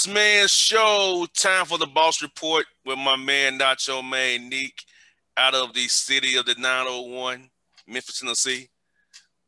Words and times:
Boss 0.00 0.14
Man 0.14 0.48
Show. 0.48 1.26
Time 1.36 1.66
for 1.66 1.76
the 1.76 1.86
Boss 1.86 2.22
Report 2.22 2.64
with 2.86 2.96
my 2.96 3.16
man 3.16 3.58
Nacho 3.58 4.02
Man 4.08 4.48
Neek 4.48 4.82
out 5.36 5.54
of 5.54 5.74
the 5.74 5.88
city 5.88 6.36
of 6.36 6.46
the 6.46 6.54
901, 6.54 7.50
Memphis, 7.86 8.20
Tennessee. 8.20 8.70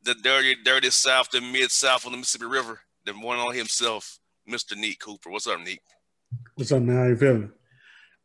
The 0.02 0.14
dirty, 0.14 0.56
dirty 0.62 0.90
south, 0.90 1.30
the 1.30 1.40
mid 1.40 1.70
south 1.70 2.04
of 2.04 2.12
the 2.12 2.18
Mississippi 2.18 2.44
River. 2.44 2.80
The 3.06 3.12
one 3.12 3.38
on 3.38 3.54
himself, 3.54 4.18
Mr. 4.46 4.76
Neek 4.76 5.00
Cooper. 5.00 5.30
What's 5.30 5.46
up, 5.46 5.58
Neek? 5.60 5.80
What's 6.56 6.70
up, 6.70 6.82
man? 6.82 6.96
How 6.96 7.04
you 7.04 7.16
feeling? 7.16 7.50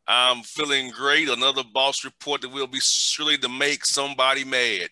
I'm 0.05 0.41
feeling 0.43 0.91
great. 0.91 1.29
Another 1.29 1.63
boss 1.63 2.03
report 2.03 2.41
that 2.41 2.49
will 2.49 2.67
be 2.67 2.79
surely 2.81 3.37
to 3.37 3.47
make 3.47 3.85
somebody 3.85 4.43
mad. 4.43 4.89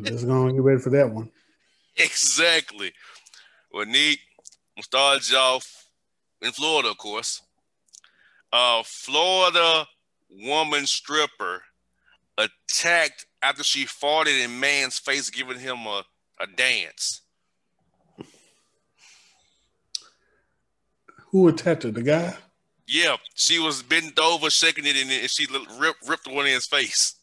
Let's 0.00 0.22
go 0.22 0.46
and 0.46 0.54
get 0.54 0.62
ready 0.62 0.80
for 0.80 0.90
that 0.90 1.10
one. 1.10 1.30
Exactly. 1.98 2.92
Well, 3.72 3.86
Neek, 3.86 4.20
we'll 4.76 4.82
start 4.84 5.28
you 5.30 5.36
off 5.36 5.88
in 6.40 6.52
Florida, 6.52 6.90
of 6.90 6.98
course. 6.98 7.42
A 8.52 8.82
Florida 8.84 9.86
woman 10.30 10.86
stripper 10.86 11.62
attacked 12.38 13.26
after 13.42 13.62
she 13.62 13.84
farted 13.84 14.42
in 14.42 14.60
man's 14.60 14.98
face, 14.98 15.28
giving 15.28 15.58
him 15.58 15.78
a, 15.86 16.04
a 16.40 16.46
dance. 16.56 17.22
Who 21.30 21.48
attacked 21.48 21.82
her? 21.82 21.90
The 21.90 22.02
guy? 22.02 22.36
Yeah, 22.86 23.16
she 23.34 23.58
was 23.58 23.82
bent 23.82 24.18
over, 24.18 24.48
shaking 24.48 24.86
it, 24.86 24.96
and 24.96 25.30
she 25.30 25.46
ripped, 25.78 26.08
ripped 26.08 26.26
one 26.26 26.46
in 26.46 26.54
his 26.54 26.66
face. 26.66 27.16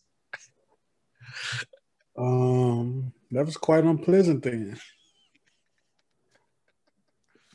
Um, 2.16 3.14
that 3.36 3.46
was 3.46 3.58
quite 3.58 3.84
unpleasant 3.84 4.44
then. 4.44 4.80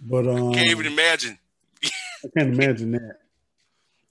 But 0.03 0.27
um, 0.27 0.51
I 0.51 0.55
can't 0.55 0.71
even 0.71 0.87
imagine. 0.87 1.39
I 1.85 2.29
can't 2.37 2.55
imagine 2.55 2.93
that. 2.93 3.17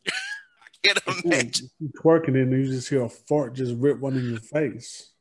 I 0.07 0.93
can't 0.93 1.25
imagine. 1.25 1.69
You 1.79 1.91
twerking 2.01 2.41
and 2.41 2.51
you 2.51 2.65
just 2.65 2.89
hear 2.89 3.03
a 3.03 3.09
fart 3.09 3.53
just 3.53 3.75
rip 3.77 3.99
one 3.99 4.17
in 4.17 4.31
your 4.31 4.39
face. 4.39 5.11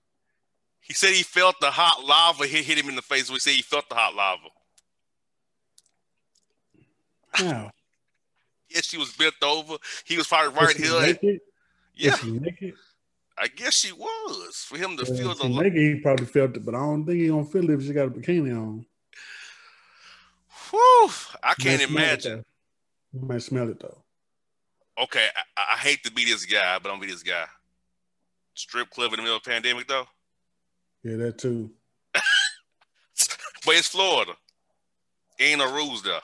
He 0.81 0.95
said 0.95 1.11
he 1.11 1.23
felt 1.23 1.57
the 1.61 1.71
hot 1.71 2.05
lava 2.05 2.47
hit, 2.47 2.65
hit 2.65 2.79
him 2.79 2.89
in 2.89 2.97
the 2.97 3.03
face. 3.03 3.31
We 3.31 3.39
say 3.39 3.53
he 3.53 3.63
felt 3.63 3.89
the 3.91 3.95
hot 3.95 4.15
lava. 4.15 4.49
How? 7.33 7.71
yes, 8.71 8.87
she 8.87 8.97
was 8.97 9.13
bent 9.13 9.35
over. 9.43 9.77
He 10.07 10.17
was 10.17 10.27
probably 10.27 10.59
right 10.59 10.75
here. 10.75 11.39
Yeah. 11.95 12.17
I 13.41 13.49
guess 13.49 13.75
she 13.75 13.93
was 13.93 14.65
for 14.67 14.77
him 14.77 14.97
to 14.97 15.05
yeah, 15.05 15.19
feel 15.19 15.35
the. 15.35 15.49
Naked, 15.49 15.77
he 15.77 15.95
probably 16.01 16.27
felt 16.27 16.57
it, 16.57 16.65
but 16.65 16.75
I 16.75 16.79
don't 16.79 17.07
think 17.07 17.21
he 17.21 17.29
gonna 17.29 17.45
feel 17.45 17.69
it 17.71 17.75
if 17.75 17.83
she 17.83 17.93
got 17.93 18.09
a 18.09 18.11
bikini 18.11 18.57
on. 18.57 18.85
Whew, 20.71 21.11
I 21.43 21.55
can't 21.55 21.83
imagine. 21.83 22.45
You 23.13 23.21
might 23.21 23.43
smell 23.43 23.69
it 23.69 23.81
though. 23.81 24.03
Okay, 25.03 25.27
I, 25.57 25.75
I, 25.75 25.77
hate 25.77 26.03
to 26.05 26.13
be 26.13 26.25
this 26.25 26.45
guy, 26.45 26.79
but 26.83 26.91
I'm 26.91 26.97
gonna 26.97 27.07
be 27.07 27.13
this 27.13 27.23
guy. 27.23 27.45
Strip 28.55 28.91
club 28.91 29.13
in 29.13 29.19
the 29.19 29.23
middle 29.23 29.37
of 29.37 29.45
pandemic 29.45 29.87
though. 29.87 30.07
Yeah, 31.05 31.17
that 31.17 31.39
too. 31.39 31.71
but 32.13 32.23
it's 33.69 33.89
Florida. 33.89 34.33
Ain't 35.41 35.61
no 35.61 35.73
rules 35.73 36.03
there. 36.03 36.21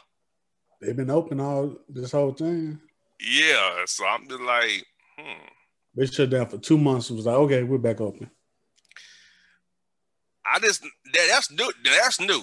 They've 0.81 0.97
been 0.97 1.10
open 1.10 1.41
all 1.41 1.77
this 1.89 2.12
whole 2.12 2.33
thing. 2.33 2.81
Yeah, 3.21 3.84
so 3.87 4.05
I'm 4.06 4.28
just 4.28 4.43
like, 4.43 4.84
hmm. 5.16 5.47
They 5.94 6.06
shut 6.06 6.31
down 6.31 6.49
for 6.49 6.59
two 6.59 6.78
months. 6.78 7.10
It 7.10 7.15
was 7.15 7.27
like, 7.27 7.37
okay, 7.37 7.62
we're 7.62 7.78
back 7.78 8.00
open. 8.00 8.31
I 10.53 10.59
just 10.59 10.82
that, 10.82 11.27
that's 11.28 11.50
new. 11.50 11.72
That's 11.84 12.21
new. 12.21 12.43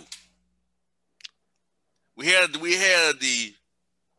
We 2.17 2.27
had 2.27 2.55
we 2.57 2.75
had 2.75 3.19
the 3.19 3.53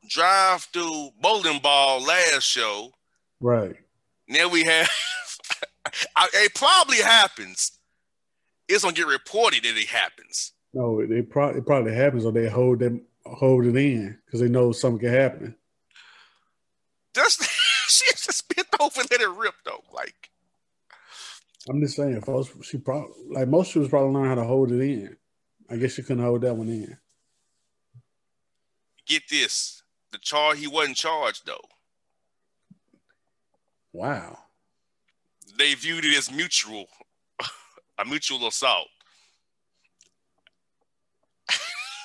drive 0.09 0.63
through 0.73 1.11
bowling 1.21 1.61
ball 1.61 2.03
last 2.03 2.45
show. 2.45 2.91
Right. 3.41 3.77
Now 4.29 4.49
we 4.49 4.65
have 4.65 4.89
it 6.35 6.55
probably 6.55 6.99
happens. 6.99 7.73
It's 8.69 8.85
gonna 8.85 8.95
get 8.95 9.07
reported 9.07 9.65
that 9.65 9.77
it 9.77 9.89
happens. 9.89 10.53
No, 10.75 11.01
it, 11.01 11.29
pro- 11.29 11.51
it 11.51 11.67
probably 11.67 11.95
happens 11.95 12.25
or 12.25 12.33
they 12.33 12.49
hold 12.49 12.79
them 12.79 13.03
hold 13.27 13.67
it 13.67 13.77
in 13.77 14.19
because 14.25 14.41
they 14.41 14.49
know 14.49 14.73
something 14.73 15.01
can 15.01 15.15
happen. 15.15 15.55
Just 17.15 17.43
she 17.89 18.05
just 18.13 18.55
bent 18.55 18.69
over 18.81 19.01
and 19.01 19.11
let 19.11 19.21
it 19.21 19.29
rip 19.29 19.55
though. 19.65 19.85
Like 19.93 20.31
I'm 21.69 21.81
just 21.81 21.97
saying, 21.97 22.21
folks, 22.23 22.51
she 22.63 22.79
probably 22.79 23.13
like 23.31 23.49
most 23.49 23.69
strippers 23.69 23.91
probably 23.91 24.13
learn 24.13 24.29
how 24.29 24.35
to 24.35 24.45
hold 24.45 24.73
it 24.73 24.81
in. 24.81 25.17
I 25.71 25.77
guess 25.77 25.93
she 25.93 26.03
couldn't 26.03 26.25
hold 26.25 26.43
that 26.43 26.55
one 26.55 26.69
in. 26.69 26.97
Get 29.07 29.23
this. 29.31 29.83
The 30.11 30.19
charge 30.19 30.59
he 30.59 30.67
wasn't 30.67 30.97
charged 30.97 31.47
though. 31.47 31.65
Wow. 33.93 34.39
They 35.59 35.75
viewed 35.75 36.05
it 36.05 36.17
as 36.17 36.33
mutual, 36.33 36.87
a 37.99 38.05
mutual 38.05 38.47
assault. 38.47 38.89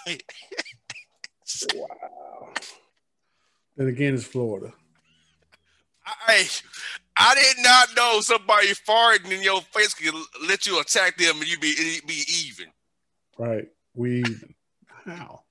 wow. 1.74 2.54
And 3.78 3.88
again, 3.90 4.16
it's 4.16 4.26
Florida. 4.26 4.74
I 6.08 6.48
I 7.18 7.36
did 7.36 7.64
not 7.64 7.90
know 7.96 8.22
somebody 8.22 8.68
farting 8.68 9.32
in 9.32 9.42
your 9.42 9.62
face 9.62 9.94
could 9.94 10.14
let 10.48 10.66
you 10.66 10.80
attack 10.80 11.18
them 11.18 11.38
and 11.40 11.48
you 11.48 11.60
be 11.60 11.74
be 12.06 12.24
even. 12.46 12.68
Right. 13.38 13.68
We 13.94 14.20
even. 14.20 14.56
how? 15.06 15.42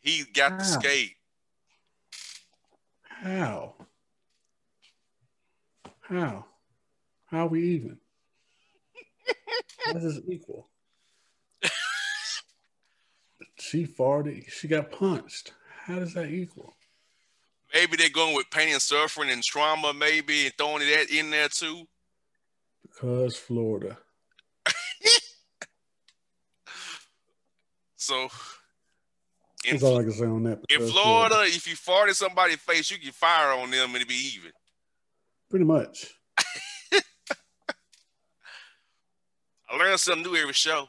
He 0.00 0.24
got 0.34 0.52
how? 0.52 0.58
the 0.58 0.64
skate. 0.64 1.16
How? 3.02 3.74
How? 6.00 6.46
How 7.26 7.46
are 7.46 7.48
we 7.48 7.62
even? 7.70 7.98
This 9.92 10.04
is 10.04 10.20
equal? 10.28 10.68
she 13.58 13.86
farted. 13.86 14.50
She 14.50 14.68
got 14.68 14.90
punched. 14.90 15.54
How 15.84 15.98
does 15.98 16.14
that 16.14 16.30
equal? 16.30 16.74
Maybe 17.74 17.96
they're 17.96 18.10
going 18.10 18.34
with 18.34 18.50
pain 18.50 18.72
and 18.72 18.82
suffering 18.82 19.30
and 19.30 19.42
trauma, 19.42 19.92
maybe, 19.94 20.44
and 20.44 20.54
throwing 20.58 20.80
that 20.80 21.10
in 21.10 21.30
there 21.30 21.48
too. 21.48 21.86
Because 22.82 23.36
Florida. 23.36 23.96
so 27.96 28.28
in, 29.64 29.72
That's 29.72 29.84
all 29.84 29.98
I 29.98 30.02
can 30.02 30.12
say 30.12 30.26
on 30.26 30.42
that. 30.44 30.60
In 30.68 30.78
Florida, 30.78 30.90
uh, 30.90 31.28
Florida, 31.28 31.36
if 31.46 31.68
you 31.68 31.76
fart 31.76 32.08
in 32.08 32.14
somebody's 32.14 32.56
face, 32.56 32.90
you 32.90 32.98
can 32.98 33.12
fire 33.12 33.52
on 33.52 33.70
them 33.70 33.94
and 33.94 34.02
it 34.02 34.08
be 34.08 34.32
even. 34.34 34.50
Pretty 35.48 35.64
much. 35.64 36.12
I 39.70 39.76
learn 39.78 39.96
something 39.98 40.30
new 40.30 40.36
every 40.36 40.52
show. 40.52 40.88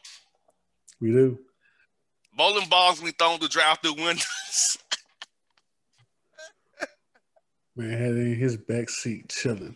We 0.99 1.11
do. 1.11 1.37
Bowling 2.35 2.67
balls 2.67 3.01
we 3.01 3.11
thrown 3.11 3.39
to 3.39 3.47
drive 3.47 3.77
through 3.79 3.93
windows. 3.93 4.77
Man 7.75 7.89
had 7.89 8.11
in 8.11 8.35
his 8.35 8.55
back 8.55 8.89
seat 8.89 9.29
chilling. 9.29 9.75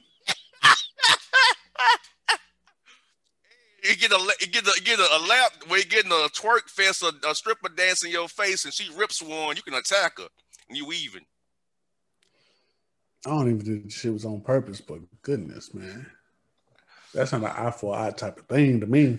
you 3.84 3.96
get 3.96 4.12
a 4.12 4.36
you 4.40 4.48
get 4.48 4.68
a 4.68 4.82
get 4.84 5.00
a, 5.00 5.18
a 5.18 5.22
lap 5.28 5.54
where 5.68 5.80
you 5.80 5.86
getting 5.86 6.12
a 6.12 6.30
twerk 6.30 6.70
fest, 6.70 7.02
a, 7.02 7.12
a 7.28 7.34
stripper 7.34 7.70
dance 7.70 8.04
in 8.04 8.12
your 8.12 8.28
face, 8.28 8.66
and 8.66 8.74
she 8.74 8.94
rips 8.96 9.22
one. 9.22 9.56
You 9.56 9.64
can 9.64 9.74
attack 9.74 10.20
her, 10.20 10.28
and 10.70 10.78
you 10.78 10.92
even. 10.92 11.24
I 13.26 13.32
don't 13.32 13.50
even 13.50 13.66
think 13.66 13.84
the 13.86 13.90
shit 13.90 14.14
was 14.14 14.26
on 14.26 14.42
purpose, 14.42 14.80
but 14.80 15.00
goodness, 15.24 15.74
man, 15.74 16.06
that's 17.14 17.32
not 17.32 17.42
an 17.42 17.48
eye 17.48 17.72
for 17.72 17.98
eye 17.98 18.12
type 18.12 18.38
of 18.38 18.46
thing 18.46 18.80
to 18.80 18.86
me. 18.86 19.18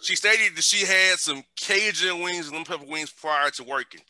She 0.00 0.14
stated 0.16 0.54
that 0.54 0.62
she 0.62 0.86
had 0.86 1.18
some 1.18 1.42
Cajun 1.56 2.22
wings 2.22 2.46
and 2.46 2.56
them 2.56 2.64
pepper 2.64 2.84
wings 2.84 3.10
prior 3.10 3.50
to 3.50 3.64
working. 3.64 4.02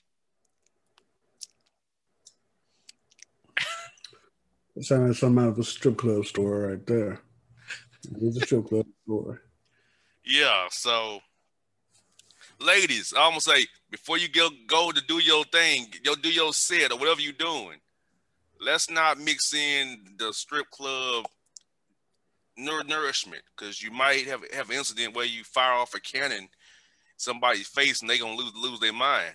It 4.76 4.85
sounded 4.85 5.09
like 5.09 5.17
something 5.17 5.44
out 5.44 5.50
of 5.50 5.59
a 5.59 5.65
strip 5.65 5.99
club 5.99 6.26
store 6.26 6.69
right 6.69 6.87
there. 6.87 7.21
It's 8.21 8.37
a 8.37 8.41
strip 8.41 8.67
club 8.67 8.87
store. 9.05 9.41
Yeah, 10.25 10.67
so 10.71 11.21
ladies, 12.61 13.12
I'm 13.17 13.31
gonna 13.31 13.41
say 13.41 13.67
before 13.91 14.19
you 14.19 14.29
go 14.29 14.49
go 14.67 14.91
to 14.91 15.00
do 15.06 15.23
your 15.23 15.44
thing, 15.44 15.87
go 16.05 16.15
do 16.15 16.31
your 16.31 16.53
set 16.53 16.91
or 16.91 16.99
whatever 16.99 17.21
you're 17.21 17.32
doing. 17.32 17.79
Let's 18.61 18.91
not 18.91 19.19
mix 19.19 19.55
in 19.55 20.05
the 20.19 20.32
strip 20.32 20.71
club 20.71 21.27
nourishment 22.56 23.43
because 23.56 23.82
you 23.82 23.91
might 23.91 24.27
have 24.27 24.43
have 24.53 24.70
an 24.70 24.77
incident 24.77 25.15
where 25.15 25.27
you 25.27 25.44
fire 25.44 25.75
off 25.75 25.94
a 25.94 26.00
cannon 26.00 26.49
somebody's 27.17 27.69
face 27.69 28.00
and 28.00 28.11
they 28.11 28.19
gonna 28.19 28.35
lose 28.35 28.53
lose 28.56 28.81
their 28.81 28.93
mind. 28.93 29.35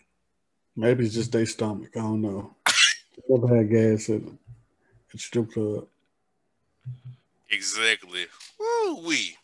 Maybe 0.76 1.06
it's 1.06 1.14
just 1.14 1.32
their 1.32 1.46
stomach. 1.46 1.92
I 1.96 2.00
don't 2.00 2.22
know. 2.22 2.56
Never 3.30 3.56
had 3.56 3.70
gas 3.70 4.10
in 4.10 4.26
them 4.26 4.40
at 5.14 5.20
strip 5.20 5.52
club. 5.52 5.88
Exactly. 7.50 8.26
Woo 8.60 9.08
wee. 9.08 9.36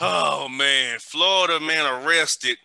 Oh 0.00 0.48
man, 0.48 0.98
Florida 0.98 1.60
man 1.60 2.04
arrested 2.04 2.56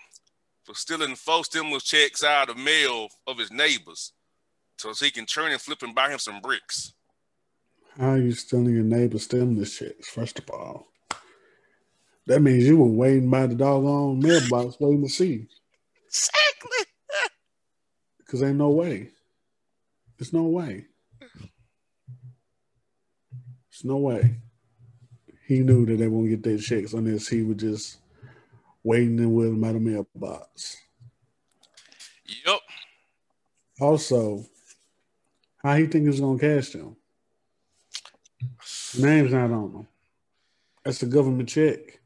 for 0.63 0.75
stealing 0.75 1.15
four 1.15 1.43
stimulus 1.43 1.83
checks 1.83 2.23
out 2.23 2.49
of 2.49 2.57
mail 2.57 3.09
of 3.27 3.37
his 3.37 3.51
neighbors, 3.51 4.13
so 4.77 4.93
he 4.93 5.11
can 5.11 5.25
turn 5.25 5.51
and 5.51 5.61
flip 5.61 5.81
and 5.83 5.95
buy 5.95 6.09
him 6.09 6.19
some 6.19 6.41
bricks. 6.41 6.93
How 7.97 8.11
are 8.11 8.17
you 8.17 8.31
stealing 8.31 8.73
your 8.73 8.83
neighbor's 8.83 9.23
stimulus 9.23 9.77
checks? 9.77 10.07
First 10.07 10.39
of 10.39 10.49
all, 10.49 10.87
that 12.27 12.41
means 12.41 12.65
you 12.65 12.77
were 12.77 12.85
waiting 12.85 13.29
by 13.29 13.47
the 13.47 13.55
doggone 13.55 14.19
mailbox 14.19 14.79
waiting 14.79 15.03
to 15.03 15.09
see. 15.09 15.47
Exactly. 16.07 16.85
Because 18.19 18.43
ain't 18.43 18.57
no 18.57 18.69
way. 18.69 19.09
There's 20.19 20.33
no 20.33 20.43
way. 20.43 20.85
There's 23.79 23.91
no 23.91 23.97
way. 23.97 24.35
He 25.47 25.59
knew 25.59 25.85
that 25.85 25.95
they 25.95 26.07
won't 26.09 26.27
get 26.27 26.43
their 26.43 26.57
checks 26.57 26.91
unless 26.91 27.29
he 27.29 27.43
was 27.43 27.55
just 27.55 27.97
waiting 28.83 29.19
and 29.19 29.33
waiting 29.33 29.61
by 29.61 29.71
the 29.71 29.79
mailbox. 29.79 30.75
Yep. 32.45 32.59
Also, 33.79 34.45
how 35.63 35.77
he 35.77 35.85
think 35.87 36.07
he's 36.07 36.19
gonna 36.19 36.37
cash 36.37 36.71
them? 36.71 36.97
Name's 38.97 39.31
not 39.31 39.51
on 39.51 39.71
them. 39.71 39.87
That's 40.83 41.01
a 41.03 41.05
government 41.05 41.47
check. 41.47 42.01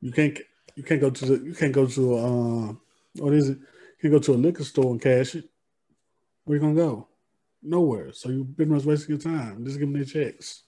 You 0.00 0.10
can't 0.10 0.36
you 0.74 0.82
can't 0.82 1.00
go 1.00 1.10
to 1.10 1.26
the 1.26 1.44
you 1.44 1.54
can't 1.54 1.72
go 1.72 1.86
to 1.86 2.14
uh 2.16 2.74
what 3.22 3.34
is 3.34 3.50
it? 3.50 3.58
You 3.58 4.00
can 4.00 4.10
go 4.10 4.18
to 4.18 4.34
a 4.34 4.34
liquor 4.34 4.64
store 4.64 4.90
and 4.90 5.00
cash 5.00 5.36
it. 5.36 5.44
Where 6.44 6.56
you 6.56 6.60
gonna 6.60 6.74
go? 6.74 7.06
Nowhere. 7.62 8.12
So 8.12 8.28
you've 8.28 8.56
been 8.56 8.68
much 8.68 8.84
wasting 8.84 9.16
your 9.16 9.18
time. 9.18 9.64
Just 9.64 9.78
give 9.78 9.88
them 9.88 9.94
their 9.94 10.04
checks. 10.04 10.62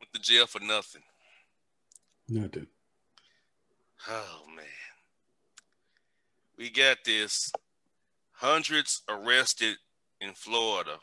Went 0.00 0.12
to 0.12 0.20
jail 0.20 0.46
for 0.46 0.60
nothing. 0.60 1.02
Nothing. 2.28 2.66
Oh 4.08 4.42
man. 4.56 4.64
We 6.56 6.70
got 6.70 6.98
this. 7.04 7.52
Hundreds 8.32 9.02
arrested 9.08 9.76
in 10.20 10.32
Florida 10.32 10.98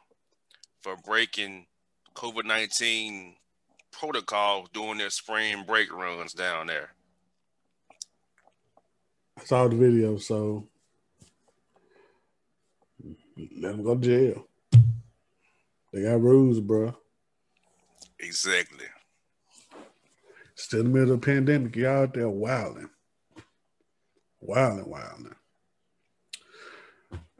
for 0.81 0.95
breaking 0.97 1.67
COVID 2.15 2.45
19 2.45 3.35
protocols 3.91 4.69
during 4.73 4.97
their 4.97 5.09
spring 5.09 5.63
break 5.65 5.91
runs 5.91 6.33
down 6.33 6.67
there. 6.67 6.93
I 9.39 9.43
saw 9.43 9.67
the 9.67 9.75
video, 9.75 10.17
so 10.17 10.67
let 13.37 13.73
them 13.73 13.83
go 13.83 13.95
to 13.95 14.01
jail. 14.01 14.46
They 15.97 16.03
got 16.03 16.21
rules, 16.21 16.59
bro. 16.59 16.95
Exactly. 18.19 18.85
Still 20.53 20.81
in 20.81 20.85
the 20.85 20.91
middle 20.91 21.15
of 21.15 21.21
the 21.21 21.25
pandemic, 21.25 21.75
y'all 21.75 22.03
out 22.03 22.13
there 22.13 22.29
wilding. 22.29 22.91
Wilding, 24.39 24.87
wilding. 24.87 25.33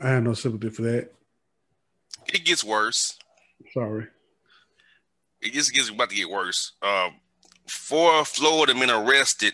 I 0.01 0.09
have 0.09 0.23
no 0.23 0.33
sympathy 0.33 0.73
for 0.73 0.81
that. 0.81 1.11
It 2.33 2.45
gets 2.45 2.63
worse. 2.63 3.19
Sorry. 3.75 4.07
It 5.39 5.53
just 5.53 5.71
gets 5.71 5.89
about 5.89 6.09
to 6.09 6.15
get 6.15 6.27
worse. 6.27 6.71
Um, 6.81 7.11
four 7.67 8.25
Florida 8.25 8.73
men 8.73 8.89
arrested 8.89 9.53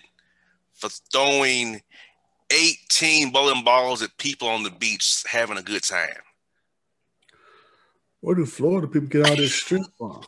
for 0.75 0.87
throwing 1.11 1.81
18 2.51 3.33
bowling 3.33 3.65
balls 3.65 4.01
at 4.01 4.17
people 4.17 4.47
on 4.47 4.63
the 4.63 4.71
beach 4.71 5.25
having 5.29 5.57
a 5.57 5.61
good 5.61 5.83
time. 5.83 6.21
Where 8.23 8.35
do 8.35 8.45
Florida 8.45 8.87
people 8.87 9.09
get 9.09 9.29
all 9.29 9.35
this 9.35 9.53
strength 9.53 9.89
from? 9.97 10.21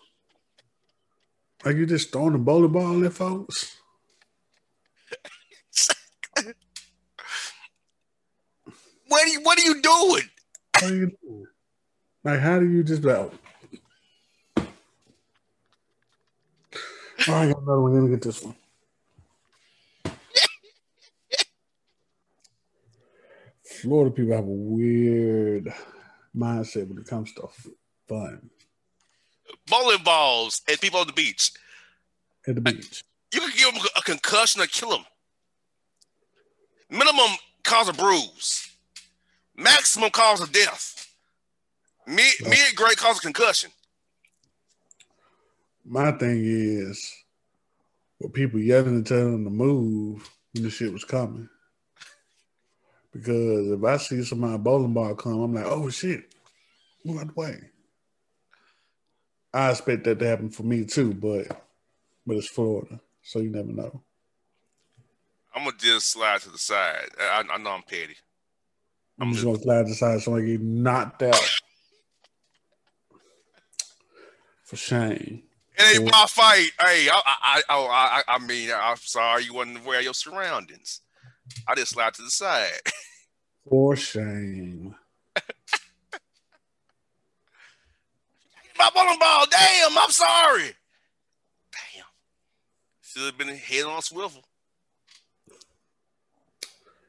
Like 1.64 1.78
you 1.78 1.86
just 1.86 2.12
throwing 2.12 2.36
a 2.36 2.38
bowling 2.38 2.74
ball 2.74 3.06
at 3.06 3.14
folks? 3.14 3.78
What 9.08 9.24
are 9.24 9.28
you 9.28 9.40
what 9.44 9.58
are 9.58 9.62
you 9.62 9.82
doing? 9.82 10.24
How 10.76 10.88
you 10.88 11.12
doing? 11.22 11.46
Like 12.22 12.42
how 12.42 12.60
do 12.60 12.70
you 12.70 12.84
just 12.84 13.02
like 13.04 13.16
oh. 13.16 13.32
I 17.20 17.48
got 17.48 17.62
another 17.62 17.80
one. 17.80 17.94
Let 17.94 18.04
me 18.04 18.10
get 18.10 18.24
this 18.24 18.44
one. 18.44 18.56
Florida 23.64 24.12
people 24.12 24.36
have 24.36 24.44
a 24.44 24.48
weird 24.48 25.74
mindset 26.36 26.90
when 26.90 26.98
it 26.98 27.08
comes 27.08 27.32
to 27.36 27.48
fun 28.08 28.50
Bowling 29.68 30.04
balls 30.04 30.62
and 30.68 30.80
people 30.80 31.00
on 31.00 31.08
the 31.08 31.14
beach. 31.14 31.52
at 32.48 32.56
the 32.56 32.62
beach. 32.62 33.04
You 33.34 33.42
could 33.42 33.54
give 33.56 33.74
them 33.74 33.84
a 33.98 34.02
concussion 34.02 34.62
or 34.62 34.68
kill 34.68 34.90
them. 34.90 35.06
Minimum 36.90 37.32
cause 37.64 37.90
a 37.90 37.94
bruise. 37.94 38.70
Maximum 39.58 40.10
cause 40.12 40.42
of 40.42 40.52
death. 40.52 41.08
Mid 42.08 42.34
mid 42.42 42.76
grade 42.76 42.98
cause 42.98 43.18
of 43.18 43.24
concussion. 43.24 43.72
My 45.84 46.12
thing 46.12 46.42
is, 46.44 47.12
with 48.20 48.34
people 48.34 48.60
yelling 48.60 48.96
and 48.96 49.06
telling 49.08 49.32
them 49.32 49.44
to 49.46 49.50
move 49.50 50.30
when 50.54 50.64
the 50.64 50.70
shit 50.70 50.92
was 50.94 51.04
coming. 51.04 51.50
Because 53.12 53.72
if 53.72 53.84
I 53.84 53.98
see 53.98 54.24
somebody 54.24 54.58
bowling 54.58 54.94
ball 54.94 55.16
come, 55.16 55.42
I'm 55.42 55.54
like, 55.54 55.66
oh 55.66 55.90
shit, 55.90 56.24
move 57.04 57.20
out 57.20 57.28
the 57.28 57.34
way. 57.40 57.60
I 59.56 59.72
expect 59.72 60.04
that 60.04 60.20
to 60.20 60.28
happen 60.28 60.50
for 60.50 60.64
me 60.64 60.84
too, 60.84 61.14
but 61.14 61.48
but 62.28 62.36
it's 62.36 62.50
Florida, 62.50 63.00
so 63.24 63.40
you 63.40 63.50
never 63.50 63.72
know. 63.72 64.02
I'm 65.56 65.64
gonna 65.64 65.78
just 65.80 66.12
slide 66.12 66.42
to 66.42 66.50
the 66.50 66.58
side. 66.58 67.08
I, 67.18 67.42
I 67.50 67.58
know 67.58 67.70
I'm 67.70 67.84
petty. 67.84 68.18
I'm 69.18 69.32
just 69.32 69.46
gonna 69.46 69.58
slide 69.58 69.86
aside 69.86 70.22
somebody 70.22 70.48
get 70.48 70.62
knocked 70.62 71.24
out. 71.24 71.50
For 74.66 74.76
shame. 74.76 75.44
It 75.78 76.00
ain't 76.00 76.12
my 76.12 76.26
fight. 76.28 76.70
Hey, 76.82 77.08
I, 77.10 77.22
I, 77.26 77.36
I, 77.44 77.62
oh, 77.70 77.88
I, 77.90 78.24
I 78.28 78.40
mean, 78.40 78.72
I'm 78.76 78.98
sorry 78.98 79.46
you 79.46 79.54
wasn't 79.54 79.78
aware 79.78 80.00
of 80.00 80.04
your 80.04 80.14
surroundings. 80.14 81.02
I 81.66 81.76
just 81.76 81.92
slide 81.92 82.14
to 82.16 82.24
the 82.24 82.30
side. 82.30 82.72
For 83.70 83.96
shame. 83.96 84.96
My 88.78 88.90
bowling 88.94 89.20
ball. 89.20 89.46
Damn, 89.50 89.98
I'm 89.98 90.12
sorry. 90.12 90.72
Damn. 91.72 92.06
Should 93.02 93.24
have 93.24 93.38
been 93.38 93.56
head 93.56 93.86
on 93.86 94.02
swivel. 94.02 94.44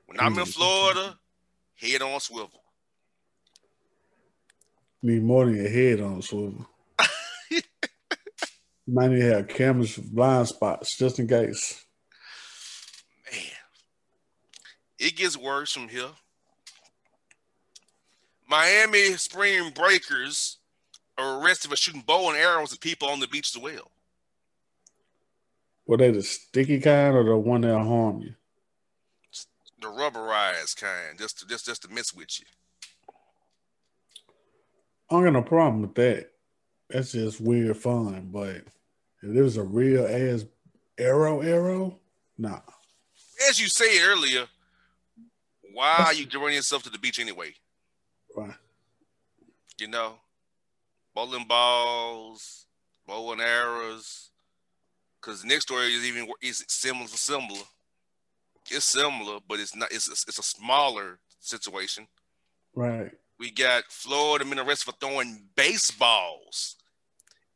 When 0.06 0.20
I'm 0.20 0.38
in 0.38 0.44
mm. 0.44 0.54
Florida, 0.54 1.16
head 1.75 2.02
on 2.02 2.20
swivel. 2.20 2.62
Need 5.02 5.23
more 5.23 5.46
than 5.46 5.56
your 5.56 5.68
head 5.68 6.00
on 6.00 6.23
swivel. 6.23 6.66
Might 8.87 9.11
need 9.11 9.20
to 9.20 9.35
have 9.35 9.49
cameras 9.49 9.92
for 9.92 10.02
blind 10.02 10.49
spots 10.49 10.96
just 10.96 11.18
in 11.18 11.26
case. 11.26 11.85
Man, 13.30 13.42
it 14.99 15.16
gets 15.16 15.37
worse 15.37 15.73
from 15.73 15.88
here. 15.88 16.11
Miami 18.49 19.16
spring 19.16 19.70
breakers 19.70 20.58
are 21.18 21.40
arrested 21.40 21.70
for 21.70 21.76
shooting 21.76 22.04
bow 22.06 22.28
and 22.30 22.38
arrows 22.38 22.73
at 22.73 22.80
people 22.80 23.08
on 23.08 23.20
the 23.20 23.28
beach 23.28 23.54
as 23.54 23.62
well. 23.62 23.90
Were 25.87 25.96
they 25.96 26.11
the 26.11 26.23
sticky 26.23 26.80
kind 26.80 27.16
or 27.16 27.25
the 27.25 27.37
one 27.37 27.61
that'll 27.61 27.85
harm 27.85 28.20
you? 28.20 28.35
The 29.80 29.88
rubberized 29.88 30.80
kind, 30.80 31.18
just 31.18 31.38
to, 31.40 31.46
just 31.46 31.66
just 31.66 31.82
to 31.82 31.88
mess 31.88 32.12
with 32.12 32.40
you. 32.40 32.46
I 35.08 35.14
don't 35.14 35.25
got 35.25 35.32
no 35.35 35.42
problem 35.42 35.82
with 35.82 35.94
that. 35.94 36.30
That's 36.90 37.12
just 37.12 37.40
weird 37.40 37.76
fun. 37.76 38.30
But 38.32 38.64
if 39.23 39.37
it 39.37 39.42
was 39.42 39.56
a 39.56 39.62
real 39.62 40.06
ass 40.06 40.44
arrow 40.99 41.40
arrow, 41.40 41.99
nah. 42.38 42.61
As 43.49 43.61
you 43.61 43.68
said 43.68 44.00
earlier, 44.02 44.46
why 45.73 46.04
are 46.06 46.14
you 46.14 46.26
drawing 46.26 46.54
yourself 46.54 46.82
to 46.85 46.90
the 46.90 46.99
beach 46.99 47.20
anyway? 47.20 47.52
Right. 48.35 48.54
You 49.78 49.88
know, 49.88 50.14
bowling 51.16 51.46
balls, 51.49 52.66
bow 53.08 53.32
and 53.32 53.40
arrows. 53.40 54.30
Because 55.20 55.42
the 55.42 55.49
next 55.49 55.64
story 55.64 55.87
is 55.87 56.04
even 56.04 56.28
is 56.40 56.64
similar 56.68 57.08
to 57.08 57.16
similar. 57.16 57.62
It's 58.70 58.85
similar, 58.85 59.38
but 59.49 59.58
it's 59.58 59.75
not. 59.75 59.90
It's 59.90 60.08
it's 60.08 60.38
a 60.38 60.42
smaller 60.42 61.18
situation. 61.40 62.06
Right. 62.75 63.11
We 63.38 63.50
got 63.50 63.85
Florida 63.88 64.44
men 64.44 64.58
arrested 64.58 64.92
for 64.92 64.99
throwing 65.00 65.44
baseballs 65.56 66.76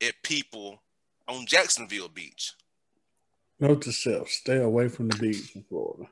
at 0.03 0.15
people 0.25 0.83
on 1.29 1.47
Jacksonville 1.47 2.09
Beach. 2.09 2.55
Note 3.61 3.83
to 3.83 3.93
self: 3.93 4.31
stay 4.31 4.57
away 4.57 4.89
from 4.89 5.09
the 5.09 5.19
beach 5.19 5.55
in 5.55 5.63
Florida. 5.63 6.09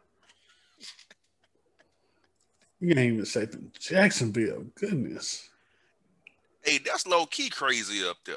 You 2.79 2.95
can't 2.95 3.01
even 3.01 3.27
in 3.37 3.73
Jacksonville. 3.81 4.67
Goodness. 4.77 5.48
Hey, 6.69 6.79
that's 6.85 7.07
low 7.07 7.25
key 7.25 7.49
crazy 7.49 8.07
up 8.07 8.19
there. 8.27 8.37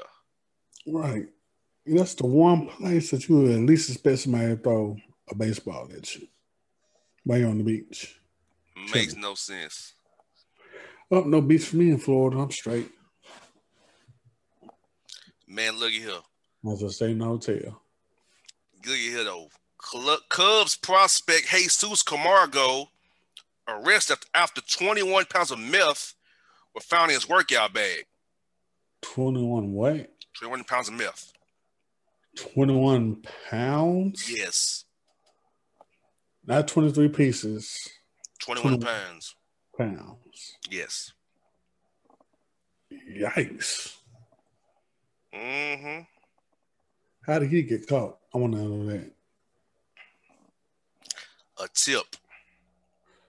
Right. 0.88 1.26
That's 1.86 2.14
the 2.14 2.28
one 2.28 2.68
place 2.68 3.12
that 3.12 3.28
you 3.28 3.40
would 3.40 3.52
at 3.52 3.60
least 3.60 3.90
expect 3.90 4.20
somebody 4.20 4.56
to 4.56 4.56
throw 4.56 4.96
a 5.30 5.36
baseball 5.36 5.90
at 5.94 6.16
you 6.16 6.28
while 7.26 7.40
you're 7.40 7.50
on 7.50 7.58
the 7.58 7.64
beach. 7.66 8.18
Makes 8.94 9.18
no 9.18 9.36
sense. 9.36 9.96
Oh, 11.12 11.22
no 11.22 11.42
beach 11.42 11.66
for 11.66 11.76
me 11.76 11.90
in 11.90 11.98
Florida. 11.98 12.40
I'm 12.40 12.52
straight. 12.52 12.90
Man, 15.46 15.78
look 15.78 15.92
at 15.92 16.02
here. 16.02 16.22
I 16.66 16.76
just 16.80 16.96
stay 16.96 17.12
in 17.12 17.18
the 17.18 17.26
hotel. 17.26 17.82
Look 18.86 18.96
at 18.96 18.98
here 18.98 19.26
though. 19.26 19.50
Cubs 20.30 20.78
prospect 20.78 21.50
Jesus 21.50 22.02
Camargo 22.02 22.88
arrested 23.68 24.20
after 24.34 24.62
21 24.62 25.26
pounds 25.26 25.52
of 25.52 25.60
meth 25.60 26.14
were 26.74 26.80
found 26.80 27.12
in 27.12 27.16
his 27.16 27.28
workout 27.28 27.74
bag. 27.74 28.06
21 29.01 29.74
what? 29.74 30.10
21 30.38 30.63
pounds 30.63 30.88
of 30.88 30.93
meth. 30.96 31.34
21 32.36 33.24
pounds? 33.50 34.31
Yes. 34.31 34.86
Not 36.46 36.67
23 36.67 37.10
pieces. 37.10 37.88
21 38.41 38.79
pounds. 38.79 39.36
Pounds. 39.77 40.58
Yes. 40.70 41.13
Yikes. 42.91 43.96
Mm-hmm. 45.34 46.01
How 47.25 47.39
did 47.39 47.51
he 47.51 47.62
get 47.62 47.88
caught? 47.88 48.17
I 48.34 48.38
want 48.38 48.53
to 48.53 48.60
know 48.60 48.86
that. 48.88 49.12
A 51.60 51.67
tip. 51.74 52.15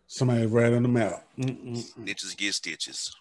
Somebody 0.06 0.46
ratting 0.46 0.82
them 0.82 0.96
out. 0.96 1.22
Stitches 1.38 2.34
get 2.34 2.54
stitches. 2.54 3.14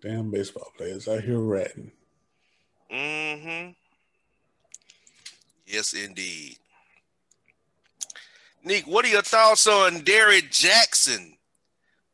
Damn 0.00 0.30
baseball 0.30 0.72
players 0.76 1.08
out 1.08 1.22
here 1.22 1.40
ratting. 1.40 1.90
Mm-hmm. 2.92 3.70
Yes, 5.66 5.92
indeed. 5.92 6.56
Nick, 8.64 8.86
what 8.86 9.04
are 9.04 9.08
your 9.08 9.22
thoughts 9.22 9.66
on 9.66 10.00
Derrick 10.00 10.50
Jaxn 10.50 11.36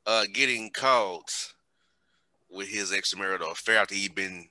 uh, 0.07 0.25
getting 0.33 0.71
caught 0.71 1.53
with 2.51 2.69
his 2.69 2.91
extramarital 2.91 3.53
affair 3.53 3.79
after 3.79 3.95
he'd 3.95 4.15
been 4.15 4.49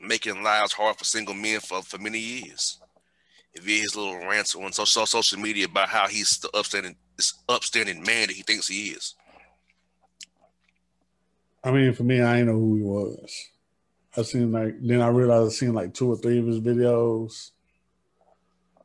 making 0.00 0.42
lives 0.42 0.72
hard 0.72 0.96
for 0.96 1.04
single 1.04 1.34
men 1.34 1.60
for, 1.60 1.82
for 1.82 1.98
many 1.98 2.18
years? 2.18 2.78
Via 3.60 3.82
his 3.82 3.96
little 3.96 4.18
rants 4.18 4.54
on 4.54 4.72
social, 4.72 5.06
social 5.06 5.38
media 5.40 5.64
about 5.64 5.88
how 5.88 6.06
he's 6.06 6.38
the 6.38 6.50
upstanding 6.56 6.94
this 7.16 7.34
upstanding 7.48 8.02
man 8.04 8.28
that 8.28 8.36
he 8.36 8.42
thinks 8.42 8.68
he 8.68 8.90
is. 8.90 9.14
I 11.68 11.70
mean, 11.70 11.92
for 11.92 12.02
me, 12.02 12.22
I 12.22 12.38
didn't 12.38 12.48
know 12.48 12.58
who 12.58 12.76
he 12.76 12.82
was. 12.82 13.48
I 14.16 14.22
seen 14.22 14.50
like 14.52 14.76
then 14.80 15.02
I 15.02 15.08
realized 15.08 15.52
I 15.52 15.54
seen 15.54 15.74
like 15.74 15.92
two 15.92 16.10
or 16.10 16.16
three 16.16 16.38
of 16.38 16.46
his 16.46 16.60
videos. 16.60 17.50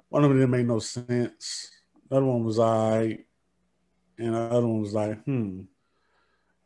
One 0.10 0.26
of 0.26 0.30
them 0.30 0.38
didn't 0.38 0.52
make 0.52 0.68
no 0.68 0.80
sense. 0.80 1.72
The 2.10 2.18
other 2.18 2.26
one 2.26 2.44
was 2.44 2.60
I, 2.60 2.98
right, 2.98 3.26
and 4.18 4.36
the 4.36 4.40
other 4.40 4.68
one 4.68 4.82
was 4.82 4.94
like, 4.94 5.24
hmm, 5.24 5.62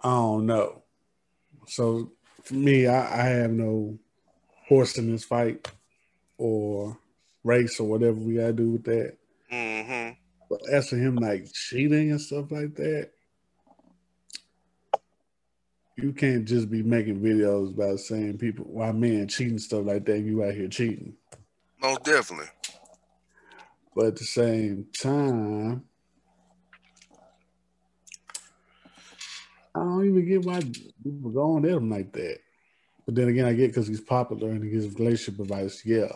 I 0.01 0.09
don't 0.09 0.47
know. 0.47 0.81
So 1.67 2.13
for 2.41 2.55
me, 2.55 2.87
I, 2.87 3.21
I 3.21 3.23
have 3.25 3.51
no 3.51 3.99
horse 4.67 4.97
in 4.97 5.11
this 5.11 5.23
fight 5.23 5.71
or 6.39 6.97
race 7.43 7.79
or 7.79 7.87
whatever 7.87 8.17
we 8.17 8.37
gotta 8.37 8.53
do 8.53 8.71
with 8.71 8.85
that. 8.85 9.17
Mm-hmm. 9.53 10.13
But 10.49 10.67
as 10.67 10.89
for 10.89 10.97
him 10.97 11.17
like 11.17 11.53
cheating 11.53 12.09
and 12.09 12.19
stuff 12.19 12.49
like 12.49 12.73
that, 12.73 13.11
you 15.97 16.13
can't 16.13 16.45
just 16.45 16.69
be 16.69 16.83
making 16.83 17.19
videos 17.19 17.73
about 17.73 17.99
saying 17.99 18.37
people 18.37 18.65
why 18.65 18.91
men 18.91 19.27
cheating 19.27 19.57
stuff 19.57 19.85
like 19.85 20.05
that. 20.05 20.19
You 20.19 20.43
out 20.43 20.53
here 20.53 20.67
cheating. 20.67 21.15
Most 21.81 22.03
definitely. 22.03 22.47
But 23.95 24.05
at 24.05 24.15
the 24.15 24.23
same 24.23 24.85
time, 25.01 25.83
I 29.73 29.79
don't 29.79 30.05
even 30.05 30.27
get 30.27 30.45
why 30.45 30.61
people 31.03 31.31
go 31.31 31.55
on 31.55 31.65
at 31.65 31.71
him 31.71 31.89
like 31.89 32.13
that. 32.13 32.37
But 33.05 33.15
then 33.15 33.29
again, 33.29 33.45
I 33.45 33.53
get 33.53 33.69
because 33.69 33.87
he's 33.87 34.01
popular 34.01 34.49
and 34.49 34.63
he 34.63 34.69
gives 34.69 34.93
relationship 34.99 35.39
advice. 35.39 35.83
Yeah, 35.83 36.11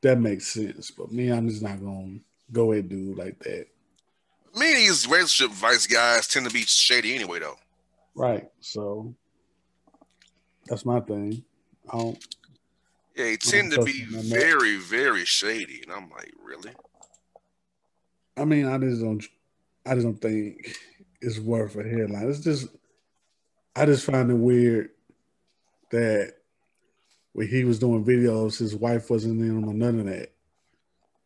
that 0.00 0.18
makes 0.18 0.46
sense. 0.46 0.90
But 0.90 1.12
me, 1.12 1.30
I'm 1.30 1.48
just 1.48 1.62
not 1.62 1.80
gonna 1.80 2.20
go 2.50 2.72
at 2.72 2.88
dude 2.88 3.18
like 3.18 3.38
that. 3.40 3.66
Of 4.54 4.60
these 4.60 5.06
relationship 5.06 5.52
advice 5.52 5.86
guys 5.86 6.26
tend 6.28 6.46
to 6.46 6.52
be 6.52 6.62
shady 6.62 7.14
anyway, 7.14 7.40
though. 7.40 7.58
Right. 8.20 8.50
So 8.60 9.14
that's 10.66 10.84
my 10.84 11.00
thing. 11.00 11.42
I 11.90 11.96
don't. 11.96 12.26
Yeah, 13.16 13.24
they 13.24 13.36
tend 13.38 13.72
to 13.72 13.82
be 13.82 14.04
very, 14.04 14.76
very 14.76 15.24
shady, 15.24 15.82
and 15.82 15.90
I'm 15.90 16.10
like, 16.10 16.30
really? 16.44 16.72
I 18.36 18.44
mean, 18.44 18.66
I 18.66 18.76
just 18.76 19.00
don't. 19.00 19.24
I 19.86 19.94
just 19.94 20.04
don't 20.04 20.20
think 20.20 20.76
it's 21.22 21.38
worth 21.38 21.76
a 21.76 21.82
headline. 21.82 22.28
It's 22.28 22.40
just, 22.40 22.68
I 23.74 23.86
just 23.86 24.04
find 24.04 24.30
it 24.30 24.34
weird 24.34 24.90
that 25.90 26.34
when 27.32 27.48
he 27.48 27.64
was 27.64 27.78
doing 27.78 28.04
videos, 28.04 28.58
his 28.58 28.76
wife 28.76 29.08
wasn't 29.08 29.40
in 29.40 29.64
on 29.64 29.78
none 29.78 29.98
of 29.98 30.06
that. 30.06 30.32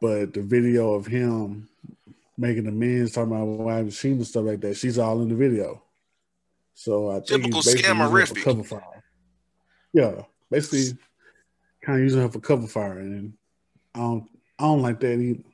But 0.00 0.32
the 0.32 0.42
video 0.42 0.94
of 0.94 1.06
him 1.06 1.68
making 2.38 2.68
amends, 2.68 3.12
talking 3.12 3.32
about 3.32 3.46
why 3.46 3.88
she 3.88 4.12
and 4.12 4.24
stuff 4.24 4.44
like 4.44 4.60
that, 4.60 4.76
she's 4.76 4.98
all 4.98 5.20
in 5.22 5.28
the 5.28 5.34
video. 5.34 5.83
So 6.75 7.11
I 7.11 7.14
think 7.21 7.45
typical 7.45 7.62
scammerific. 7.62 8.43
Cover 8.43 8.64
fire. 8.64 9.02
Yeah, 9.93 10.23
basically, 10.50 10.99
kind 11.83 11.99
of 11.99 12.02
using 12.02 12.21
her 12.21 12.28
for 12.28 12.40
cover 12.40 12.66
fire, 12.66 12.99
and 12.99 13.35
I 13.95 14.00
don't, 14.00 14.28
I 14.59 14.64
don't 14.64 14.83
like 14.83 15.00
that 15.00 15.19
either. 15.19 15.45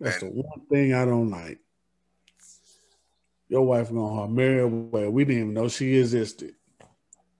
That's 0.00 0.20
the 0.20 0.26
one 0.26 0.66
thing 0.68 0.92
I 0.94 1.04
don't 1.04 1.30
like. 1.30 1.58
Your 3.48 3.62
wife 3.62 3.92
gonna 3.92 4.28
marry 4.28 4.60
away. 4.60 5.08
We 5.08 5.24
didn't 5.24 5.40
even 5.40 5.54
know 5.54 5.68
she 5.68 5.96
existed. 5.96 6.54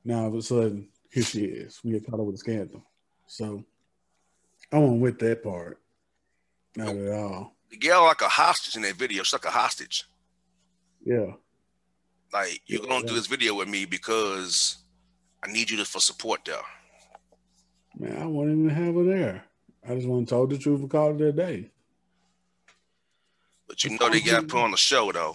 Now 0.05 0.21
all 0.21 0.28
of 0.28 0.35
a 0.35 0.43
sudden, 0.43 0.88
here 1.11 1.25
she 1.25 1.45
is. 1.45 1.81
We 1.83 1.90
get 1.90 2.07
caught 2.09 2.21
up 2.21 2.26
with 2.26 2.37
a 2.37 2.38
scandal. 2.38 2.85
So 3.26 3.64
I 4.73 4.78
went 4.78 5.00
with 5.00 5.19
that 5.19 5.43
part. 5.43 5.81
Not 6.76 6.95
at 6.95 7.12
all. 7.12 7.57
The 7.71 7.78
girl 7.78 8.05
like 8.05 8.21
a 8.21 8.28
hostage 8.28 8.76
in 8.76 8.83
that 8.83 8.95
video. 8.95 9.25
She's 9.25 9.33
like 9.33 9.45
a 9.45 9.50
hostage. 9.50 10.05
Yeah. 11.05 11.33
Like 12.33 12.62
you're 12.66 12.83
gonna 12.83 12.95
yeah. 12.97 13.06
do 13.06 13.14
this 13.14 13.26
video 13.26 13.54
with 13.54 13.68
me 13.68 13.85
because 13.85 14.78
I 15.42 15.50
need 15.50 15.71
you 15.71 15.76
to 15.78 15.85
for 15.85 16.00
support 16.00 16.45
there. 16.45 16.56
Man, 17.99 18.21
I 18.21 18.26
wouldn't 18.26 18.59
even 18.59 18.68
have 18.71 18.95
her 18.95 19.04
there. 19.04 19.45
I 19.88 19.95
just 19.95 20.06
want 20.06 20.28
to 20.28 20.35
tell 20.35 20.47
the 20.47 20.59
truth 20.59 20.80
and 20.80 20.90
call 20.90 21.14
it 21.14 21.21
a 21.21 21.33
day. 21.33 21.71
But 23.68 23.83
you 23.85 23.90
What's 23.90 24.00
know 24.00 24.11
they 24.11 24.21
got 24.21 24.49
put 24.49 24.61
on 24.61 24.71
the 24.71 24.76
show 24.76 25.11
though. 25.12 25.35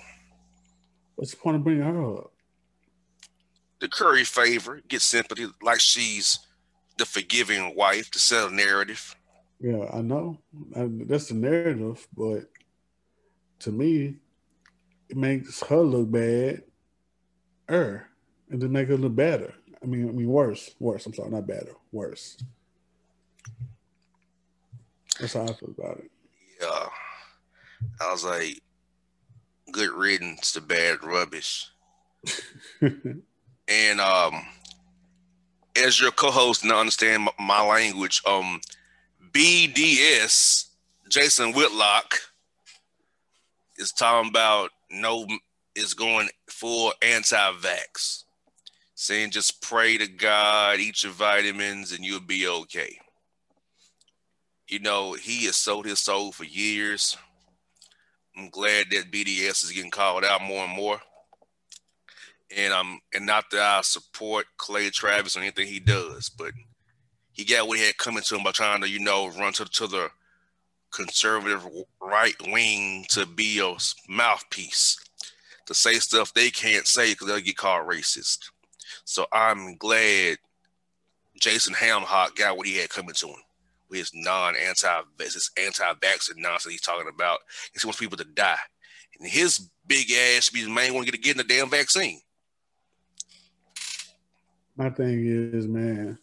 What's 1.15 1.31
the 1.31 1.37
point 1.37 1.57
of 1.57 1.63
bringing 1.63 1.83
her 1.83 2.17
up? 2.17 2.31
The 3.79 3.87
Curry 3.87 4.23
favor, 4.23 4.81
get 4.87 5.01
sympathy, 5.01 5.47
like 5.61 5.79
she's 5.79 6.39
the 6.97 7.05
forgiving 7.05 7.75
wife 7.75 8.11
to 8.11 8.19
sell 8.19 8.47
a 8.47 8.51
narrative. 8.51 9.15
Yeah, 9.59 9.89
I 9.91 10.01
know. 10.01 10.37
I, 10.75 10.87
that's 11.05 11.29
the 11.29 11.35
narrative, 11.35 12.07
but 12.15 12.45
to 13.59 13.71
me, 13.71 14.17
it 15.09 15.17
makes 15.17 15.61
her 15.63 15.81
look 15.81 16.11
bad 16.11 16.63
her 17.71 18.07
and 18.49 18.61
to 18.61 18.67
make 18.67 18.89
her 18.89 18.97
look 18.97 19.15
better. 19.15 19.53
I 19.81 19.85
mean, 19.85 20.07
I 20.07 20.11
mean 20.11 20.27
worse, 20.27 20.75
worse. 20.79 21.05
I'm 21.05 21.13
sorry, 21.13 21.31
not 21.31 21.47
better, 21.47 21.71
worse. 21.91 22.37
That's 25.19 25.33
how 25.33 25.43
I 25.43 25.53
feel 25.53 25.73
about 25.77 25.97
it. 25.99 26.11
Yeah, 26.61 26.87
I 27.99 28.11
was 28.11 28.23
like, 28.23 28.61
good 29.71 29.91
riddance 29.91 30.51
to 30.53 30.61
bad 30.61 31.03
rubbish. 31.03 31.69
and 32.81 33.99
um, 33.99 34.45
as 35.75 35.99
your 35.99 36.11
co-host 36.11 36.63
and 36.63 36.71
I 36.71 36.79
understand 36.79 37.29
my 37.39 37.65
language, 37.65 38.21
um, 38.27 38.61
BDS 39.31 40.67
Jason 41.09 41.53
Whitlock 41.53 42.19
is 43.77 43.91
talking 43.91 44.29
about 44.29 44.69
no 44.89 45.25
is 45.75 45.93
going 45.93 46.29
full 46.49 46.93
anti-vax, 47.01 48.23
saying 48.95 49.31
just 49.31 49.61
pray 49.61 49.97
to 49.97 50.07
God, 50.07 50.79
eat 50.79 51.03
your 51.03 51.11
vitamins, 51.13 51.91
and 51.91 52.05
you'll 52.05 52.19
be 52.19 52.47
okay. 52.47 52.97
You 54.67 54.79
know, 54.79 55.13
he 55.13 55.45
has 55.45 55.55
sold 55.55 55.85
his 55.85 55.99
soul 55.99 56.31
for 56.31 56.45
years. 56.45 57.17
I'm 58.37 58.49
glad 58.49 58.87
that 58.91 59.11
BDS 59.11 59.63
is 59.63 59.71
getting 59.71 59.91
called 59.91 60.23
out 60.23 60.41
more 60.41 60.63
and 60.63 60.73
more. 60.73 60.99
And 62.55 62.73
I'm 62.73 62.99
and 63.13 63.25
not 63.25 63.45
that 63.51 63.61
I 63.61 63.81
support 63.81 64.45
Clay 64.57 64.89
Travis 64.89 65.35
or 65.35 65.41
anything 65.41 65.67
he 65.67 65.79
does, 65.79 66.29
but 66.29 66.51
he 67.31 67.45
got 67.45 67.67
what 67.67 67.77
he 67.77 67.85
had 67.85 67.97
coming 67.97 68.23
to 68.23 68.35
him 68.35 68.43
by 68.43 68.51
trying 68.51 68.81
to, 68.81 68.89
you 68.89 68.99
know, 68.99 69.29
run 69.29 69.53
to, 69.53 69.65
to 69.65 69.87
the 69.87 70.09
conservative 70.91 71.65
right 72.01 72.35
wing 72.47 73.05
to 73.09 73.25
be 73.25 73.59
a 73.59 73.75
mouthpiece 74.09 74.97
to 75.71 75.79
say 75.79 75.93
stuff 75.95 76.33
they 76.33 76.49
can't 76.49 76.85
say 76.85 77.11
because 77.11 77.27
they'll 77.27 77.39
get 77.39 77.57
called 77.57 77.87
racist. 77.87 78.49
So 79.05 79.25
I'm 79.31 79.75
glad 79.77 80.37
Jason 81.39 81.73
Hamhock 81.73 82.35
got 82.35 82.57
what 82.57 82.67
he 82.67 82.77
had 82.77 82.89
coming 82.89 83.15
to 83.15 83.27
him 83.27 83.35
with 83.89 83.99
his 83.99 84.11
non 84.13 84.55
anti 84.55 85.01
his 85.19 85.49
anti 85.57 85.93
vaccine 86.01 86.41
nonsense 86.41 86.73
he's 86.73 86.81
talking 86.81 87.11
about. 87.13 87.39
He 87.73 87.85
wants 87.85 87.99
people 87.99 88.17
to 88.17 88.25
die. 88.25 88.57
And 89.19 89.29
his 89.29 89.69
big 89.87 90.11
ass 90.11 90.49
be 90.49 90.63
the 90.63 90.69
main 90.69 90.93
one 90.93 91.05
to 91.05 91.11
get 91.11 91.31
in 91.31 91.37
the 91.37 91.43
damn 91.43 91.69
vaccine. 91.69 92.19
My 94.75 94.89
thing 94.89 95.25
is, 95.25 95.67
man, 95.67 96.17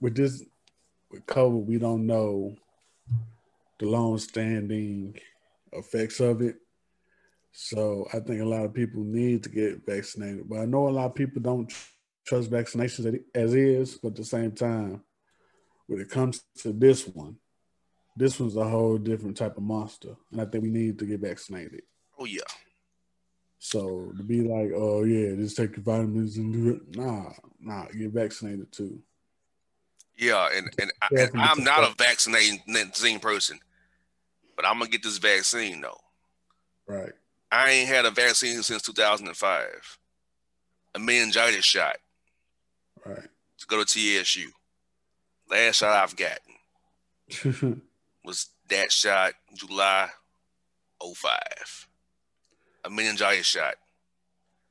with 0.00 0.16
this 0.16 0.44
with 1.10 1.26
COVID, 1.26 1.64
we 1.64 1.78
don't 1.78 2.06
know 2.06 2.56
the 3.78 3.86
long 3.86 4.18
standing 4.18 5.18
effects 5.72 6.20
of 6.20 6.42
it. 6.42 6.56
So 7.56 8.08
I 8.12 8.18
think 8.18 8.40
a 8.42 8.44
lot 8.44 8.64
of 8.64 8.74
people 8.74 9.04
need 9.04 9.44
to 9.44 9.48
get 9.48 9.86
vaccinated. 9.86 10.48
But 10.48 10.58
I 10.58 10.64
know 10.64 10.88
a 10.88 10.90
lot 10.90 11.06
of 11.06 11.14
people 11.14 11.40
don't 11.40 11.72
trust 12.26 12.50
vaccinations 12.50 13.20
as 13.32 13.54
is, 13.54 13.96
but 13.96 14.08
at 14.08 14.16
the 14.16 14.24
same 14.24 14.50
time, 14.50 15.02
when 15.86 16.00
it 16.00 16.10
comes 16.10 16.42
to 16.58 16.72
this 16.72 17.06
one, 17.06 17.36
this 18.16 18.40
one's 18.40 18.56
a 18.56 18.68
whole 18.68 18.98
different 18.98 19.36
type 19.36 19.56
of 19.56 19.62
monster. 19.62 20.16
And 20.32 20.40
I 20.40 20.46
think 20.46 20.64
we 20.64 20.70
need 20.70 20.98
to 20.98 21.06
get 21.06 21.20
vaccinated. 21.20 21.82
Oh 22.18 22.24
yeah. 22.24 22.40
So 23.60 24.12
to 24.16 24.22
be 24.24 24.40
like, 24.40 24.72
oh 24.74 25.04
yeah, 25.04 25.36
just 25.36 25.56
take 25.56 25.76
your 25.76 25.84
vitamins 25.84 26.36
and 26.36 26.52
do 26.52 26.70
it. 26.74 26.96
Nah, 26.96 27.30
nah, 27.60 27.86
get 27.86 28.10
vaccinated 28.10 28.72
too. 28.72 28.98
Yeah, 30.16 30.48
and 30.52 30.68
and, 30.80 30.90
and 31.12 31.30
I'm 31.36 31.62
not 31.62 31.84
a 31.84 31.94
vaccinating 31.96 32.60
person, 33.20 33.60
but 34.56 34.66
I'm 34.66 34.80
gonna 34.80 34.90
get 34.90 35.04
this 35.04 35.18
vaccine 35.18 35.80
though. 35.80 36.00
Right. 36.88 37.12
I 37.54 37.70
ain't 37.70 37.88
had 37.88 38.04
a 38.04 38.10
vaccine 38.10 38.62
since 38.62 38.82
2005. 38.82 39.98
A 40.96 40.98
meningitis 40.98 41.64
shot. 41.64 41.96
Right. 43.06 43.28
To 43.58 43.66
go 43.66 43.82
to 43.82 43.84
TSU. 43.84 44.50
Last 45.48 45.76
shot 45.76 46.02
I've 46.02 46.16
gotten 46.16 47.82
was 48.24 48.48
that 48.70 48.90
shot 48.90 49.34
July 49.54 50.08
05. 51.00 51.88
A 52.86 52.90
meningitis 52.90 53.46
shot. 53.46 53.74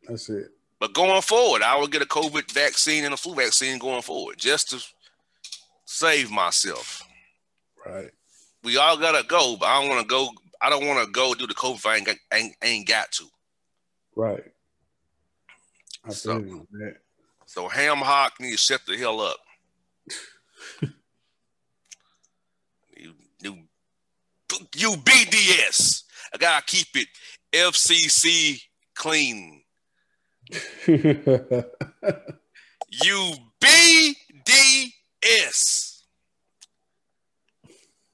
That's 0.07 0.29
it. 0.29 0.51
But 0.79 0.93
going 0.93 1.21
forward, 1.21 1.61
I 1.61 1.77
will 1.77 1.87
get 1.87 2.01
a 2.01 2.05
COVID 2.05 2.51
vaccine 2.51 3.05
and 3.05 3.13
a 3.13 3.17
flu 3.17 3.33
vaccine 3.33 3.79
going 3.79 4.01
forward 4.01 4.37
just 4.37 4.71
to 4.71 4.83
save 5.85 6.29
myself. 6.29 7.01
Right. 7.85 8.11
We 8.63 8.75
all 8.75 8.97
gotta 8.97 9.25
go, 9.25 9.55
but 9.55 9.67
I 9.67 9.79
don't 9.79 9.89
want 9.89 10.01
to 10.01 10.07
go 10.07 10.29
I 10.63 10.69
don't 10.69 10.87
want 10.87 11.05
to 11.05 11.11
go 11.11 11.33
do 11.33 11.45
the 11.45 11.53
COVID. 11.53 11.85
I 11.85 11.97
ain't, 11.97 12.05
got, 12.05 12.15
ain't, 12.33 12.55
ain't 12.63 12.87
got 12.87 13.11
to. 13.11 13.25
Right. 14.15 14.45
I 16.05 16.11
so, 16.11 16.39
that. 16.39 16.95
So 17.45 17.67
Ham 17.67 17.97
Hock 17.97 18.39
need 18.39 18.51
to 18.51 18.57
shut 18.57 18.79
the 18.87 18.95
hell 18.95 19.19
up. 19.19 19.37
you, 22.95 23.13
you, 23.41 23.57
you 24.75 24.91
BDS. 24.91 26.03
I 26.33 26.37
gotta 26.37 26.65
keep 26.65 26.87
it 26.95 27.09
FCC 27.51 28.61
clean. 28.95 29.63
you 30.87 31.63
BDS. 35.21 36.01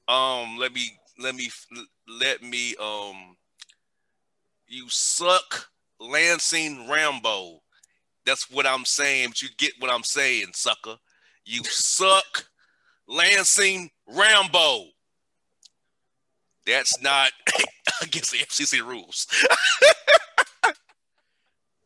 Um, 0.07 0.57
let 0.57 0.73
me 0.73 0.99
let 1.19 1.35
me 1.35 1.49
let 2.09 2.41
me 2.41 2.75
um 2.81 3.37
you 4.67 4.85
suck 4.89 5.69
Lansing 5.99 6.87
Rambo. 6.87 7.61
That's 8.25 8.49
what 8.51 8.65
I'm 8.67 8.85
saying. 8.85 9.29
But 9.29 9.41
you 9.41 9.49
get 9.57 9.73
what 9.79 9.91
I'm 9.91 10.03
saying, 10.03 10.47
sucker. 10.53 10.97
You 11.45 11.63
suck 11.63 12.45
Lansing 13.07 13.89
Rambo. 14.07 14.85
That's 16.65 17.01
not 17.01 17.31
against 18.03 18.31
the 18.31 18.37
FCC 18.37 18.85
rules. 18.85 19.27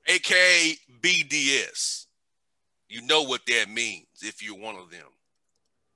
AKA 0.08 0.78
BDS. 1.02 2.08
You 2.90 3.02
know 3.04 3.24
what 3.24 3.46
that 3.48 3.70
means 3.70 4.08
if 4.22 4.44
you're 4.44 4.60
one 4.60 4.76
of 4.76 4.92
them. 4.92 5.08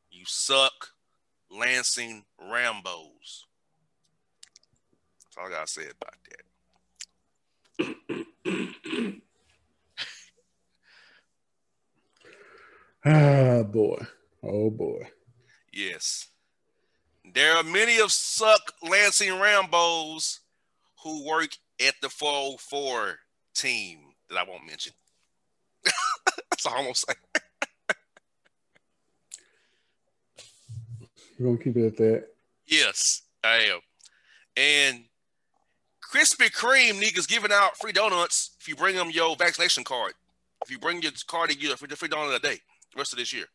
You 0.10 0.24
suck 0.26 0.94
Lansing 1.52 2.24
Rambos. 2.42 3.44
That's 5.38 5.45
all 5.45 5.47
I 5.47 5.52
gotta 5.52 5.67
say 5.67 5.84
about 5.91 6.15
that. 6.26 6.41
ah 13.06 13.63
boy. 13.63 14.06
Oh 14.43 14.69
boy. 14.69 15.08
Yes. 15.71 16.28
There 17.34 17.56
are 17.56 17.63
many 17.63 18.00
of 18.00 18.12
suck 18.12 18.73
Lansing 18.82 19.32
Rambos 19.34 20.39
who 21.04 21.26
work 21.28 21.50
at 21.86 21.95
the 22.02 22.10
404 22.10 23.19
team 23.54 24.00
that 24.30 24.39
I 24.39 24.43
won't 24.43 24.65
mention. 24.65 24.93
That's 26.50 26.65
all 26.65 26.78
I'm 26.78 26.84
gonna 26.84 26.95
say. 26.95 27.13
We're 31.38 31.47
gonna 31.47 31.58
keep 31.63 31.76
it 31.78 31.86
at 31.86 31.97
that. 31.97 32.28
Yes, 32.65 33.21
I 33.43 33.58
am. 33.58 33.82
And 34.56 35.07
Krispy 36.12 36.52
Kreme 36.52 37.02
niggas 37.02 37.28
giving 37.28 37.52
out 37.52 37.78
free 37.78 37.91
donuts 37.91 38.52
if 38.60 38.67
you 38.67 38.76
bring 38.76 38.96
them 38.96 39.10
your 39.12 39.36
vaccination 39.36 39.84
card. 39.84 40.13
If 40.63 40.72
you 40.72 40.80
bring 40.80 41.02
your 41.02 41.12
card, 41.28 41.50
you 41.50 41.58
get 41.58 41.74
a 41.74 41.78
free, 41.78 42.08
donut 42.08 42.36
a 42.36 42.39
day 42.39 42.60
the 42.93 42.98
rest 42.98 43.13
of 43.13 43.20
this 43.20 43.34
year. 43.34 43.46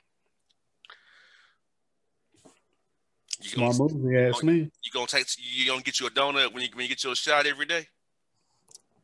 You 3.41 3.51
Smart 3.51 3.79
move, 3.79 4.13
you 4.13 4.21
ask 4.21 4.45
me. 4.45 4.71
You 4.85 4.93
gonna 4.93 5.07
take 5.07 5.27
you 5.39 5.67
gonna 5.67 5.83
get 5.83 5.99
you 5.99 6.07
a 6.07 6.11
donut 6.11 6.53
when 6.53 6.63
you 6.63 6.69
when 6.75 6.85
you 6.85 6.89
get 6.89 7.03
your 7.03 7.17
shot 7.17 7.47
every 7.47 7.67
day? 7.67 7.89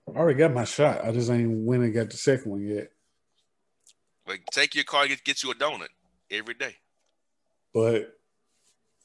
I 0.06 0.18
already 0.18 0.38
got 0.38 0.52
my 0.52 0.64
shot. 0.64 1.04
I 1.04 1.10
just 1.10 1.30
ain't 1.30 1.50
went 1.50 1.82
and 1.82 1.92
got 1.92 2.10
the 2.10 2.16
second 2.16 2.50
one 2.50 2.64
yet. 2.64 2.92
Like 4.28 4.44
take 4.52 4.74
your 4.74 4.84
car, 4.84 5.08
get 5.08 5.24
get 5.24 5.42
you 5.42 5.50
a 5.50 5.54
donut 5.54 5.88
every 6.30 6.54
day. 6.54 6.76
But 7.74 8.16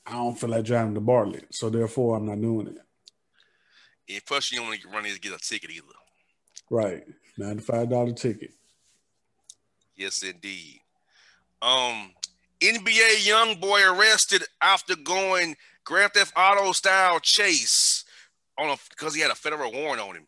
I 0.06 0.12
don't 0.12 0.36
feel 0.38 0.50
like 0.50 0.66
driving 0.66 0.94
to 0.94 1.02
Bartlett, 1.02 1.48
so 1.56 1.70
therefore 1.70 2.16
I'm 2.16 2.26
not 2.26 2.40
doing 2.40 2.68
it. 2.68 2.78
And 4.10 4.26
plus, 4.26 4.52
you 4.52 4.60
don't 4.60 4.68
want 4.68 4.82
to 4.82 4.90
run 4.90 5.06
in 5.06 5.14
to 5.14 5.20
get 5.20 5.34
a 5.34 5.38
ticket 5.38 5.72
either. 5.72 5.86
Right, 6.70 7.04
ninety-five 7.38 7.90
dollar 7.90 8.14
ticket. 8.14 8.52
Yes, 9.96 10.24
indeed. 10.24 10.80
Um, 11.62 12.12
NBA 12.62 13.26
YoungBoy 13.26 13.98
arrested 13.98 14.44
after 14.62 14.96
going 14.96 15.56
Grand 15.84 16.14
Theft 16.14 16.34
Auto 16.36 16.72
style 16.72 17.20
chase 17.20 18.06
on 18.58 18.70
a 18.70 18.78
because 18.90 19.16
he 19.16 19.22
had 19.22 19.32
a 19.32 19.36
federal 19.36 19.72
warrant 19.72 20.02
on 20.02 20.16
him. 20.16 20.28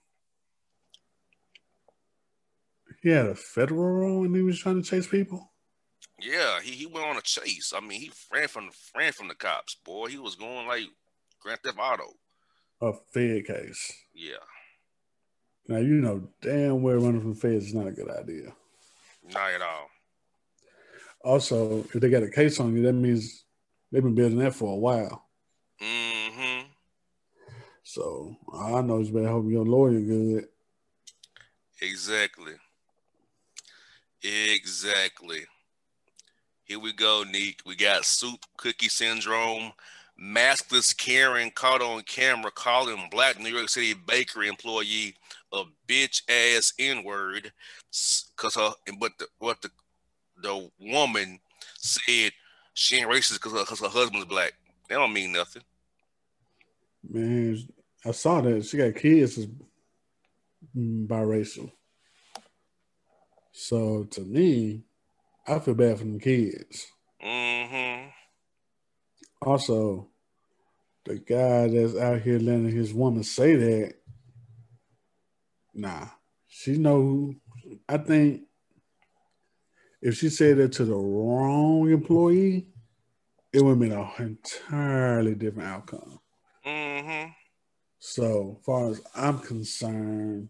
He 3.02 3.10
had 3.10 3.28
a 3.28 3.36
federal 3.36 3.82
warrant 3.82 4.28
and 4.28 4.36
he 4.36 4.42
was 4.42 4.60
trying 4.60 4.82
to 4.82 4.90
chase 4.90 5.08
people. 5.08 5.52
Yeah, 6.20 6.60
he, 6.62 6.72
he 6.72 6.86
went 6.86 7.06
on 7.06 7.18
a 7.18 7.22
chase. 7.22 7.74
I 7.76 7.80
mean, 7.82 8.02
he 8.02 8.12
ran 8.34 8.48
from 8.48 8.70
ran 8.96 9.12
from 9.12 9.28
the 9.28 9.36
cops. 9.36 9.76
Boy, 9.86 10.08
he 10.08 10.18
was 10.18 10.36
going 10.36 10.68
like 10.68 10.86
Grand 11.42 11.60
Theft 11.64 11.78
Auto. 11.80 12.14
A 12.82 12.94
Fed 13.14 13.46
case. 13.46 13.94
Yeah. 14.14 14.36
Now 15.68 15.78
you 15.78 15.96
know 15.96 16.30
damn 16.42 16.82
well 16.82 16.98
running 16.98 17.22
from 17.22 17.36
feds 17.36 17.68
is 17.68 17.74
not 17.74 17.88
a 17.88 17.92
good 17.92 18.10
idea. 18.10 18.54
Not 19.34 19.54
at 19.54 19.62
all. 19.62 19.90
Also, 21.24 21.80
if 21.80 21.94
they 21.94 22.10
got 22.10 22.22
a 22.22 22.30
case 22.30 22.60
on 22.60 22.76
you, 22.76 22.84
that 22.84 22.94
means 22.94 23.46
they've 23.92 24.04
been 24.04 24.14
building 24.14 24.38
that 24.40 24.54
for 24.54 24.74
a 24.74 24.78
while. 24.78 25.26
Mm-hmm. 25.82 26.68
So 27.82 28.36
I 28.54 28.82
know 28.82 29.00
you 29.00 29.12
better 29.12 29.30
hope 29.30 29.50
your 29.50 29.66
lawyer 29.66 30.00
good. 30.00 30.48
Exactly. 31.82 32.54
Exactly. 34.22 35.46
Here 36.64 36.80
we 36.80 36.94
go, 36.94 37.24
Neek. 37.24 37.62
We 37.66 37.76
got 37.76 38.06
soup 38.06 38.40
cookie 38.58 38.90
syndrome. 38.90 39.72
Maskless 40.22 40.96
Karen 40.96 41.52
caught 41.52 41.82
on 41.82 42.02
camera 42.04 42.52
calling 42.52 43.08
black 43.12 43.40
New 43.40 43.50
York 43.50 43.70
City 43.70 43.94
bakery 43.94 44.48
employee 44.48 45.16
a 45.52 45.64
bitch 45.88 46.22
ass 46.30 46.74
N 46.80 47.04
word. 47.04 47.52
Cause 48.36 48.56
her, 48.56 48.72
but 49.00 49.12
the, 49.18 49.28
what 49.40 49.62
the 49.62 49.70
the 50.42 50.70
woman 50.80 51.40
said 51.78 52.32
she 52.74 52.98
ain't 52.98 53.10
racist 53.10 53.36
because 53.36 53.54
her, 53.54 53.64
cause 53.66 53.80
her 53.80 53.88
husband's 53.88 54.26
black. 54.26 54.54
That 54.90 54.96
don't 54.96 55.14
mean 55.14 55.32
nothing. 55.32 55.64
Man, 57.10 57.58
I 58.06 58.12
saw 58.12 58.42
that 58.42 58.66
she 58.66 58.78
got 58.78 58.96
kids 58.96 59.38
is 59.38 59.48
biracial. 60.76 61.72
So 63.52 64.04
to 64.04 64.22
me, 64.22 64.84
I 65.48 65.60
feel 65.60 65.76
bad 65.76 66.00
for 66.00 66.06
the 66.06 66.20
kids. 66.20 66.88
Mm-hmm. 67.24 68.10
Also, 69.46 70.10
the 71.06 71.20
guy 71.20 71.68
that's 71.68 71.96
out 71.96 72.22
here 72.22 72.40
letting 72.40 72.72
his 72.72 72.94
woman 72.94 73.24
say 73.24 73.56
that, 73.56 73.94
nah, 75.74 76.08
she 76.48 76.78
know. 76.78 77.36
I 77.88 77.98
think 77.98 78.42
if 80.02 80.18
she 80.18 80.30
said 80.30 80.58
that 80.58 80.72
to 80.74 80.86
the 80.86 80.96
wrong 80.96 81.92
employee, 81.92 82.68
it 83.54 83.62
would 83.62 83.72
have 83.72 83.80
been 83.80 83.92
an 83.92 84.10
entirely 84.18 85.36
different 85.36 85.70
outcome. 85.70 86.20
Mm-hmm. 86.66 87.32
So, 88.00 88.60
far 88.66 88.90
as 88.90 89.02
I'm 89.16 89.40
concerned, 89.40 90.50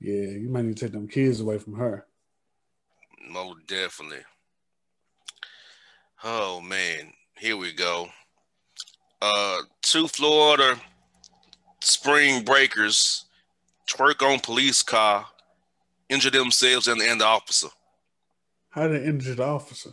yeah, 0.00 0.30
you 0.30 0.48
might 0.48 0.64
need 0.64 0.76
to 0.76 0.84
take 0.86 0.92
them 0.92 1.08
kids 1.08 1.40
away 1.40 1.58
from 1.58 1.74
her. 1.74 2.06
Most 3.28 3.66
definitely. 3.66 4.22
Oh 6.24 6.60
man, 6.60 7.12
here 7.38 7.56
we 7.56 7.72
go. 7.72 8.08
Uh, 9.20 9.58
two 9.82 10.06
Florida 10.08 10.76
spring 11.82 12.44
breakers 12.44 13.24
twerk 13.88 14.22
on 14.22 14.40
police 14.40 14.82
car, 14.82 15.26
injure 16.08 16.30
themselves 16.30 16.88
and, 16.88 17.00
and 17.00 17.20
the 17.20 17.24
officer. 17.24 17.68
How 18.70 18.86
did 18.88 19.02
they 19.02 19.06
injure 19.06 19.34
the 19.34 19.44
officer? 19.44 19.90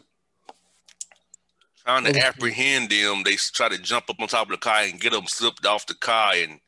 Trying 1.86 2.04
to 2.06 2.10
Okay. 2.10 2.20
apprehend 2.20 2.90
them, 2.90 3.24
they 3.24 3.36
try 3.36 3.70
to 3.70 3.78
jump 3.78 4.10
up 4.10 4.20
on 4.20 4.28
top 4.28 4.48
of 4.48 4.52
the 4.52 4.58
car 4.58 4.82
and 4.82 5.00
get 5.00 5.14
them 5.14 5.28
slipped 5.28 5.66
off 5.66 5.86
the 5.86 5.94
car, 5.96 6.34
and 6.36 6.60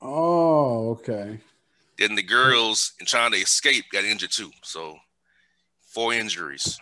Oh, 0.00 0.90
okay. 0.90 1.38
then 1.98 2.16
the 2.16 2.22
girls 2.22 2.92
and 2.98 3.06
trying 3.08 3.32
to 3.32 3.38
escape 3.38 3.84
got 3.92 4.04
injured 4.04 4.32
too. 4.32 4.50
So 4.62 4.96
four 5.80 6.12
injuries. 6.12 6.78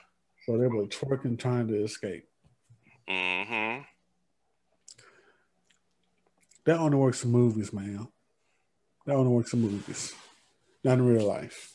So 0.47 0.57
they 0.57 0.67
were 0.67 0.87
twerking 0.87 1.39
trying 1.39 1.69
to 1.69 1.85
escape. 1.85 2.30
Mm-hmm. 3.11 3.83
That 6.67 6.79
only 6.79 6.97
works 6.97 7.25
in 7.25 7.31
movies, 7.31 7.73
man. 7.73 8.07
That 9.07 9.17
only 9.17 9.33
works 9.33 9.53
in 9.53 9.61
movies, 9.61 10.15
not 10.85 10.99
in 10.99 11.07
real 11.07 11.27
life. 11.27 11.75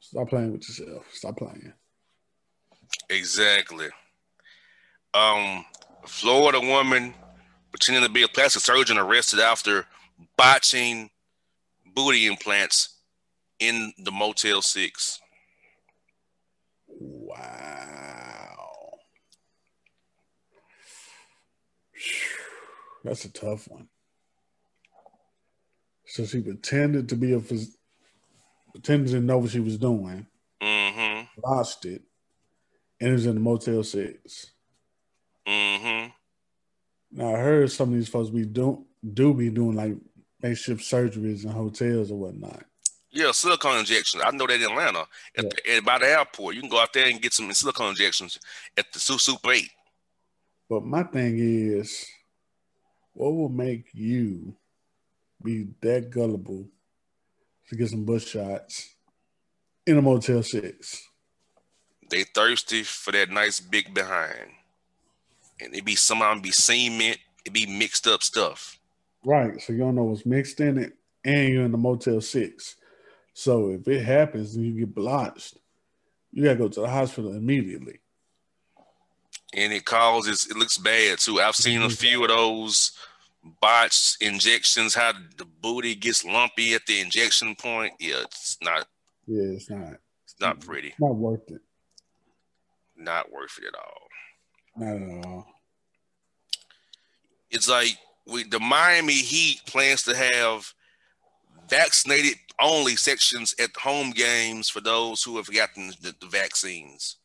Stop 0.00 0.28
playing 0.28 0.52
with 0.52 0.68
yourself. 0.68 1.06
Stop 1.12 1.38
playing. 1.38 1.72
Exactly. 3.08 3.88
Um, 5.14 5.64
Florida 6.06 6.60
woman 6.60 7.14
pretending 7.70 8.04
to 8.04 8.10
be 8.10 8.22
a 8.22 8.28
plastic 8.28 8.62
surgeon 8.62 8.98
arrested 8.98 9.40
after 9.40 9.86
botching 10.36 11.10
booty 11.94 12.26
implants 12.26 12.96
in 13.58 13.92
the 13.98 14.12
Motel 14.12 14.62
Six. 14.62 15.20
Wow. 16.88 18.07
That's 23.04 23.24
a 23.24 23.32
tough 23.32 23.68
one. 23.68 23.88
So 26.06 26.24
she 26.24 26.40
pretended 26.40 27.08
to 27.10 27.16
be 27.16 27.32
a 27.34 27.38
phys- 27.38 27.76
pretended 28.72 29.12
to 29.12 29.20
know 29.20 29.38
what 29.38 29.50
she 29.50 29.60
was 29.60 29.76
doing, 29.78 30.26
Mm-hmm. 30.62 31.26
lost 31.48 31.84
it, 31.84 32.02
and 33.00 33.10
it 33.10 33.12
was 33.12 33.26
in 33.26 33.34
the 33.34 33.40
Motel 33.40 33.84
Six. 33.84 34.50
Mm-hmm. 35.46 36.10
Now 37.12 37.34
I 37.34 37.38
heard 37.38 37.70
some 37.70 37.90
of 37.90 37.94
these 37.94 38.08
folks 38.08 38.30
be 38.30 38.44
do 38.44 38.84
do 39.14 39.32
be 39.34 39.50
doing 39.50 39.76
like 39.76 39.94
makeshift 40.42 40.80
surgeries 40.82 41.44
in 41.44 41.50
hotels 41.50 42.10
or 42.10 42.18
whatnot. 42.18 42.64
Yeah, 43.10 43.32
silicone 43.32 43.78
injections. 43.78 44.22
I 44.26 44.30
know 44.32 44.46
that 44.46 44.60
in 44.60 44.70
Atlanta. 44.70 45.06
At, 45.36 45.48
the, 45.50 45.76
at 45.76 45.84
by 45.84 45.98
the 45.98 46.06
airport, 46.06 46.54
you 46.54 46.60
can 46.60 46.70
go 46.70 46.80
out 46.80 46.92
there 46.92 47.06
and 47.08 47.20
get 47.22 47.32
some 47.32 47.50
silicone 47.52 47.90
injections 47.90 48.38
at 48.76 48.92
the 48.92 48.98
Super 48.98 49.52
Eight. 49.52 49.70
But 50.68 50.84
my 50.84 51.02
thing 51.02 51.38
is, 51.38 52.06
what 53.14 53.34
will 53.34 53.48
make 53.48 53.86
you 53.92 54.54
be 55.42 55.68
that 55.80 56.10
gullible 56.10 56.68
to 57.68 57.76
get 57.76 57.88
some 57.88 58.04
butt 58.04 58.22
shots 58.22 58.94
in 59.86 59.96
a 59.96 60.02
Motel 60.02 60.42
Six? 60.42 61.08
They 62.10 62.24
thirsty 62.24 62.82
for 62.82 63.12
that 63.12 63.30
nice 63.30 63.60
big 63.60 63.94
behind, 63.94 64.50
and 65.60 65.74
it 65.74 65.84
be 65.84 65.94
somehow 65.94 66.38
be 66.38 66.50
cement. 66.50 67.18
It 67.44 67.52
be 67.52 67.66
mixed 67.66 68.06
up 68.06 68.22
stuff. 68.22 68.78
Right. 69.24 69.60
So 69.60 69.72
you 69.72 69.80
don't 69.80 69.94
know 69.94 70.04
what's 70.04 70.26
mixed 70.26 70.60
in 70.60 70.78
it, 70.78 70.92
and 71.24 71.48
you're 71.48 71.64
in 71.64 71.72
the 71.72 71.78
Motel 71.78 72.20
Six. 72.20 72.76
So 73.32 73.70
if 73.70 73.88
it 73.88 74.04
happens 74.04 74.54
and 74.56 74.64
you 74.66 74.86
get 74.86 74.94
blotched, 74.94 75.56
you 76.30 76.44
gotta 76.44 76.56
go 76.56 76.68
to 76.68 76.80
the 76.80 76.88
hospital 76.88 77.32
immediately. 77.32 78.00
And 79.54 79.72
it 79.72 79.84
causes 79.84 80.46
it 80.50 80.56
looks 80.56 80.78
bad 80.78 81.18
too. 81.18 81.40
I've 81.40 81.56
seen 81.56 81.82
a 81.82 81.86
mm-hmm. 81.86 81.94
few 81.94 82.22
of 82.22 82.28
those 82.28 82.92
botched 83.60 84.22
injections. 84.22 84.94
How 84.94 85.12
the 85.36 85.44
booty 85.44 85.94
gets 85.94 86.24
lumpy 86.24 86.74
at 86.74 86.86
the 86.86 87.00
injection 87.00 87.54
point. 87.56 87.94
Yeah, 87.98 88.22
it's 88.22 88.58
not 88.62 88.86
Yeah, 89.26 89.54
it's 89.54 89.70
not. 89.70 89.94
it's 90.24 90.40
not 90.40 90.60
pretty. 90.60 90.94
Not 90.98 91.16
worth 91.16 91.50
it. 91.50 91.62
Not 92.96 93.30
worth 93.30 93.58
it 93.58 93.68
at 93.68 93.74
all. 93.74 94.08
Not 94.76 95.02
at 95.02 95.26
all. 95.26 95.46
It's 97.50 97.68
like 97.68 97.96
we 98.26 98.44
the 98.44 98.60
Miami 98.60 99.14
Heat 99.14 99.60
plans 99.66 100.02
to 100.04 100.16
have 100.16 100.72
vaccinated 101.68 102.34
only 102.60 102.96
sections 102.96 103.54
at 103.60 103.76
home 103.76 104.10
games 104.10 104.68
for 104.68 104.80
those 104.80 105.22
who 105.22 105.36
have 105.36 105.52
gotten 105.52 105.92
the, 106.02 106.14
the 106.20 106.26
vaccines. 106.26 107.16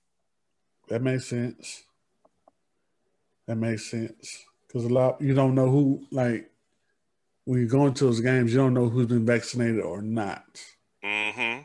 That 0.89 1.01
makes 1.01 1.27
sense. 1.27 1.83
That 3.47 3.57
makes 3.57 3.89
sense. 3.89 4.43
Because 4.67 4.85
a 4.85 4.89
lot 4.89 5.21
you 5.21 5.33
don't 5.33 5.55
know 5.55 5.69
who 5.69 6.05
like 6.11 6.49
when 7.45 7.59
you 7.59 7.67
go 7.67 7.87
into 7.87 8.05
those 8.05 8.21
games, 8.21 8.51
you 8.51 8.59
don't 8.59 8.73
know 8.73 8.89
who's 8.89 9.07
been 9.07 9.25
vaccinated 9.25 9.81
or 9.81 10.01
not. 10.01 10.61
Mm-hmm. 11.03 11.61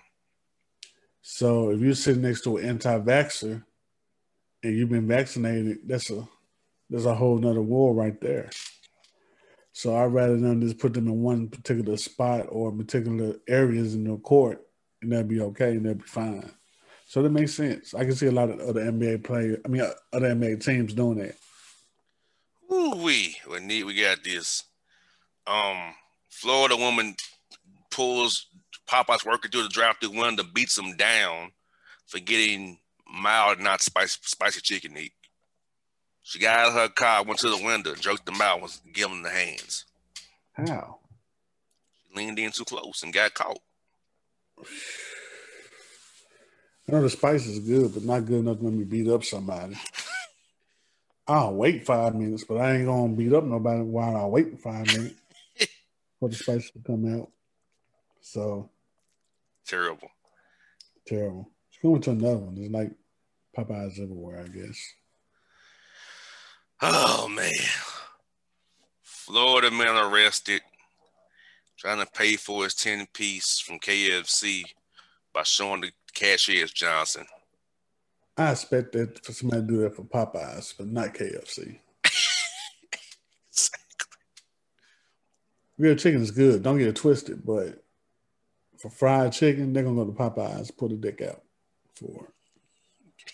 So 1.22 1.70
if 1.70 1.80
you're 1.80 1.94
sitting 1.94 2.22
next 2.22 2.42
to 2.44 2.56
an 2.56 2.64
anti-vaxxer 2.64 3.62
and 4.62 4.76
you've 4.76 4.88
been 4.88 5.06
vaccinated, 5.06 5.78
that's 5.86 6.10
a 6.10 6.26
that's 6.90 7.04
a 7.04 7.14
whole 7.14 7.38
nother 7.38 7.62
war 7.62 7.94
right 7.94 8.20
there. 8.20 8.50
So 9.72 9.96
I'd 9.96 10.06
rather 10.06 10.36
than 10.36 10.60
just 10.60 10.78
put 10.78 10.94
them 10.94 11.06
in 11.06 11.22
one 11.22 11.48
particular 11.48 11.96
spot 11.96 12.46
or 12.48 12.72
particular 12.72 13.36
areas 13.46 13.94
in 13.94 14.04
the 14.04 14.16
court, 14.16 14.66
and 15.02 15.12
that'd 15.12 15.28
be 15.28 15.40
okay 15.40 15.72
and 15.72 15.84
that'd 15.84 15.98
be 15.98 16.04
fine. 16.04 16.50
So 17.06 17.22
that 17.22 17.30
makes 17.30 17.54
sense. 17.54 17.94
I 17.94 18.04
can 18.04 18.14
see 18.14 18.26
a 18.26 18.32
lot 18.32 18.50
of 18.50 18.58
other 18.60 18.82
NBA 18.82 19.22
players, 19.22 19.58
I 19.64 19.68
mean, 19.68 19.82
uh, 19.82 19.92
other 20.12 20.34
NBA 20.34 20.64
teams 20.64 20.94
doing 20.94 21.18
that. 21.18 21.36
Ooh 22.70 22.96
wee. 22.96 23.36
Well, 23.48 23.60
Neek. 23.60 23.86
We 23.86 24.00
got 24.00 24.22
this. 24.24 24.64
Um, 25.46 25.94
Florida 26.28 26.76
woman 26.76 27.16
pulls 27.90 28.46
Popeyes 28.86 29.24
worker 29.24 29.48
through 29.48 29.64
the 29.64 29.68
drive-through 29.68 30.18
window, 30.18 30.42
beats 30.42 30.78
him 30.78 30.96
down 30.96 31.52
for 32.06 32.18
getting 32.20 32.78
mild, 33.06 33.60
not 33.60 33.82
spicy, 33.82 34.18
spicy 34.22 34.60
chicken 34.60 34.94
to 34.94 35.00
eat. 35.00 35.12
She 36.22 36.38
got 36.38 36.58
out 36.58 36.68
of 36.68 36.74
her 36.74 36.88
car, 36.88 37.24
went 37.24 37.40
to 37.40 37.50
the 37.50 37.64
window, 37.64 37.94
jerked 37.94 38.28
him 38.28 38.40
out, 38.40 38.60
was 38.60 38.82
giving 38.92 39.22
the 39.22 39.30
hands. 39.30 39.86
How? 40.52 40.98
She 41.94 42.18
leaned 42.18 42.38
in 42.38 42.50
too 42.50 42.64
close 42.64 43.02
and 43.02 43.12
got 43.12 43.32
caught. 43.32 43.60
I 46.88 46.92
know 46.92 47.02
the 47.02 47.10
spice 47.10 47.46
is 47.46 47.60
good, 47.60 47.94
but 47.94 48.04
not 48.04 48.26
good 48.26 48.40
enough 48.40 48.58
to 48.58 48.64
let 48.64 48.72
me 48.74 48.84
beat 48.84 49.08
up 49.08 49.24
somebody. 49.24 49.76
I'll 51.28 51.54
wait 51.54 51.84
five 51.84 52.14
minutes, 52.14 52.44
but 52.44 52.56
I 52.56 52.76
ain't 52.76 52.86
gonna 52.86 53.12
beat 53.12 53.32
up 53.34 53.44
nobody 53.44 53.82
while 53.82 54.16
I 54.16 54.24
wait 54.26 54.58
five 54.60 54.86
minutes 54.96 55.14
for 56.18 56.28
the 56.30 56.34
spice 56.34 56.70
to 56.70 56.78
come 56.80 57.20
out. 57.20 57.30
So 58.20 58.70
Terrible. 59.66 60.10
terrible. 61.06 61.50
It's 61.70 61.82
going 61.82 62.00
to 62.02 62.10
another 62.12 62.38
one. 62.38 62.54
There's 62.54 62.70
like 62.70 62.90
Popeyes 63.56 64.00
everywhere, 64.02 64.40
I 64.44 64.48
guess. 64.48 64.80
Oh 66.80 67.28
man. 67.28 67.52
Florida 69.02 69.70
man 69.70 69.96
arrested 70.10 70.62
trying 71.78 71.98
to 72.04 72.10
pay 72.10 72.36
for 72.36 72.64
his 72.64 72.74
10 72.74 73.06
piece 73.12 73.60
from 73.60 73.78
KFC 73.78 74.64
by 75.34 75.42
showing 75.42 75.82
the 75.82 75.92
cashier 76.14 76.66
Johnson. 76.66 77.26
I 78.38 78.52
expect 78.52 78.92
that 78.92 79.24
for 79.24 79.32
somebody 79.32 79.62
to 79.62 79.66
do 79.66 79.76
that 79.78 79.96
for 79.96 80.04
Popeyes, 80.04 80.72
but 80.78 80.86
not 80.86 81.12
KFC. 81.12 81.80
Real 85.76 85.96
chicken 85.96 86.22
is 86.22 86.30
good. 86.30 86.62
Don't 86.62 86.78
get 86.78 86.88
it 86.88 86.96
twisted, 86.96 87.44
but 87.44 87.84
for 88.78 88.90
fried 88.90 89.32
chicken, 89.32 89.72
they're 89.72 89.82
gonna 89.82 89.96
go 89.96 90.04
to 90.04 90.12
Popeyes, 90.12 90.76
pull 90.76 90.88
the 90.88 90.96
dick 90.96 91.20
out 91.20 91.42
for. 91.96 92.26
it. 92.26 92.30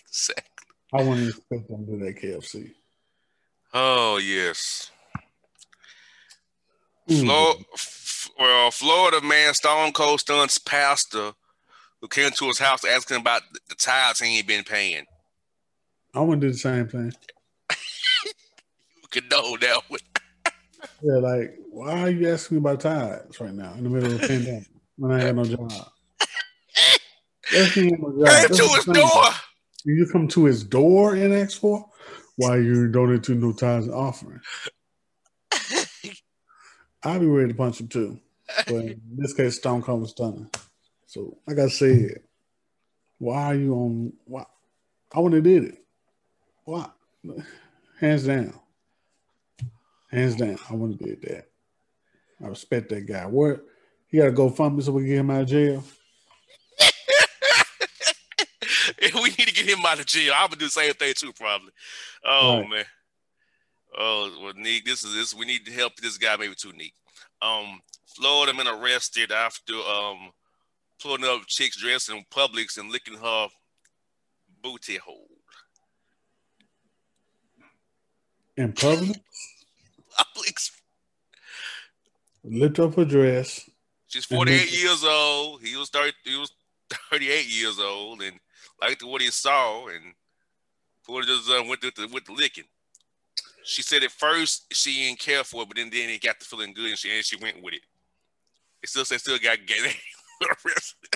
Exactly. 0.07 0.43
I 0.93 1.03
wouldn't 1.03 1.29
expect 1.29 1.67
them 1.67 1.85
to 1.85 1.91
do 1.91 2.05
that 2.05 2.19
KFC. 2.21 2.71
Oh 3.73 4.17
yes. 4.17 4.89
Mm. 7.09 7.25
Florida, 7.25 7.63
well, 8.39 8.71
Florida 8.71 9.21
man 9.21 9.53
Stone 9.53 9.91
Cold 9.93 10.19
Stunts 10.19 10.57
pastor 10.57 11.33
who 12.05 12.09
came 12.09 12.29
to 12.29 12.45
his 12.45 12.59
house 12.59 12.85
asking 12.85 13.17
about 13.17 13.41
the 13.67 13.73
tithes 13.73 14.19
he 14.19 14.37
ain't 14.37 14.47
been 14.47 14.63
paying. 14.63 15.05
I 16.13 16.19
want 16.19 16.39
to 16.39 16.47
do 16.47 16.53
the 16.53 16.57
same 16.57 16.87
thing. 16.87 17.11
You 18.25 19.21
could 19.21 19.31
know 19.31 19.55
that 19.57 19.81
one. 19.87 19.99
Yeah, 21.01 21.17
like, 21.19 21.57
why 21.71 22.01
are 22.01 22.09
you 22.09 22.29
asking 22.31 22.57
me 22.57 22.59
about 22.59 22.81
tithes 22.81 23.39
right 23.39 23.53
now 23.53 23.73
in 23.73 23.85
the 23.85 23.89
middle 23.89 24.13
of 24.13 24.23
a 24.23 24.27
pandemic 24.27 24.67
when 24.97 25.11
I 25.11 25.25
ain't 25.25 25.35
got 25.35 25.47
no 25.47 25.55
job? 25.55 25.87
Came 27.73 27.89
to 27.91 28.67
his 28.75 28.85
door. 28.85 29.23
You 29.85 30.07
come 30.11 30.27
to 30.29 30.45
his 30.45 30.63
door 30.63 31.15
and 31.15 31.33
ask 31.33 31.59
for 31.59 31.85
why 32.35 32.57
you 32.57 32.87
donate 32.89 33.23
to 33.23 33.35
no 33.35 33.53
tithes 33.53 33.85
and 33.85 33.95
offering. 33.95 34.41
I'd 37.03 37.21
be 37.21 37.27
ready 37.27 37.49
to 37.49 37.57
punch 37.57 37.79
him 37.79 37.87
too. 37.87 38.19
But 38.67 38.75
in 38.75 39.01
this 39.15 39.33
case, 39.33 39.57
Stone 39.57 39.83
Cold 39.83 40.01
was 40.01 40.11
stunning. 40.11 40.49
So, 41.15 41.37
like 41.47 41.59
I 41.59 41.69
said, 41.69 42.19
why 43.19 43.45
are 43.45 43.55
you 43.55 43.73
on? 43.73 44.11
Why? 44.25 44.43
I 45.13 45.19
wouldn't 45.21 45.35
have 45.35 45.45
did 45.45 45.71
it. 45.71 45.77
Why? 46.65 46.89
Hands 48.01 48.25
down. 48.25 48.53
Hands 50.11 50.35
down. 50.35 50.59
I 50.69 50.73
wouldn't 50.73 50.99
have 50.99 51.07
did 51.07 51.21
that. 51.21 51.47
I 52.43 52.49
respect 52.49 52.89
that 52.89 53.07
guy. 53.07 53.25
What? 53.27 53.63
He 54.07 54.17
got 54.17 54.25
to 54.25 54.33
go 54.33 54.49
fund 54.49 54.75
me 54.75 54.83
so 54.83 54.91
we 54.91 55.03
can 55.03 55.09
get 55.09 55.19
him 55.19 55.31
out 55.31 55.43
of 55.43 55.47
jail. 55.47 55.85
we 59.01 59.29
need 59.29 59.47
to 59.47 59.53
get 59.53 59.69
him 59.69 59.85
out 59.85 60.01
of 60.01 60.07
jail. 60.07 60.33
I 60.35 60.47
would 60.49 60.59
do 60.59 60.65
the 60.65 60.69
same 60.69 60.93
thing 60.95 61.13
too, 61.15 61.31
probably. 61.31 61.71
Oh 62.25 62.59
right. 62.59 62.69
man. 62.69 62.85
Oh 63.97 64.37
well, 64.43 64.53
Nick, 64.57 64.83
this 64.83 65.05
is 65.05 65.13
this. 65.13 65.33
We 65.33 65.45
need 65.45 65.65
to 65.65 65.71
help 65.71 65.95
this 65.95 66.17
guy 66.17 66.35
maybe 66.35 66.55
too, 66.55 66.73
Nick. 66.73 66.91
Um, 67.41 67.79
Florida 68.05 68.53
man 68.53 68.67
arrested 68.67 69.31
after 69.31 69.75
um 69.75 70.31
pulling 71.01 71.23
up 71.23 71.41
chicks 71.47 71.77
dressed 71.77 72.09
in 72.09 72.23
Publix 72.31 72.77
and 72.77 72.91
licking 72.91 73.17
her 73.17 73.47
booty 74.61 74.97
hole. 74.97 75.29
In 78.57 78.73
public? 78.73 79.17
Publix. 80.19 80.71
Lift 82.43 82.79
up 82.79 82.95
her 82.95 83.05
dress. 83.05 83.69
She's 84.07 84.25
48 84.25 84.81
years 84.81 85.03
old. 85.03 85.61
He 85.61 85.75
was 85.75 85.89
30, 85.89 86.13
he 86.23 86.37
was 86.37 86.51
38 87.11 87.47
years 87.47 87.79
old 87.79 88.21
and 88.21 88.39
liked 88.81 89.03
what 89.03 89.21
he 89.21 89.29
saw 89.29 89.87
and 89.87 90.13
Florida 91.03 91.27
just 91.27 91.49
uh, 91.49 91.63
went 91.67 91.83
with 91.83 91.95
the, 91.95 92.07
with 92.11 92.25
the 92.25 92.33
licking. 92.33 92.63
She 93.63 93.81
said 93.81 94.03
at 94.03 94.11
first 94.11 94.73
she 94.73 95.05
didn't 95.05 95.19
care 95.19 95.43
for 95.43 95.63
it, 95.63 95.67
but 95.67 95.77
then 95.77 95.89
then 95.89 96.09
it 96.09 96.21
got 96.21 96.39
to 96.39 96.45
feeling 96.45 96.73
good 96.73 96.89
and 96.89 96.97
she 96.97 97.15
and 97.15 97.25
she 97.25 97.35
went 97.35 97.61
with 97.61 97.73
it. 97.73 97.81
It 98.81 98.89
still 98.89 99.05
said 99.05 99.19
still 99.19 99.37
got 99.37 99.57
arrested. 100.41 101.09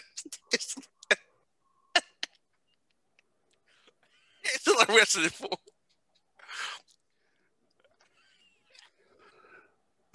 still 4.59 4.75
arrested 4.89 5.33
for. 5.33 5.49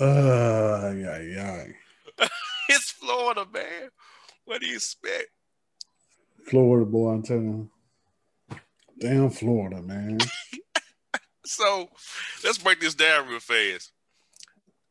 Uh, 0.00 0.92
yeah, 0.96 1.20
yeah. 1.20 1.64
it's 2.68 2.90
Florida, 2.90 3.46
man. 3.52 3.90
What 4.44 4.60
do 4.60 4.66
you 4.66 4.74
expect? 4.76 5.28
Florida 6.48 6.84
boy, 6.84 7.10
I'm 7.10 7.22
telling 7.22 7.70
you. 8.50 8.58
Damn 9.00 9.30
Florida, 9.30 9.80
man. 9.82 10.18
so 11.44 11.88
let's 12.42 12.58
break 12.58 12.80
this 12.80 12.94
down 12.94 13.28
real 13.28 13.40
fast. 13.40 13.92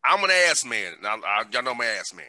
I'm 0.06 0.23
an 0.23 0.32
ass 0.49 0.65
man. 0.65 0.93
I, 1.04 1.19
I, 1.26 1.43
y'all 1.52 1.63
know 1.63 1.76
my 1.76 1.86
ass 1.86 2.13
man. 2.13 2.26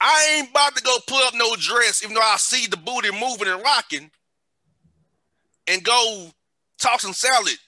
I 0.00 0.36
ain't 0.36 0.50
about 0.50 0.76
to 0.76 0.82
go 0.82 0.96
pull 1.06 1.22
up 1.24 1.34
no 1.34 1.54
dress, 1.56 2.02
even 2.02 2.14
though 2.14 2.22
I 2.22 2.36
see 2.36 2.66
the 2.66 2.76
booty 2.76 3.10
moving 3.12 3.48
and 3.48 3.62
rocking, 3.62 4.10
and 5.66 5.84
go 5.84 6.30
toss 6.78 7.02
some 7.02 7.12
salad 7.12 7.58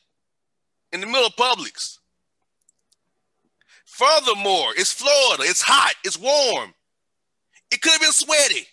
in 0.92 1.00
the 1.00 1.06
middle 1.06 1.26
of 1.26 1.36
Publix. 1.36 1.98
Furthermore, 3.84 4.72
it's 4.76 4.92
Florida. 4.92 5.44
It's 5.44 5.62
hot. 5.62 5.94
It's 6.04 6.18
warm. 6.18 6.72
It 7.70 7.82
could 7.82 7.92
have 7.92 8.00
been 8.00 8.12
sweaty. 8.12 8.66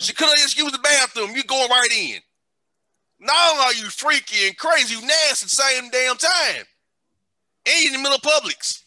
She 0.00 0.12
could 0.12 0.28
have 0.28 0.36
just 0.36 0.58
used 0.58 0.74
the 0.74 0.78
bathroom. 0.78 1.34
You 1.34 1.44
going 1.44 1.70
right 1.70 1.88
in. 1.96 2.18
Not 3.20 3.52
only 3.52 3.64
are 3.64 3.74
you 3.74 3.88
freaky 3.88 4.48
and 4.48 4.58
crazy, 4.58 4.94
you 4.94 5.00
nasty 5.00 5.44
at 5.44 5.50
the 5.50 5.56
same 5.56 5.90
damn 5.90 6.16
time. 6.16 6.64
And 7.66 7.80
you 7.82 7.86
in 7.86 7.92
the 7.94 7.98
middle 7.98 8.16
of 8.16 8.22
Publix. 8.22 8.82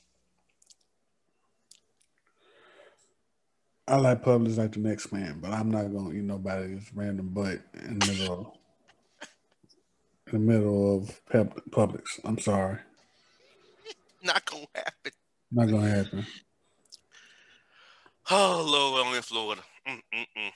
I 3.89 3.95
like 3.95 4.23
Publix 4.23 4.55
like 4.55 4.73
the 4.73 4.79
next 4.81 5.11
man, 5.11 5.39
but 5.41 5.51
I'm 5.51 5.71
not 5.71 5.91
gonna 5.91 6.13
eat 6.13 6.21
nobody's 6.21 6.93
random 6.93 7.29
butt 7.29 7.59
in 7.73 7.97
the 7.97 8.05
middle 8.05 8.33
of 8.33 8.47
in 10.31 10.45
the 10.45 10.53
middle 10.53 10.97
of 10.97 11.21
Publix. 11.71 12.03
I'm 12.23 12.37
sorry. 12.37 12.77
Not 14.23 14.45
gonna 14.45 14.67
happen. 14.75 15.11
Not 15.51 15.69
gonna 15.69 15.89
happen. 15.89 16.25
Oh 18.31 18.63
Lord, 18.63 19.07
I'm 19.07 19.15
in 19.15 19.23
Florida. 19.23 19.63
Mm-mm-mm. 19.87 20.51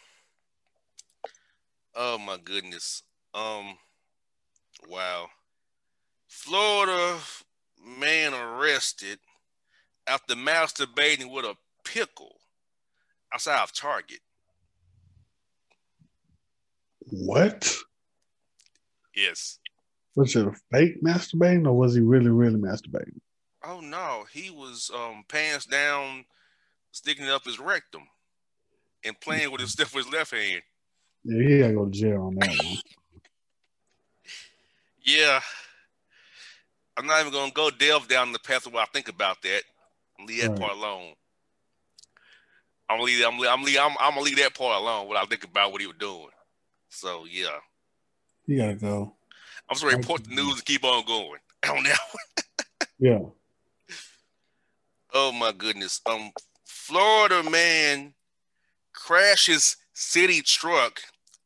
Oh 1.96 2.20
my 2.20 2.38
goodness. 2.38 3.02
Um. 3.34 3.80
Wow. 4.88 5.30
Florida 6.28 7.18
man 7.84 8.36
arrested 8.36 9.18
after 10.06 10.36
masturbating 10.36 11.32
with 11.32 11.46
a 11.46 11.56
pickle 11.84 12.36
outside 13.34 13.64
of 13.64 13.74
Target. 13.74 14.20
What? 17.12 17.76
Yes. 19.16 19.60
Was 20.16 20.36
it 20.36 20.48
a 20.48 20.54
fake 20.72 21.02
masturbating 21.04 21.66
or 21.66 21.74
was 21.74 21.96
he 21.96 22.02
really, 22.02 22.30
really 22.30 22.60
masturbating? 22.60 23.20
Oh 23.66 23.80
no, 23.80 24.26
he 24.32 24.50
was 24.50 24.92
um 24.94 25.24
pants 25.28 25.66
down, 25.66 26.26
sticking 26.92 27.30
up 27.30 27.46
his 27.46 27.60
rectum 27.60 28.04
and 29.06 29.20
playing 29.20 29.52
with 29.52 29.62
his 29.62 29.72
stuff 29.72 29.94
with 29.94 30.06
his 30.06 30.14
left 30.14 30.32
hand. 30.32 30.62
Yeah, 31.24 31.48
he 31.48 31.60
gotta 31.60 31.74
go 31.74 31.86
to 31.86 31.92
jail 31.92 32.24
on 32.24 32.36
that 32.36 32.50
one. 32.50 32.78
yeah. 35.04 35.40
I'm 36.96 37.08
not 37.08 37.22
even 37.22 37.34
gonna 37.34 37.52
go 37.52 37.72
delve 37.72 38.08
down 38.08 38.34
the 38.34 38.40
path 38.40 38.68
of 38.68 38.74
what 38.74 38.84
I 38.84 38.92
think 38.94 39.10
about 39.10 39.42
that. 39.42 39.64
Leave 40.28 40.44
that 40.44 40.50
right. 40.52 40.60
part 40.60 40.74
alone. 40.74 41.14
I'm 42.90 42.98
gonna 42.98 43.04
leave. 43.04 43.26
I'm, 43.26 43.42
I'm, 43.42 43.64
leave, 43.64 43.78
I'm, 43.80 43.96
I'm 44.00 44.12
gonna 44.12 44.22
leave 44.22 44.38
that 44.38 44.56
part 44.56 44.82
alone. 44.82 45.08
What 45.08 45.18
I 45.18 45.26
think 45.26 45.44
about 45.44 45.72
what 45.72 45.82
he 45.82 45.88
was 45.88 45.98
doing. 45.98 46.28
So 46.90 47.26
yeah, 47.30 47.58
you 48.46 48.58
gotta 48.58 48.76
go. 48.76 49.16
I'm 49.70 49.76
just 49.76 49.84
gonna 49.84 49.98
report 49.98 50.24
the 50.26 50.36
news 50.36 50.56
and 50.56 50.66
keep 50.66 50.84
on 50.84 51.06
going 51.06 51.40
on 51.70 51.84
that 51.84 52.00
yeah. 53.00 53.20
Oh 55.14 55.32
my 55.32 55.52
goodness. 55.52 56.02
Um, 56.06 56.32
Florida 56.66 57.44
man 57.50 58.14
crashes 58.94 59.78
city 59.94 60.42
truck 60.42 61.02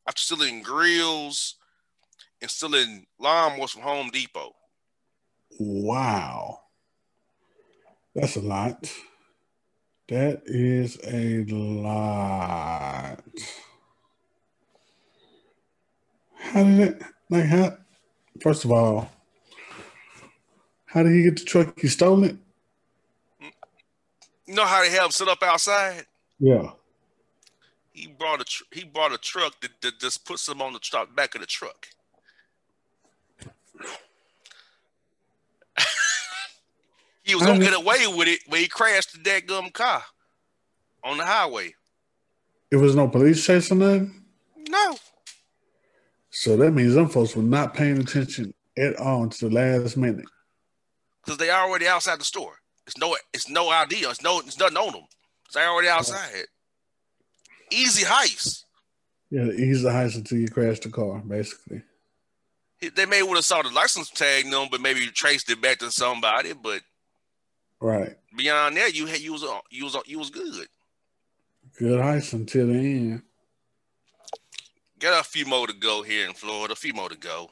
after 0.06 0.20
stealing 0.20 0.62
grills 0.62 1.56
and 2.40 2.50
stealing 2.50 3.06
lawnmowers 3.20 3.70
from 3.70 3.82
Home 3.82 4.10
Depot. 4.10 4.54
Wow. 5.58 6.60
That's 8.14 8.36
a 8.36 8.40
lot. 8.40 8.92
That 10.08 10.42
is 10.46 10.98
a 11.04 11.44
lot. 11.44 13.22
How 16.34 16.64
did 16.64 16.80
it 16.80 17.02
like 17.28 17.44
how 17.44 17.76
first 18.40 18.64
of 18.64 18.72
all, 18.72 19.10
how 20.86 21.02
did 21.02 21.12
he 21.12 21.24
get 21.24 21.36
the 21.38 21.44
truck? 21.44 21.78
He 21.78 21.88
stole 21.88 22.24
it? 22.24 22.36
You 24.46 24.54
know 24.54 24.64
how 24.64 24.82
they 24.82 24.90
have 24.90 25.12
set 25.12 25.28
up 25.28 25.42
outside? 25.42 26.06
Yeah. 26.40 26.70
He 27.92 28.06
brought 28.06 28.40
a 28.40 28.44
tr- 28.44 28.64
he 28.72 28.84
brought 28.84 29.12
a 29.12 29.18
truck 29.18 29.60
that, 29.60 29.72
that 29.82 30.00
just 30.00 30.24
puts 30.24 30.46
them 30.46 30.62
on 30.62 30.72
the 30.72 30.78
truck, 30.78 31.14
back 31.14 31.34
of 31.34 31.42
the 31.42 31.46
truck. 31.46 31.88
He 37.28 37.34
was 37.34 37.44
gonna 37.44 37.58
get 37.58 37.74
away 37.74 38.06
with 38.06 38.26
it, 38.26 38.40
but 38.48 38.58
he 38.58 38.68
crashed 38.68 39.12
the 39.12 39.18
dead 39.18 39.46
gum 39.46 39.68
car 39.68 40.02
on 41.04 41.18
the 41.18 41.26
highway. 41.26 41.74
It 42.70 42.76
was 42.76 42.96
no 42.96 43.06
police 43.06 43.44
chasing 43.44 43.80
them. 43.80 44.24
No. 44.66 44.96
So 46.30 46.56
that 46.56 46.70
means 46.70 46.94
them 46.94 47.10
folks 47.10 47.36
were 47.36 47.42
not 47.42 47.74
paying 47.74 47.98
attention 47.98 48.54
at 48.78 48.96
all 48.96 49.24
until 49.24 49.50
the 49.50 49.56
last 49.56 49.98
minute. 49.98 50.24
Because 51.22 51.36
they 51.36 51.50
already 51.50 51.86
outside 51.86 52.18
the 52.18 52.24
store. 52.24 52.54
It's 52.86 52.96
no, 52.96 53.14
it's 53.34 53.50
no 53.50 53.70
idea. 53.70 54.08
It's 54.08 54.22
no, 54.22 54.40
it's 54.40 54.58
nothing 54.58 54.78
on 54.78 54.92
them. 54.92 55.04
They 55.52 55.60
already 55.60 55.88
outside. 55.88 56.46
Easy 57.70 58.04
heist. 58.04 58.64
Yeah, 59.30 59.44
easy 59.44 59.84
heist 59.84 60.16
until 60.16 60.38
you 60.38 60.48
crash 60.48 60.80
the 60.80 60.88
car, 60.88 61.18
basically. 61.18 61.82
They 62.80 63.04
may 63.04 63.22
would 63.22 63.36
have 63.36 63.44
saw 63.44 63.60
the 63.60 63.68
license 63.68 64.08
tag 64.08 64.46
but 64.70 64.80
maybe 64.80 65.04
traced 65.08 65.50
it 65.50 65.60
back 65.60 65.78
to 65.80 65.90
somebody. 65.90 66.54
But 66.54 66.80
right 67.80 68.16
beyond 68.38 68.76
that, 68.76 68.94
you 68.94 69.06
had 69.06 69.20
you 69.20 69.32
was 69.32 69.44
you 69.70 69.84
was 69.84 69.96
you 70.06 70.18
was 70.18 70.30
good. 70.30 70.66
Good 71.76 72.00
heist 72.00 72.32
until 72.32 72.68
the 72.68 72.74
end. 72.74 73.22
Got 74.98 75.20
a 75.20 75.24
few 75.24 75.44
more 75.44 75.66
to 75.66 75.74
go 75.74 76.02
here 76.02 76.26
in 76.26 76.32
Florida. 76.32 76.72
A 76.72 76.76
few 76.76 76.94
more 76.94 77.08
to 77.08 77.16
go. 77.16 77.50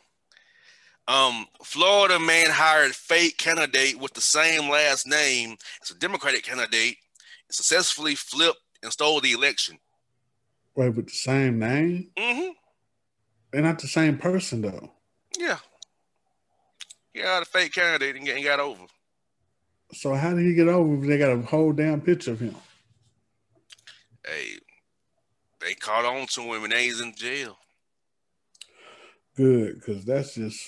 Um, 1.09 1.47
Florida 1.63 2.19
man 2.19 2.51
hired 2.51 2.93
fake 2.93 3.37
candidate 3.37 4.01
with 4.01 4.15
the 4.15 4.21
same 4.21 4.69
last 4.69 5.07
name 5.07 5.57
as 5.81 5.91
a 5.91 5.99
Democratic 5.99 6.43
candidate 6.43 6.97
and 7.47 7.55
successfully 7.55 8.17
flipped 8.17 8.59
and 8.83 8.93
stole 8.93 9.21
the 9.21 9.33
election. 9.33 9.79
Wait, 10.75 10.89
with 10.89 11.07
the 11.07 11.13
same 11.13 11.61
name? 11.61 12.11
Mm-hmm. 12.17 12.51
They're 13.53 13.63
not 13.63 13.79
the 13.79 13.87
same 13.87 14.19
person 14.19 14.63
though. 14.63 14.91
Yeah. 15.39 15.59
He 17.13 17.21
had 17.21 17.43
a 17.43 17.47
fake 17.47 17.73
candidate 17.73 18.17
and 18.17 18.45
got 18.45 18.59
over. 18.61 18.83
So 19.93 20.15
how 20.15 20.35
did 20.35 20.45
he 20.45 20.55
get 20.55 20.69
over 20.69 20.97
if 20.97 21.09
they 21.09 21.19
got 21.19 21.33
a 21.33 21.43
whole 21.43 21.73
damn 21.73 22.01
picture 22.01 22.33
of 22.33 22.41
him? 22.41 22.55
Hey, 24.27 24.59
they 25.61 25.75
caught 25.75 26.05
on 26.05 26.27
to 26.29 26.41
him 26.43 26.65
and 26.65 26.73
he's 26.73 27.01
in 27.01 27.15
jail. 27.15 27.57
Good, 29.37 29.75
because 29.75 30.05
that's 30.05 30.35
just 30.35 30.61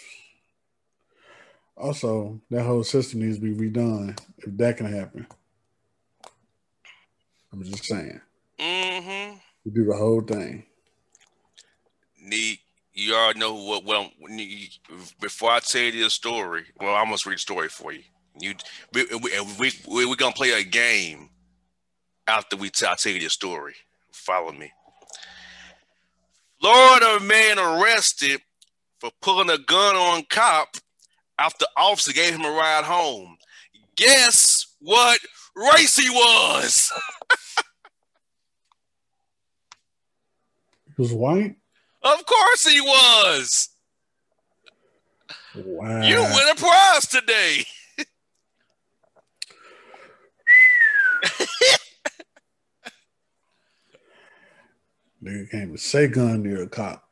also 1.76 2.40
that 2.50 2.64
whole 2.64 2.84
system 2.84 3.20
needs 3.20 3.38
to 3.38 3.42
be 3.42 3.70
redone 3.70 4.18
if 4.38 4.56
that 4.56 4.76
can 4.76 4.92
happen. 4.92 5.26
I'm 7.52 7.62
just 7.64 7.84
saying. 7.84 8.20
Mm-hmm. 8.58 9.36
You 9.64 9.72
do 9.72 9.84
the 9.84 9.96
whole 9.96 10.20
thing. 10.20 10.64
Need 12.22 12.58
you 12.92 13.14
all 13.14 13.32
know 13.34 13.54
what 13.54 13.84
well 13.84 14.10
before 15.20 15.52
I 15.52 15.60
tell 15.60 15.82
you 15.82 16.04
the 16.04 16.10
story, 16.10 16.64
well, 16.80 16.94
I 16.94 17.04
must 17.04 17.26
read 17.26 17.36
the 17.36 17.40
story 17.40 17.68
for 17.68 17.92
you. 17.92 18.02
You 18.40 18.54
we 18.92 19.04
we, 19.04 19.30
we, 19.58 19.72
we, 19.88 20.12
are 20.12 20.16
gonna 20.16 20.32
play 20.32 20.52
a 20.52 20.62
game 20.62 21.30
after 22.26 22.56
we 22.56 22.70
t- 22.70 22.86
I 22.86 22.94
tell 22.94 23.12
you 23.12 23.20
the 23.20 23.30
story. 23.30 23.74
Follow 24.12 24.52
me. 24.52 24.72
Florida 26.60 27.20
man 27.24 27.58
arrested 27.58 28.40
for 28.98 29.10
pulling 29.22 29.50
a 29.50 29.58
gun 29.58 29.96
on 29.96 30.24
cop 30.28 30.76
after 31.38 31.66
officer 31.76 32.12
gave 32.12 32.34
him 32.34 32.44
a 32.44 32.50
ride 32.50 32.84
home. 32.84 33.36
Guess 33.96 34.66
what 34.80 35.20
race 35.56 35.96
he 35.96 36.10
was? 36.10 36.92
he 40.96 41.02
was 41.02 41.12
white? 41.12 41.56
Of 42.02 42.26
course 42.26 42.66
he 42.66 42.80
was. 42.80 43.68
Wow. 45.54 46.02
You 46.02 46.16
win 46.16 46.48
a 46.52 46.54
prize 46.54 47.06
today. 47.06 47.64
Nigga 55.22 55.50
can't 55.50 55.64
even 55.64 55.78
say 55.78 56.06
gun 56.06 56.42
near 56.42 56.62
a 56.62 56.68
cop. 56.68 57.04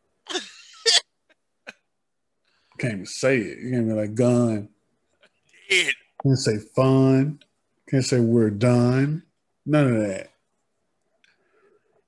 can't 2.78 2.92
even 2.94 3.06
say 3.06 3.38
it. 3.38 3.58
You 3.58 3.70
can't 3.72 3.88
be 3.88 3.94
like 3.94 4.14
gun. 4.14 4.68
It. 5.68 5.94
Can't 6.22 6.38
say 6.38 6.58
fun. 6.58 7.40
Can't 7.88 8.04
say 8.04 8.20
we're 8.20 8.50
done. 8.50 9.22
None 9.64 9.94
of 9.94 10.00
that. 10.00 10.28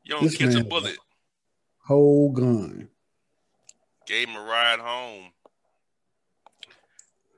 You 0.04 0.14
don't 0.14 0.22
this 0.22 0.37
catch 0.37 0.54
a 0.54 0.64
bullet. 0.64 0.96
Whole 1.84 2.30
gun. 2.30 2.88
Gave 4.06 4.28
him 4.28 4.37
a 4.37 4.40
ride 4.40 4.78
home. 4.78 5.32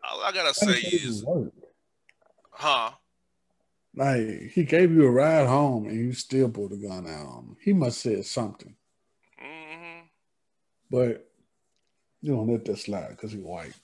All 0.08 0.22
I 0.22 0.32
gotta 0.32 0.54
say 0.54 0.80
is, 0.80 1.24
huh? 2.50 2.92
Like 3.94 4.50
he 4.52 4.64
gave 4.64 4.92
you 4.92 5.06
a 5.06 5.10
ride 5.10 5.48
home 5.48 5.86
and 5.86 5.96
you 5.96 6.12
still 6.12 6.48
pulled 6.48 6.70
the 6.70 6.76
gun 6.76 7.06
out 7.06 7.26
on 7.26 7.44
him. 7.44 7.56
He 7.60 7.72
must 7.72 8.02
have 8.04 8.14
said 8.14 8.24
something. 8.26 8.76
Mm-hmm. 9.42 10.00
But 10.90 11.28
you 12.22 12.34
don't 12.34 12.48
let 12.48 12.64
that 12.66 12.78
slide 12.78 13.10
because 13.10 13.32
he's 13.32 13.42
white. 13.42 13.74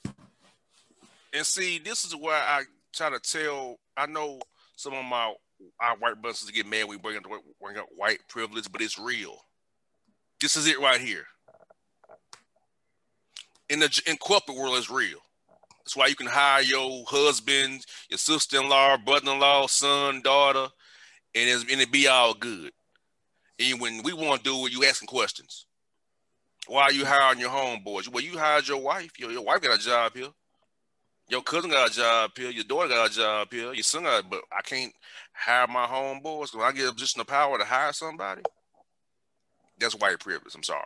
And 1.32 1.44
see, 1.44 1.78
this 1.78 2.04
is 2.04 2.14
where 2.14 2.36
I 2.36 2.62
try 2.94 3.10
to 3.10 3.18
tell. 3.18 3.78
I 3.96 4.06
know 4.06 4.40
some 4.76 4.94
of 4.94 5.04
my 5.04 5.34
our 5.80 5.96
white 5.96 6.20
brothers 6.20 6.50
get 6.50 6.66
mad. 6.66 6.86
We 6.88 6.98
bring 6.98 7.16
up, 7.16 7.24
bring 7.60 7.76
up 7.76 7.86
white 7.96 8.20
privilege, 8.28 8.70
but 8.70 8.82
it's 8.82 8.98
real. 8.98 9.38
This 10.40 10.56
is 10.56 10.66
it 10.66 10.78
right 10.80 11.00
here. 11.00 11.24
In 13.68 13.80
the 13.80 14.02
in 14.06 14.16
corporate 14.18 14.56
world, 14.56 14.76
it's 14.76 14.90
real. 14.90 15.18
That's 15.86 15.96
why 15.96 16.08
you 16.08 16.16
can 16.16 16.26
hire 16.26 16.62
your 16.62 17.04
husband, 17.06 17.86
your 18.10 18.18
sister-in-law, 18.18 18.96
brother-in-law, 19.04 19.68
son, 19.68 20.20
daughter, 20.20 20.66
and, 21.32 21.48
it's, 21.48 21.62
and 21.70 21.80
it 21.80 21.92
be 21.92 22.08
all 22.08 22.34
good. 22.34 22.72
And 23.60 23.80
when 23.80 24.02
we 24.02 24.12
want 24.12 24.42
to 24.42 24.50
do 24.50 24.66
it, 24.66 24.72
you 24.72 24.84
asking 24.84 25.06
questions. 25.06 25.66
Why 26.66 26.82
are 26.82 26.92
you 26.92 27.06
hiring 27.06 27.38
your 27.38 27.50
homeboys? 27.50 28.08
Well, 28.08 28.24
you 28.24 28.36
hired 28.36 28.66
your 28.66 28.82
wife. 28.82 29.12
Your, 29.16 29.30
your 29.30 29.44
wife 29.44 29.60
got 29.60 29.78
a 29.78 29.80
job 29.80 30.16
here. 30.16 30.30
Your 31.28 31.42
cousin 31.42 31.70
got 31.70 31.90
a 31.90 31.94
job 31.94 32.32
here. 32.36 32.50
Your 32.50 32.64
daughter 32.64 32.88
got 32.88 33.10
a 33.10 33.14
job 33.14 33.52
here. 33.52 33.72
Your 33.72 33.84
son 33.84 34.02
got, 34.02 34.28
but 34.28 34.40
I 34.50 34.62
can't 34.62 34.92
hire 35.32 35.68
my 35.68 35.86
homeboys. 35.86 36.52
When 36.52 36.66
I 36.66 36.72
get 36.72 36.88
a 36.88 36.92
position 36.92 37.20
of 37.20 37.28
power 37.28 37.58
to 37.58 37.64
hire 37.64 37.92
somebody, 37.92 38.42
that's 39.78 39.94
white 39.94 40.18
privilege. 40.18 40.52
I'm 40.56 40.64
sorry. 40.64 40.82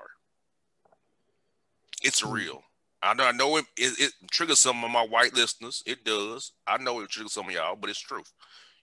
It's 2.02 2.20
hmm. 2.20 2.32
real. 2.32 2.62
I 3.02 3.14
know, 3.14 3.24
I 3.24 3.32
know 3.32 3.56
it, 3.56 3.64
it, 3.76 3.98
it, 3.98 4.12
triggers 4.30 4.60
some 4.60 4.84
of 4.84 4.90
my 4.90 5.02
white 5.02 5.34
listeners. 5.34 5.82
It 5.86 6.04
does. 6.04 6.52
I 6.66 6.76
know 6.78 7.00
it 7.00 7.08
triggers 7.08 7.32
some 7.32 7.46
of 7.46 7.52
y'all, 7.52 7.76
but 7.76 7.88
it's 7.88 8.00
true. 8.00 8.22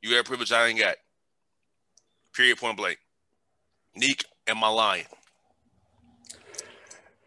You 0.01 0.15
have 0.15 0.25
privilege 0.25 0.51
I 0.51 0.67
ain't 0.67 0.79
got. 0.79 0.95
Period. 2.33 2.57
Point 2.57 2.77
blank. 2.77 2.99
Neek, 3.95 4.25
am 4.47 4.63
I 4.63 4.69
lying? 4.69 5.05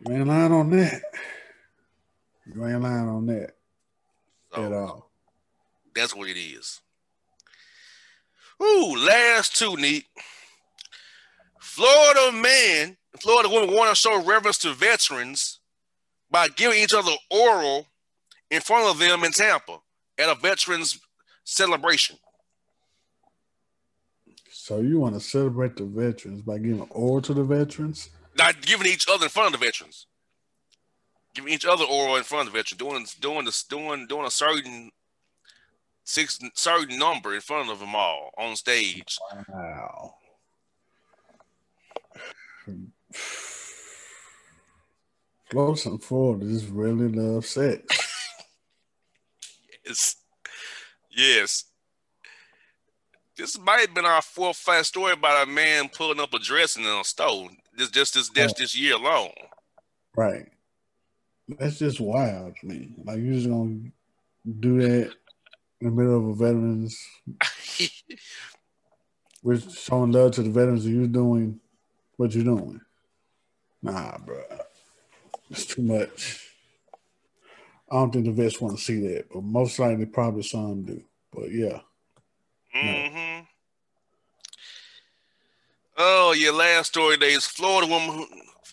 You 0.06 0.14
ain't 0.14 0.26
lying 0.26 0.52
on 0.52 0.70
that. 0.70 1.02
You 2.52 2.66
ain't 2.66 2.80
lying 2.80 3.08
on 3.08 3.26
that 3.26 3.50
so, 4.52 4.64
at 4.64 4.72
all. 4.72 5.10
That's 5.94 6.14
what 6.14 6.28
it 6.28 6.38
is. 6.38 6.80
Ooh, 8.62 8.94
last 8.96 9.56
two, 9.56 9.76
Neek. 9.76 10.06
Florida 11.60 12.32
man, 12.32 12.96
Florida 13.20 13.48
woman 13.48 13.74
want 13.74 13.90
to 13.90 13.94
show 13.94 14.22
reverence 14.22 14.58
to 14.58 14.72
veterans 14.74 15.59
by 16.30 16.48
giving 16.48 16.78
each 16.78 16.94
other 16.94 17.12
oral 17.30 17.86
in 18.50 18.60
front 18.60 18.86
of 18.86 18.98
them 18.98 19.24
in 19.24 19.32
Tampa 19.32 19.78
at 20.18 20.28
a 20.28 20.34
veterans 20.34 21.00
celebration. 21.44 22.16
So 24.50 24.80
you 24.80 25.00
want 25.00 25.14
to 25.14 25.20
celebrate 25.20 25.76
the 25.76 25.84
veterans 25.84 26.42
by 26.42 26.58
giving 26.58 26.82
oral 26.90 27.22
to 27.22 27.34
the 27.34 27.44
veterans? 27.44 28.10
Not 28.36 28.60
giving 28.62 28.86
each 28.86 29.06
other 29.08 29.24
in 29.24 29.30
front 29.30 29.54
of 29.54 29.60
the 29.60 29.66
veterans. 29.66 30.06
Giving 31.34 31.52
each 31.52 31.66
other 31.66 31.84
oral 31.84 32.16
in 32.16 32.24
front 32.24 32.46
of 32.46 32.52
the 32.52 32.58
veterans, 32.58 32.78
doing 32.78 33.06
doing 33.20 33.44
this 33.44 33.62
doing 33.62 34.06
doing 34.06 34.26
a 34.26 34.30
certain 34.30 34.90
six 36.04 36.38
certain 36.54 36.98
number 36.98 37.34
in 37.34 37.40
front 37.40 37.70
of 37.70 37.78
them 37.80 37.94
all 37.94 38.30
on 38.36 38.56
stage. 38.56 39.18
Wow. 39.48 40.14
Close 45.50 45.86
and 45.86 46.02
Florida 46.02 46.46
just 46.46 46.68
really 46.70 47.08
love 47.08 47.44
sex. 47.44 47.84
yes. 49.84 50.16
Yes. 51.10 51.64
This 53.36 53.58
might 53.58 53.80
have 53.80 53.94
been 53.94 54.04
our 54.04 54.22
fourth 54.22 54.56
fast 54.56 54.90
story 54.90 55.12
about 55.12 55.48
a 55.48 55.50
man 55.50 55.88
pulling 55.88 56.20
up 56.20 56.34
a 56.34 56.38
dress 56.38 56.76
in 56.76 56.84
a 56.84 57.04
stove. 57.04 57.48
This 57.76 57.90
just 57.90 58.14
this 58.14 58.28
just 58.28 58.56
this 58.56 58.78
year 58.78 58.94
alone. 58.94 59.32
Right. 60.16 60.46
That's 61.48 61.78
just 61.78 62.00
wild 62.00 62.54
to 62.60 62.66
me. 62.66 62.90
Like 63.04 63.18
you 63.18 63.34
just 63.34 63.48
gonna 63.48 63.90
do 64.60 64.80
that 64.80 65.12
in 65.80 65.86
the 65.86 65.90
middle 65.90 66.16
of 66.16 66.28
a 66.28 66.34
veterans 66.34 66.96
we're 69.42 69.60
showing 69.60 70.12
love 70.12 70.32
to 70.32 70.42
the 70.42 70.50
veterans 70.50 70.84
and 70.84 70.94
you 70.94 71.06
doing 71.06 71.60
what 72.16 72.34
you're 72.34 72.44
doing. 72.44 72.80
Nah, 73.82 74.18
bro. 74.18 74.42
It's 75.50 75.66
too 75.66 75.82
much. 75.82 76.46
I 77.90 77.96
don't 77.96 78.12
think 78.12 78.26
the 78.26 78.32
vets 78.32 78.60
want 78.60 78.78
to 78.78 78.84
see 78.84 79.00
that, 79.08 79.26
but 79.32 79.42
most 79.42 79.78
likely 79.78 80.06
probably 80.06 80.44
some 80.44 80.84
do. 80.84 81.02
But 81.32 81.50
yeah. 81.50 81.80
Mm-hmm. 82.74 83.16
No. 83.16 83.46
Oh, 85.98 86.32
your 86.32 86.54
last 86.54 86.88
story 86.88 87.16
today 87.16 87.32
is 87.32 87.44
Florida 87.44 87.86
woman 87.90 88.08
who, 88.08 88.26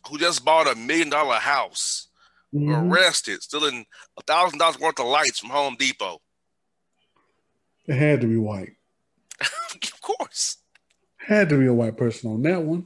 who 0.07 0.17
just 0.19 0.45
bought 0.45 0.71
a 0.71 0.75
million 0.75 1.09
dollar 1.09 1.35
house 1.35 2.07
mm-hmm. 2.53 2.91
arrested, 2.91 3.41
stealing 3.41 3.85
a 4.17 4.21
thousand 4.23 4.59
dollars 4.59 4.79
worth 4.79 4.99
of 4.99 5.07
lights 5.07 5.39
from 5.39 5.49
Home 5.49 5.75
Depot. 5.77 6.21
It 7.87 7.95
had 7.95 8.21
to 8.21 8.27
be 8.27 8.37
white. 8.37 8.73
of 9.41 10.01
course. 10.01 10.57
Had 11.17 11.49
to 11.49 11.59
be 11.59 11.65
a 11.65 11.73
white 11.73 11.97
person 11.97 12.31
on 12.31 12.41
that 12.43 12.61
one. 12.61 12.85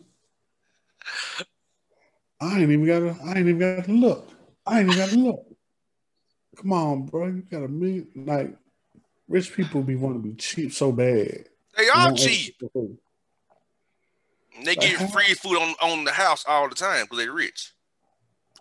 I 2.41 2.59
ain't 2.59 2.71
even 2.71 2.85
gotta. 2.85 3.15
I 3.23 3.37
ain't 3.37 3.47
even 3.47 3.59
got 3.59 3.85
to 3.85 3.91
look. 3.91 4.29
I 4.65 4.79
ain't 4.79 4.89
even 4.89 4.99
got 4.99 5.09
to 5.09 5.17
look. 5.17 5.45
Come 6.57 6.73
on, 6.73 7.05
bro. 7.05 7.27
You 7.27 7.43
gotta 7.49 7.67
meet 7.67 8.15
like 8.15 8.55
rich 9.27 9.53
people 9.53 9.83
be 9.83 9.95
want 9.95 10.15
to 10.15 10.27
be 10.27 10.35
cheap 10.35 10.73
so 10.73 10.91
bad. 10.91 11.45
They 11.77 11.87
are 11.87 12.11
cheap. 12.13 12.55
They 14.63 14.75
get 14.75 15.11
free 15.11 15.33
food 15.33 15.57
on, 15.57 15.75
on 15.81 16.03
the 16.03 16.11
house 16.11 16.43
all 16.47 16.67
the 16.67 16.75
time 16.75 17.05
because 17.05 17.19
they're 17.19 17.31
rich. 17.31 17.73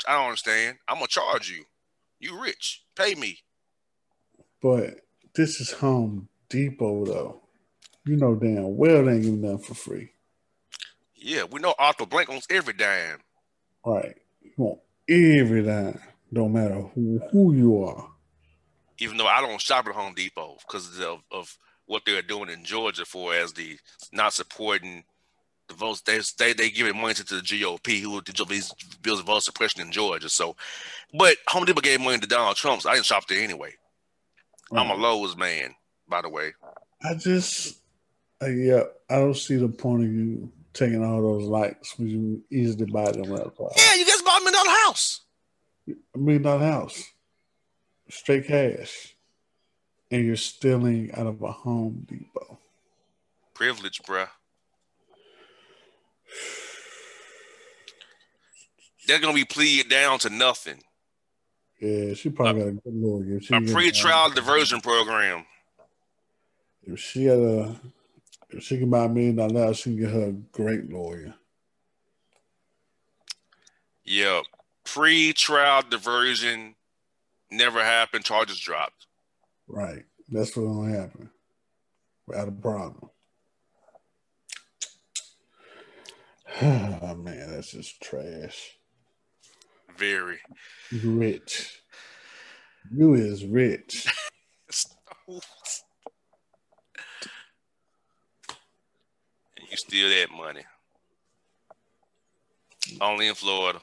I 0.08 0.14
don't 0.14 0.26
understand. 0.26 0.78
I'm 0.88 0.96
gonna 0.96 1.08
charge 1.08 1.50
you. 1.50 1.64
You 2.20 2.40
rich. 2.40 2.84
Pay 2.96 3.14
me. 3.14 3.38
But 4.62 5.00
this 5.34 5.60
is 5.60 5.72
Home 5.72 6.28
Depot 6.48 7.04
though. 7.04 7.42
You 8.06 8.16
know 8.16 8.34
damn 8.34 8.76
well 8.76 9.04
they 9.04 9.14
ain't 9.14 9.22
giving 9.22 9.40
nothing 9.42 9.58
for 9.58 9.74
free. 9.74 10.12
Yeah, 11.14 11.44
we 11.50 11.60
know 11.60 11.74
Arthur 11.78 12.06
Blank 12.06 12.30
owns 12.30 12.46
every 12.50 12.72
dime. 12.72 13.18
Right. 13.84 14.16
You 14.42 14.52
want 14.56 14.80
every 15.08 15.62
dime. 15.62 16.00
Don't 16.32 16.52
matter 16.52 16.80
who, 16.94 17.20
who 17.30 17.54
you 17.54 17.84
are. 17.84 18.08
Even 18.98 19.16
though 19.16 19.26
I 19.26 19.40
don't 19.40 19.60
shop 19.60 19.86
at 19.86 19.94
Home 19.94 20.14
Depot 20.14 20.58
because 20.60 21.00
of, 21.00 21.22
of 21.32 21.56
what 21.86 22.02
they're 22.06 22.22
doing 22.22 22.50
in 22.50 22.64
Georgia 22.64 23.04
for 23.04 23.34
as 23.34 23.52
the 23.52 23.78
not 24.12 24.32
supporting 24.32 25.02
the 25.70 25.74
votes. 25.74 26.02
They 26.02 26.20
they 26.38 26.52
they 26.52 26.70
giving 26.70 27.00
money 27.00 27.14
to 27.14 27.24
the 27.24 27.40
GOP 27.40 28.00
who 28.00 28.20
did 28.20 28.36
these 28.48 28.72
bills 29.02 29.20
of 29.20 29.26
vote 29.26 29.42
suppression 29.42 29.80
in 29.80 29.90
Georgia. 29.90 30.28
So, 30.28 30.56
but 31.14 31.36
Home 31.48 31.64
Depot 31.64 31.80
gave 31.80 32.00
money 32.00 32.18
to 32.18 32.26
Donald 32.26 32.56
Trump, 32.56 32.82
so 32.82 32.90
I 32.90 32.94
didn't 32.94 33.06
shop 33.06 33.26
there 33.26 33.42
anyway. 33.42 33.72
Right. 34.70 34.84
I'm 34.84 34.90
a 34.90 35.00
Lowe's 35.00 35.36
man, 35.36 35.74
by 36.08 36.22
the 36.22 36.28
way. 36.28 36.52
I 37.02 37.14
just, 37.14 37.80
uh, 38.42 38.46
yeah, 38.46 38.82
I 39.08 39.16
don't 39.16 39.36
see 39.36 39.56
the 39.56 39.68
point 39.68 40.04
of 40.04 40.12
you 40.12 40.52
taking 40.72 41.04
all 41.04 41.20
those 41.20 41.48
likes 41.48 41.98
when 41.98 42.08
you 42.08 42.42
easily 42.50 42.86
buy 42.86 43.10
them 43.10 43.32
at 43.32 43.46
a 43.46 43.52
Yeah, 43.76 43.94
you 43.94 44.06
guys 44.06 44.22
bought 44.22 44.40
a 44.40 44.44
million 44.44 44.64
dollar 44.64 44.76
house. 44.84 45.20
A 46.14 46.18
million 46.18 46.42
dollar 46.42 46.64
house, 46.64 47.02
straight 48.08 48.46
cash, 48.46 49.14
and 50.10 50.24
you're 50.24 50.36
stealing 50.36 51.10
out 51.14 51.26
of 51.26 51.42
a 51.42 51.50
Home 51.50 52.06
Depot. 52.08 52.58
Privilege, 53.54 54.00
bruh. 54.02 54.28
They're 59.06 59.18
gonna 59.18 59.34
be 59.34 59.44
pleaded 59.44 59.90
down 59.90 60.18
to 60.20 60.30
nothing. 60.30 60.82
Yeah, 61.80 62.14
she 62.14 62.28
probably 62.28 62.62
got 62.62 62.68
a 62.68 62.72
good 62.72 62.94
lawyer. 62.94 63.40
She 63.40 63.54
A 63.54 63.60
pre-trial 63.60 64.30
diversion 64.30 64.80
program. 64.80 65.46
If 66.84 67.00
she 67.00 67.24
had 67.24 67.38
a, 67.38 67.80
if 68.53 68.62
she 68.62 68.78
can 68.78 68.90
buy 68.90 69.05
a 69.05 69.09
million 69.09 69.36
dollars, 69.36 69.78
she 69.78 69.90
can 69.90 70.01
get 70.01 70.11
her 70.11 70.28
a 70.28 70.32
great 70.32 70.90
lawyer. 70.90 71.34
Yeah, 74.05 74.40
pre-trial 74.84 75.82
diversion 75.88 76.74
never 77.51 77.82
happened. 77.84 78.24
Charges 78.24 78.59
dropped. 78.59 79.07
Right, 79.68 80.05
that's 80.28 80.57
what's 80.57 80.68
gonna 80.68 80.98
happen. 80.98 81.30
Without 82.26 82.48
a 82.48 82.53
problem. 82.53 83.11
oh 86.62 87.14
man, 87.14 87.51
that's 87.51 87.72
just 87.72 88.01
trash. 88.01 88.76
Very 89.96 90.38
rich. 90.92 91.82
You 92.92 93.14
is 93.14 93.44
rich. 93.44 94.09
steal 99.80 100.08
that 100.08 100.30
money. 100.30 100.62
Only 103.00 103.28
in 103.28 103.34
Florida. 103.34 103.80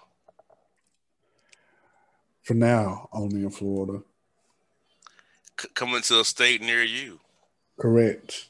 For 2.44 2.54
now, 2.54 3.10
only 3.12 3.44
in 3.44 3.50
Florida. 3.52 4.04
C- 5.60 5.68
coming 5.74 6.02
to 6.02 6.20
a 6.20 6.26
state 6.26 6.62
near 6.62 6.84
you. 6.84 7.20
Correct. 7.80 8.50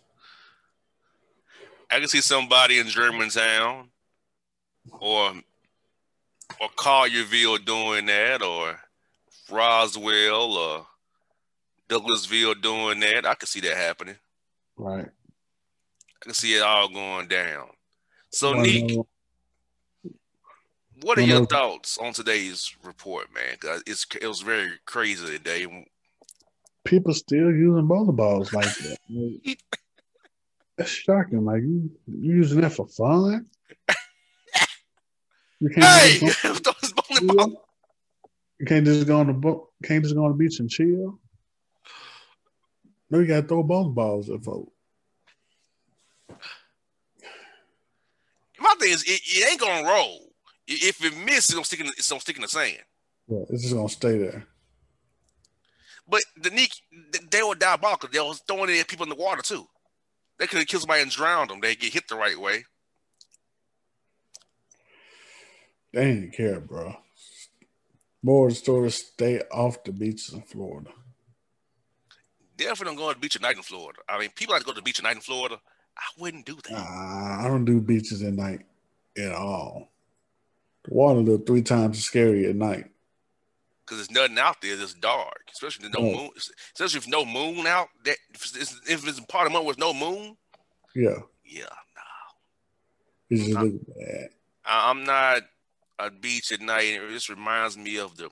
I 1.90 2.00
can 2.00 2.08
see 2.08 2.22
somebody 2.22 2.80
in 2.80 2.88
Germantown 2.88 3.90
or 5.00 5.34
or 6.62 6.70
Collierville 6.78 7.64
doing 7.66 8.06
that, 8.06 8.42
or 8.42 8.80
Roswell 9.50 10.54
or 10.54 10.88
Douglasville 11.90 12.62
doing 12.62 13.00
that. 13.02 13.26
I 13.26 13.36
can 13.36 13.48
see 13.48 13.60
that 13.62 13.78
happening. 13.78 14.16
Right. 14.78 15.10
I 16.22 16.24
can 16.24 16.34
see 16.34 16.56
it 16.56 16.64
all 16.64 16.90
going 16.90 17.28
down. 17.28 17.68
So, 18.32 18.54
Neek, 18.54 18.98
what 21.02 21.18
are 21.18 21.22
your 21.22 21.46
thoughts 21.46 21.98
on 21.98 22.14
today's 22.14 22.76
report, 22.84 23.34
man? 23.34 23.58
Cause 23.60 23.84
it's 23.86 24.06
it 24.20 24.28
was 24.28 24.42
very 24.42 24.70
crazy 24.86 25.26
today. 25.26 25.68
People 26.84 27.14
still 27.14 27.52
using 27.52 27.88
bowling 27.88 28.16
balls 28.16 28.52
like 28.54 28.66
that. 28.66 28.98
That's 30.78 30.90
shocking. 30.90 31.46
Like 31.46 31.62
you, 31.62 31.92
you 32.08 32.36
using 32.36 32.62
that 32.62 32.74
for 32.74 32.88
fun? 32.88 33.48
You 35.60 35.70
can't 35.70 35.86
hey, 35.86 36.20
just 36.20 36.64
go, 36.64 36.74
you 38.60 38.66
can't 38.66 38.86
just 38.86 39.08
go 39.08 39.20
on 39.20 39.28
the 39.28 39.34
boat. 39.34 39.70
Can't 39.84 40.04
just 40.04 40.16
go 40.16 40.26
on 40.26 40.32
the 40.32 40.38
beach 40.38 40.60
and 40.60 40.70
chill. 40.70 41.20
No, 43.10 43.20
you 43.20 43.26
got 43.26 43.42
to 43.42 43.48
throw 43.48 43.64
bowling 43.64 43.94
balls 43.94 44.30
at 44.30 44.44
folks. 44.44 44.72
Thing 48.80 48.92
is, 48.92 49.04
it, 49.04 49.22
it, 49.26 49.52
ain't 49.52 49.60
gonna 49.60 49.88
roll. 49.88 50.30
If 50.68 51.04
it 51.04 51.16
misses, 51.18 51.46
it's 51.46 51.54
gonna 51.54 51.66
stick 51.66 51.80
in, 51.80 51.88
it's 51.88 52.10
gonna 52.10 52.22
stick 52.22 52.36
in 52.36 52.42
the 52.42 52.48
sand. 52.48 52.78
Yeah, 53.28 53.44
it's 53.50 53.64
just 53.64 53.74
gonna 53.74 53.90
stay 53.90 54.18
there. 54.18 54.48
But 56.10 56.24
the 56.42 56.50
Neek, 56.50 56.72
they 57.32 57.44
were 57.44 57.56
diabolical. 57.56 58.10
They 58.12 58.20
was 58.20 58.42
throwing 58.48 58.70
it 58.70 58.80
at 58.80 58.88
people 58.88 59.04
in 59.04 59.10
the 59.10 59.16
water 59.16 59.42
too. 59.42 59.68
They 60.40 60.48
could 60.48 60.60
have 60.60 60.68
killed 60.68 60.82
somebody 60.82 61.02
and 61.02 61.12
drowned 61.12 61.50
them. 61.50 61.60
They 61.62 61.76
get 61.76 61.94
hit 61.94 62.08
the 62.08 62.16
right 62.16 62.40
way. 62.40 62.66
They 65.94 66.06
didn't 66.06 66.34
care, 66.34 66.60
bro. 66.60 66.96
More 68.22 68.50
stories 68.52 68.96
stay 68.96 69.42
off 69.52 69.84
the 69.84 69.92
beaches 69.92 70.34
in 70.34 70.42
Florida. 70.42 70.92
Definitely 72.56 72.86
don't 72.86 72.96
go 72.96 73.10
to 73.10 73.14
the 73.16 73.20
beach 73.20 73.36
at 73.36 73.42
night 73.42 73.58
in 73.58 73.64
Florida. 73.64 74.00
I 74.10 74.20
mean, 74.20 74.30
people 74.36 74.54
like 74.54 74.62
to 74.62 74.66
go 74.66 74.74
to 74.74 74.76
the 74.76 74.82
beach 74.82 75.00
at 75.00 75.04
night 75.04 75.16
in 75.16 75.22
Florida. 75.22 75.60
I 75.98 76.04
wouldn't 76.20 76.46
do 76.46 76.56
that. 76.56 76.72
Nah, 76.72 77.46
I 77.46 77.48
don't 77.48 77.66
do 77.66 77.80
beaches 77.80 78.22
at 78.22 78.34
night 78.34 78.66
at 79.18 79.34
all. 79.34 79.90
The 80.86 80.94
water 80.94 81.20
look 81.20 81.46
three 81.46 81.62
times 81.62 81.98
as 81.98 82.06
scary 82.06 82.46
at 82.46 82.56
night. 82.56 82.86
Because 83.86 83.98
there's 83.98 84.12
nothing 84.12 84.38
out 84.38 84.62
there 84.62 84.76
that's 84.76 84.94
dark, 84.94 85.50
especially 85.52 85.88
if 85.88 85.94
no 85.94 86.00
oh. 86.00 86.16
moon. 86.16 86.30
Especially 86.74 86.98
if 86.98 87.08
no 87.08 87.26
moon 87.26 87.66
out. 87.66 87.88
That 88.04 88.18
if 88.34 88.56
it's, 88.56 88.80
if 88.90 89.08
it's 89.08 89.20
part 89.22 89.48
of 89.48 89.54
the 89.54 89.58
month 89.58 89.68
with 89.68 89.80
no 89.80 89.94
moon. 89.94 90.36
Yeah. 90.94 91.20
Yeah. 91.46 91.64
No. 91.64 93.30
It's 93.30 93.46
just 93.46 93.58
I'm, 93.58 93.78
bad. 93.78 94.30
I'm 94.66 95.04
not 95.04 95.44
a 96.00 96.12
beach 96.12 96.52
at 96.52 96.62
night. 96.62 96.86
It 96.86 97.10
just 97.12 97.30
reminds 97.30 97.78
me 97.78 97.98
of 97.98 98.18
the 98.18 98.30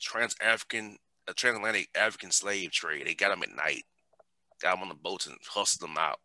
trans 0.00 0.34
African, 0.40 0.96
uh, 1.28 1.32
transatlantic 1.36 1.88
African 1.94 2.30
slave 2.30 2.70
trade. 2.70 3.06
They 3.06 3.14
got 3.14 3.30
them 3.30 3.42
at 3.42 3.54
night, 3.54 3.84
got 4.62 4.74
them 4.74 4.82
on 4.82 4.88
the 4.88 4.94
boats 4.94 5.26
and 5.26 5.36
hustled 5.46 5.90
them 5.90 5.98
out. 5.98 6.20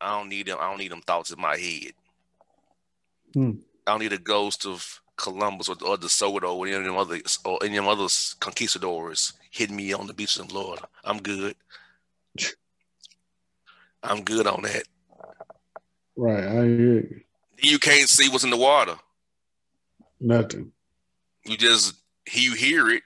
I 0.00 0.16
don't 0.16 0.28
need 0.28 0.46
them. 0.46 0.58
I 0.60 0.68
don't 0.68 0.78
need 0.78 0.92
them 0.92 1.02
thoughts 1.02 1.32
in 1.32 1.40
my 1.40 1.56
head. 1.56 1.92
Hmm. 3.34 3.52
I 3.86 3.92
don't 3.92 4.00
need 4.00 4.12
a 4.12 4.18
ghost 4.18 4.66
of 4.66 5.00
Columbus 5.16 5.68
or, 5.68 5.76
or 5.84 5.96
De 5.96 6.08
Soto 6.08 6.54
or 6.54 6.66
any 6.66 6.76
of 6.76 6.84
them 6.84 6.96
other 6.96 7.20
or 7.44 7.58
any 7.62 7.76
of 7.76 7.84
them 7.84 7.88
other 7.88 8.08
conquistadors 8.40 9.32
hitting 9.50 9.76
me 9.76 9.92
on 9.92 10.06
the 10.06 10.14
beach 10.14 10.38
in 10.38 10.46
Florida. 10.46 10.86
I'm 11.04 11.20
good. 11.20 11.56
I'm 14.02 14.22
good 14.22 14.46
on 14.46 14.62
that. 14.62 14.84
Right, 16.16 16.44
I 16.44 16.64
agree. 16.64 17.24
You 17.60 17.78
can't 17.78 18.08
see 18.08 18.28
what's 18.28 18.44
in 18.44 18.50
the 18.50 18.56
water. 18.56 18.96
Nothing. 20.20 20.72
You 21.44 21.56
just 21.56 21.94
you 22.32 22.54
hear 22.54 22.88
it. 22.90 23.02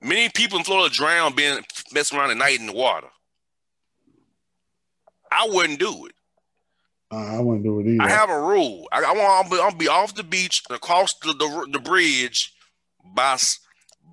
Many 0.00 0.28
people 0.28 0.58
in 0.58 0.64
Florida 0.64 0.94
drown 0.94 1.34
being 1.34 1.60
messing 1.92 2.18
around 2.18 2.30
at 2.30 2.36
night 2.36 2.60
in 2.60 2.66
the 2.66 2.72
water. 2.72 3.08
I 5.30 5.48
wouldn't 5.50 5.80
do 5.80 6.06
it. 6.06 6.12
I 7.10 7.40
wouldn't 7.40 7.64
do 7.64 7.80
it 7.80 7.86
either. 7.86 8.02
I 8.02 8.08
have 8.08 8.28
a 8.28 8.38
rule. 8.38 8.86
I, 8.92 9.02
I 9.02 9.12
want 9.12 9.52
I'm, 9.52 9.60
I'm 9.60 9.78
be 9.78 9.88
off 9.88 10.14
the 10.14 10.22
beach 10.22 10.62
across 10.68 11.14
the, 11.14 11.32
the, 11.32 11.68
the 11.72 11.78
bridge 11.78 12.52
by 13.14 13.38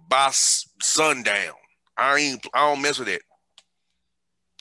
by 0.07 0.29
sundown. 0.31 1.53
I 1.97 2.17
ain't 2.17 2.47
I 2.53 2.69
don't 2.69 2.81
mess 2.81 2.99
with 2.99 3.09
it. 3.09 3.21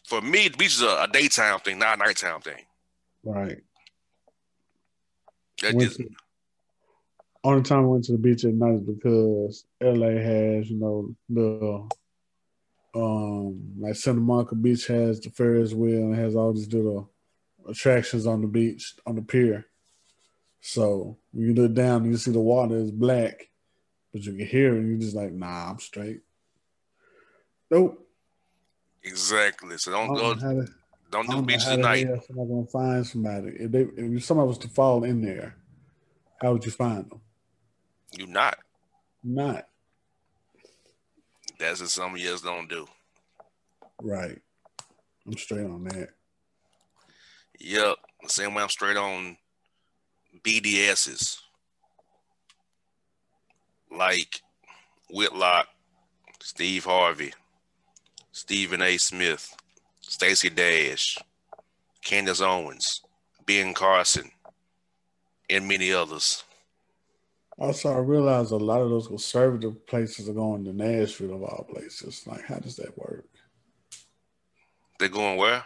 For 0.06 0.20
me, 0.20 0.48
the 0.48 0.56
beach 0.56 0.74
is 0.74 0.82
a, 0.82 1.04
a 1.04 1.08
daytime 1.10 1.60
thing, 1.60 1.78
not 1.78 1.96
a 1.96 2.04
nighttime 2.04 2.40
thing. 2.40 2.64
Right. 3.22 3.58
That 5.62 5.78
just, 5.78 6.00
only 7.44 7.62
time 7.62 7.84
I 7.84 7.86
went 7.86 8.04
to 8.04 8.12
the 8.12 8.18
beach 8.18 8.44
at 8.44 8.54
night 8.54 8.74
is 8.74 8.80
because 8.80 9.64
LA 9.80 10.20
has, 10.20 10.70
you 10.70 10.78
know, 10.78 11.14
the 11.28 11.88
um 12.94 13.60
like 13.78 13.96
Santa 13.96 14.20
Monica 14.20 14.54
Beach 14.54 14.86
has 14.88 15.20
the 15.20 15.30
Ferris 15.30 15.72
wheel 15.72 16.02
and 16.02 16.16
has 16.16 16.36
all 16.36 16.52
these 16.52 16.72
little 16.72 17.10
attractions 17.68 18.26
on 18.26 18.40
the 18.40 18.46
beach 18.46 18.94
on 19.06 19.16
the 19.16 19.22
pier. 19.22 19.66
So 20.60 21.18
when 21.32 21.46
you 21.46 21.54
look 21.54 21.74
down 21.74 22.02
and 22.02 22.10
you 22.10 22.16
see 22.16 22.30
the 22.30 22.40
water 22.40 22.76
is 22.76 22.90
black, 22.90 23.48
but 24.12 24.22
you 24.22 24.32
can 24.32 24.46
hear 24.46 24.74
it 24.74 24.78
and 24.78 24.88
you're 24.88 25.00
just 25.00 25.16
like, 25.16 25.32
nah, 25.32 25.70
I'm 25.70 25.78
straight. 25.78 26.22
Nope. 27.70 28.06
Exactly. 29.02 29.76
So 29.78 29.90
don't 29.90 30.14
go. 30.14 30.34
To, 30.34 30.66
don't 31.10 31.28
do 31.28 31.42
beaches 31.42 31.68
at 31.68 31.80
night. 31.80 32.08
I'm 32.08 32.48
gonna 32.48 32.66
find 32.66 33.06
somebody. 33.06 33.56
If 33.58 33.70
they 33.70 33.82
if 33.96 34.24
somebody 34.24 34.48
was 34.48 34.58
to 34.58 34.68
fall 34.68 35.04
in 35.04 35.20
there, 35.20 35.56
how 36.40 36.52
would 36.52 36.64
you 36.64 36.72
find 36.72 37.10
them? 37.10 37.20
You 38.16 38.26
not. 38.26 38.56
Not. 39.22 39.66
That's 41.58 41.80
what 41.80 41.90
some 41.90 42.14
of 42.14 42.20
us 42.20 42.40
don't 42.40 42.68
do. 42.68 42.86
Right. 44.02 44.40
I'm 45.26 45.36
straight 45.36 45.66
on 45.66 45.84
that. 45.84 46.10
Yep. 47.60 47.96
Same 48.26 48.54
way 48.54 48.62
I'm 48.62 48.68
straight 48.68 48.96
on 48.96 49.36
BDSs. 50.42 51.38
Like 53.90 54.40
Whitlock, 55.10 55.68
Steve 56.40 56.84
Harvey, 56.84 57.32
Stephen 58.32 58.82
A. 58.82 58.96
Smith, 58.96 59.54
Stacey 60.00 60.50
Dash, 60.50 61.16
Candace 62.02 62.40
Owens, 62.40 63.02
Ben 63.46 63.72
Carson, 63.72 64.30
and 65.48 65.68
many 65.68 65.92
others. 65.92 66.42
Also, 67.56 67.92
I 67.92 67.98
realize 67.98 68.50
a 68.50 68.56
lot 68.56 68.80
of 68.80 68.90
those 68.90 69.06
conservative 69.06 69.86
places 69.86 70.28
are 70.28 70.32
going 70.32 70.64
to 70.64 70.72
Nashville 70.72 71.34
of 71.34 71.42
all 71.44 71.66
places. 71.70 72.26
Like, 72.26 72.42
how 72.44 72.56
does 72.56 72.76
that 72.76 72.98
work? 72.98 73.26
They're 74.98 75.08
going 75.08 75.36
where? 75.36 75.64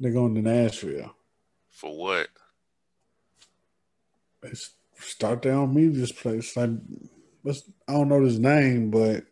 They're 0.00 0.12
going 0.12 0.34
to 0.34 0.42
Nashville. 0.42 1.14
For 1.70 1.96
what? 1.96 2.28
They 4.42 4.52
start 4.98 5.42
their 5.42 5.54
own 5.54 5.74
media 5.74 6.06
place. 6.06 6.56
Like, 6.56 6.70
I 7.88 7.92
don't 7.92 8.08
know 8.08 8.22
his 8.22 8.38
name, 8.38 8.90
but 8.90 9.24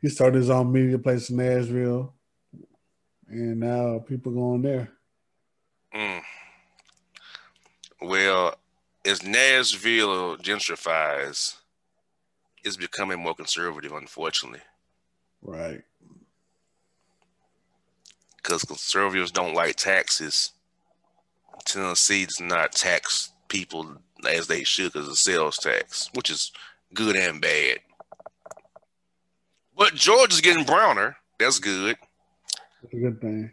he 0.00 0.08
started 0.08 0.38
his 0.38 0.50
own 0.50 0.72
media 0.72 0.98
place 0.98 1.30
in 1.30 1.36
Nashville, 1.36 2.14
and 3.28 3.60
now 3.60 3.98
people 4.00 4.32
going 4.32 4.62
there. 4.62 4.90
Mm. 5.94 6.22
Well, 8.00 8.54
as 9.04 9.22
Nashville 9.22 10.36
gentrifies, 10.38 11.56
it's 12.64 12.76
becoming 12.76 13.20
more 13.20 13.34
conservative, 13.34 13.92
unfortunately. 13.92 14.62
Right. 15.42 15.82
Because 18.42 18.64
conservatives 18.64 19.30
don't 19.30 19.54
like 19.54 19.76
taxes. 19.76 20.52
Tennessee 21.64 22.24
does 22.24 22.40
not 22.40 22.72
tax 22.72 23.32
people 23.48 23.96
as 24.28 24.46
they 24.46 24.64
should 24.64 24.92
because 24.92 25.08
of 25.08 25.18
sales 25.18 25.58
tax, 25.58 26.10
which 26.14 26.30
is 26.30 26.52
good 26.94 27.16
and 27.16 27.40
bad. 27.40 27.78
But 29.76 29.94
Georgia's 29.94 30.40
getting 30.40 30.64
browner. 30.64 31.16
That's 31.38 31.58
good. 31.58 31.96
That's 32.82 32.94
a 32.94 32.96
good 32.96 33.20
thing. 33.20 33.52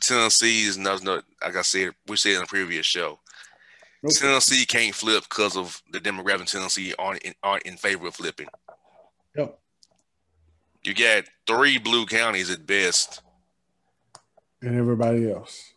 Tennessee 0.00 0.66
is 0.66 0.76
not, 0.76 1.02
not 1.04 1.24
like 1.42 1.56
I 1.56 1.62
said, 1.62 1.90
we 2.06 2.16
said 2.16 2.34
in 2.34 2.40
the 2.40 2.46
previous 2.46 2.86
show. 2.86 3.18
Nope. 4.02 4.12
Tennessee 4.14 4.66
can't 4.66 4.94
flip 4.94 5.24
because 5.28 5.56
of 5.56 5.80
the 5.90 6.00
demographic. 6.00 6.50
Tennessee 6.50 6.92
aren't 6.98 7.22
in, 7.22 7.34
aren't 7.42 7.62
in 7.62 7.76
favor 7.76 8.08
of 8.08 8.14
flipping. 8.14 8.48
Yep. 9.36 9.58
You 10.82 10.94
got 10.94 11.24
three 11.46 11.78
blue 11.78 12.04
counties 12.04 12.50
at 12.50 12.66
best, 12.66 13.22
and 14.64 14.76
everybody 14.76 15.30
else. 15.30 15.72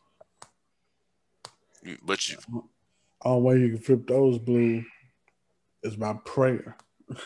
But 2.04 2.28
you, 2.30 2.38
all 3.22 3.42
way 3.42 3.60
you 3.60 3.70
can 3.70 3.80
flip 3.80 4.08
those 4.08 4.40
blue 4.40 4.84
is 5.84 5.96
by 5.96 6.14
prayer. 6.26 6.78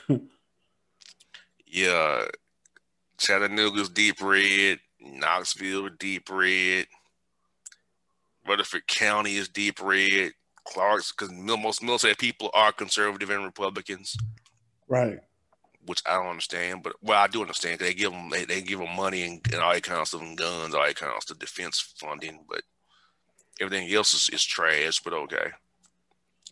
yeah, 1.67 2.25
Chattanooga's 3.17 3.89
deep 3.89 4.21
red, 4.21 4.79
Knoxville 4.99 5.89
deep 5.97 6.29
red, 6.29 6.87
Rutherford 8.47 8.87
County 8.87 9.35
is 9.35 9.49
deep 9.49 9.81
red. 9.81 10.33
Clark's 10.63 11.11
because 11.11 11.31
most 11.33 11.81
military 11.81 12.15
people 12.15 12.51
are 12.53 12.71
conservative 12.71 13.29
and 13.31 13.43
Republicans, 13.43 14.15
right? 14.87 15.19
Which 15.85 16.01
I 16.05 16.13
don't 16.13 16.27
understand, 16.27 16.83
but 16.83 16.93
well, 17.01 17.19
I 17.19 17.27
do 17.27 17.41
understand 17.41 17.79
because 17.79 17.91
they 17.91 17.99
give 17.99 18.11
them 18.11 18.29
they, 18.29 18.45
they 18.45 18.61
give 18.61 18.79
them 18.79 18.95
money 18.95 19.23
and, 19.23 19.41
and 19.51 19.61
all 19.61 19.73
that 19.73 19.83
kind 19.83 19.99
of 19.99 20.07
stuff 20.07 20.21
and 20.21 20.37
guns, 20.37 20.75
all 20.75 20.85
that 20.85 20.95
kind 20.95 21.11
of 21.15 21.23
stuff, 21.23 21.39
defense 21.39 21.79
funding, 21.97 22.45
but 22.47 22.61
everything 23.59 23.91
else 23.91 24.13
is, 24.13 24.29
is 24.29 24.45
trash. 24.45 24.99
But 24.99 25.13
okay, 25.13 25.51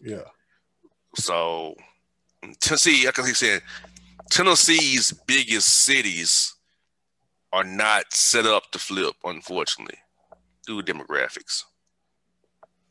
yeah. 0.02 0.24
So 1.16 1.76
Tennessee, 2.60 3.06
like 3.06 3.18
he 3.18 3.34
said, 3.34 3.62
Tennessee's 4.30 5.12
biggest 5.12 5.68
cities 5.68 6.56
are 7.52 7.64
not 7.64 8.14
set 8.14 8.46
up 8.46 8.72
to 8.72 8.80
flip, 8.80 9.16
unfortunately, 9.24 9.98
due 10.66 10.82
to 10.82 10.94
demographics. 10.94 11.64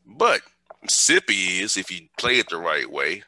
But 0.05 0.41
Mississippi 0.81 1.59
is 1.59 1.77
if 1.77 1.91
you 1.91 2.07
play 2.17 2.39
it 2.39 2.49
the 2.49 2.57
right 2.57 2.89
way. 2.89 3.23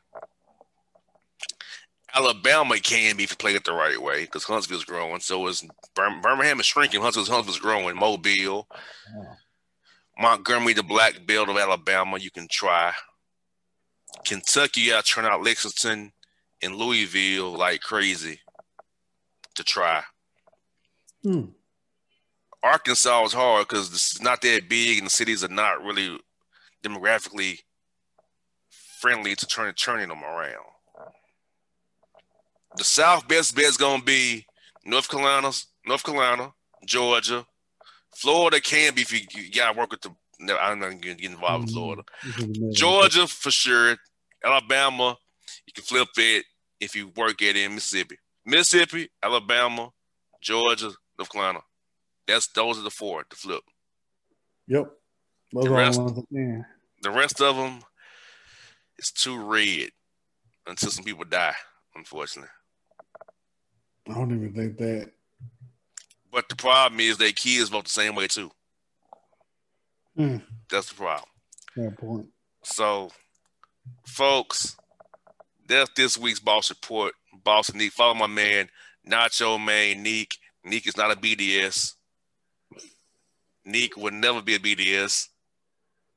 Alabama 2.14 2.78
can 2.80 3.16
be 3.16 3.24
if 3.24 3.32
you 3.32 3.38
play 3.38 3.55
it 3.55 3.64
the 3.64 3.74
right 3.74 4.01
way 4.01 4.22
because 4.22 4.43
Huntsville's 4.43 4.86
growing. 4.86 5.20
So 5.22 5.47
is 5.47 5.66
Birmingham 5.95 6.59
is 6.59 6.66
shrinking. 6.66 7.01
Huntsville's, 7.01 7.30
Huntsville's 7.30 7.59
growing. 7.59 7.95
Mobile. 7.95 8.68
Montgomery, 10.20 10.74
the 10.74 10.84
black 10.84 11.26
belt 11.26 11.49
of 11.49 11.57
Alabama, 11.57 12.18
you 12.18 12.30
can 12.30 12.47
try. 12.49 12.93
Kentucky, 14.26 14.93
I 14.93 15.01
turn 15.01 15.26
out 15.26 15.43
Lexington 15.43 16.12
and 16.62 16.76
Louisville 16.76 17.57
like 17.57 17.82
crazy 17.82 18.39
to 19.55 19.64
try. 19.64 20.03
Hmm. 21.24 21.45
Arkansas 22.64 23.26
is 23.26 23.34
hard 23.34 23.68
because 23.68 23.91
it's 23.91 24.22
not 24.22 24.41
that 24.41 24.70
big 24.70 24.99
and 24.99 25.07
the 25.07 25.12
cities 25.12 25.43
are 25.43 25.47
not 25.47 25.84
really 25.84 26.20
demographically 26.84 27.59
friendly 28.99 29.36
to 29.36 29.47
turn 29.47 29.74
turning 29.74 30.09
them 30.09 30.24
around. 30.24 30.66
The 32.78 32.84
South 32.84 33.28
best 33.28 33.55
bet 33.55 33.65
is 33.65 33.78
gonna 33.78 34.03
be 34.03 34.45
North 34.86 35.09
Carolina, 35.09 35.51
North 35.86 36.03
Carolina, 36.03 36.53
Georgia, 36.86 37.45
Florida 38.15 38.59
can 38.59 38.93
be 38.93 39.01
if 39.01 39.13
you, 39.13 39.43
you 39.43 39.51
gotta 39.51 39.78
work 39.78 39.91
with 39.91 40.01
the. 40.01 40.11
I'm 40.59 40.80
not 40.80 40.89
gonna 40.89 41.15
get 41.15 41.24
involved 41.24 41.65
with 41.65 41.74
Florida. 41.74 42.03
Georgia 42.72 43.28
for 43.28 43.51
sure. 43.51 43.95
Alabama, 44.43 45.15
you 45.67 45.74
can 45.74 45.84
flip 45.84 46.07
it 46.17 46.45
if 46.80 46.95
you 46.95 47.11
work 47.15 47.41
at 47.41 47.55
it 47.55 47.57
in 47.57 47.76
Mississippi. 47.76 48.17
Mississippi, 48.45 49.09
Alabama, 49.22 49.91
Georgia, 50.41 50.91
North 51.17 51.32
Carolina. 51.32 51.59
That's 52.28 52.47
those 52.47 52.80
are 52.80 52.84
the 52.84 52.89
four 52.89 53.24
to 53.24 53.36
flip. 53.36 53.61
Yep. 54.67 54.91
Those 55.53 55.63
the 55.63 55.69
rest, 55.69 56.01
the 57.01 57.11
rest 57.11 57.41
of 57.41 57.55
them 57.55 57.82
is 58.97 59.11
too 59.11 59.39
red 59.43 59.89
until 60.65 60.89
some 60.89 61.03
people 61.03 61.26
die, 61.26 61.55
unfortunately. 61.95 62.49
I 64.09 64.13
don't 64.13 64.35
even 64.35 64.53
think 64.53 64.77
that. 64.77 65.11
But 66.31 66.49
the 66.49 66.55
problem 66.55 66.99
is 66.99 67.17
that 67.17 67.35
kids 67.35 67.69
vote 67.69 67.85
the 67.85 67.89
same 67.89 68.15
way 68.15 68.27
too. 68.27 68.51
Mm. 70.17 70.41
That's 70.69 70.89
the 70.89 70.95
problem. 70.95 71.29
Fair 71.75 71.91
point. 71.91 72.27
So, 72.63 73.11
folks, 74.05 74.77
that's 75.67 75.91
this 75.95 76.17
week's 76.17 76.39
Boss 76.39 76.69
Report. 76.69 77.13
Boss 77.43 77.69
and 77.69 77.79
Neek. 77.79 77.91
Follow 77.91 78.13
my 78.13 78.27
man, 78.27 78.69
Nacho 79.07 79.63
Man 79.63 80.03
Neek. 80.03 80.37
Neek 80.63 80.87
is 80.87 80.97
not 80.97 81.11
a 81.11 81.15
BDS. 81.15 81.93
Neek 83.65 83.95
would 83.97 84.13
never 84.13 84.41
be 84.41 84.55
a 84.55 84.59
BDS. 84.59 85.27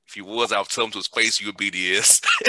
If 0.07 0.14
he 0.14 0.22
was, 0.22 0.53
I 0.53 0.59
would 0.59 0.68
tell 0.68 0.85
him 0.85 0.91
to 0.93 0.99
his 0.99 1.07
face 1.07 1.41
you 1.41 1.51
a 1.51 1.53
BDS. 1.53 2.24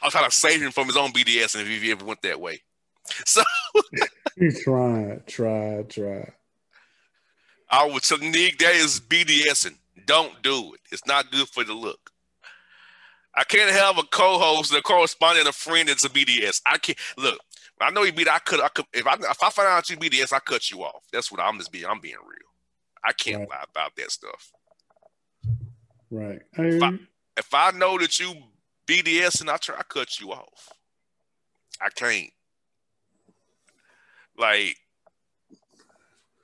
I 0.00 0.06
was 0.06 0.12
trying 0.12 0.28
to 0.28 0.34
save 0.34 0.60
him 0.60 0.72
from 0.72 0.86
his 0.86 0.96
own 0.96 1.12
BDS, 1.12 1.54
and 1.54 1.66
if 1.66 1.82
he 1.82 1.90
ever 1.90 2.04
went 2.04 2.22
that 2.22 2.40
way. 2.40 2.60
So 3.26 3.42
he 4.36 4.50
tried, 4.50 5.26
tried, 5.26 5.90
tried. 5.90 6.32
I 7.70 7.86
would 7.86 8.02
Neek 8.20 8.58
that 8.58 8.74
is 8.74 9.00
BDSing. 9.00 9.76
Don't 10.06 10.42
do 10.42 10.74
it. 10.74 10.80
It's 10.90 11.06
not 11.06 11.30
good 11.30 11.48
for 11.48 11.64
the 11.64 11.74
look. 11.74 12.10
I 13.36 13.44
can't 13.44 13.70
have 13.70 13.98
a 13.98 14.04
co-host, 14.04 14.72
a 14.74 14.80
correspondent, 14.80 15.48
a 15.48 15.52
friend 15.52 15.88
that's 15.88 16.04
a 16.04 16.08
BDS. 16.08 16.62
I 16.66 16.78
can't 16.78 16.98
look. 17.16 17.38
I 17.80 17.90
know 17.90 18.04
you 18.04 18.12
beat. 18.12 18.28
I 18.28 18.38
could. 18.38 18.60
I 18.60 18.68
could. 18.68 18.86
If 18.92 19.06
I 19.06 19.14
if 19.14 19.42
I 19.42 19.50
find 19.50 19.68
out 19.68 19.90
you 19.90 19.96
BDS, 19.96 20.32
I 20.32 20.38
cut 20.38 20.70
you 20.70 20.82
off. 20.82 21.02
That's 21.12 21.32
what 21.32 21.40
I'm 21.40 21.58
just 21.58 21.72
being. 21.72 21.86
I'm 21.86 22.00
being 22.00 22.14
real. 22.14 22.38
I 23.04 23.12
can't 23.12 23.40
right. 23.40 23.50
lie 23.50 23.64
about 23.70 23.96
that 23.96 24.10
stuff. 24.10 24.52
Right. 26.10 26.40
If 26.56 26.82
I, 26.82 26.98
if 27.36 27.52
I 27.52 27.70
know 27.72 27.98
that 27.98 28.18
you 28.18 28.32
BDS 28.86 29.40
and 29.40 29.50
I 29.50 29.56
try, 29.56 29.76
I 29.76 29.82
cut 29.82 30.20
you 30.20 30.32
off. 30.32 30.72
I 31.80 31.90
can't. 31.90 32.30
Like 34.36 34.76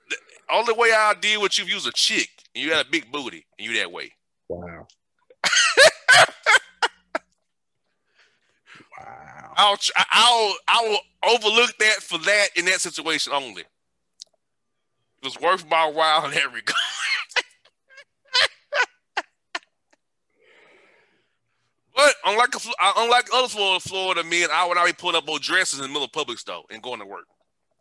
the 0.09 0.17
only 0.53 0.75
way 0.75 0.93
I 0.93 1.15
deal 1.21 1.43
with 1.43 1.59
you 1.59 1.65
if 1.65 1.71
you 1.71 1.77
was 1.77 1.87
a 1.87 1.93
chick 1.93 2.29
and 2.55 2.65
you 2.65 2.73
had 2.73 2.87
a 2.87 2.91
big 2.91 3.11
booty 3.11 3.47
and 3.59 3.69
you 3.69 3.77
that 3.79 3.91
way. 3.91 4.13
Wow. 4.49 4.87
wow. 8.99 9.53
I'll 9.57 9.79
I'll 10.13 10.55
I'll 10.69 10.99
overlook 11.35 11.77
that 11.79 12.03
for 12.03 12.19
that 12.19 12.49
in 12.57 12.65
that 12.67 12.81
situation 12.81 13.33
only. 13.33 13.63
It 13.63 15.25
was 15.25 15.39
worth 15.41 15.69
my 15.69 15.87
while 15.87 16.25
in 16.27 16.31
that 16.33 16.47
regard. 16.53 16.77
But 21.95 22.15
unlike 22.25 22.57
uh, 22.57 22.93
unlike 22.97 23.29
other 23.35 23.49
Florida, 23.49 23.81
Florida 23.81 24.25
men, 24.25 24.49
I 24.51 24.67
would 24.67 24.77
not 24.77 24.87
be 24.87 24.93
pulling 24.95 25.17
up 25.17 25.29
on 25.29 25.39
dresses 25.43 25.81
in 25.81 25.83
the 25.83 25.89
middle 25.89 26.05
of 26.05 26.13
public 26.13 26.39
store 26.39 26.63
and 26.71 26.83
going 26.83 27.01
to 27.01 27.05
work. 27.05 27.27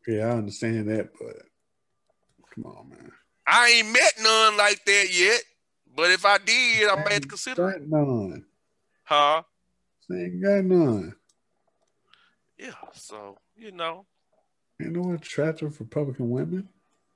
Yeah, 0.10 0.26
I 0.26 0.32
understand 0.32 0.90
that, 0.90 1.12
but 1.20 1.38
come 2.52 2.66
on, 2.66 2.90
man. 2.90 3.12
I 3.46 3.70
ain't 3.70 3.94
met 3.94 4.14
none 4.20 4.58
like 4.58 4.84
that 4.84 5.08
yet. 5.12 5.40
But 5.96 6.10
if 6.10 6.26
I 6.26 6.40
did, 6.40 6.90
I 6.90 6.96
might 7.04 7.30
consider 7.30 7.70
it. 7.70 7.88
None. 7.88 8.44
Huh? 9.04 9.44
Ain't 10.12 10.42
got 10.42 10.64
none. 10.64 11.14
Yeah, 12.58 12.72
so 12.94 13.38
you 13.56 13.72
know. 13.72 14.08
You 14.80 14.90
know 14.90 15.02
what 15.02 15.22
attractive 15.22 15.80
Republican 15.80 16.32
women? 16.32 16.68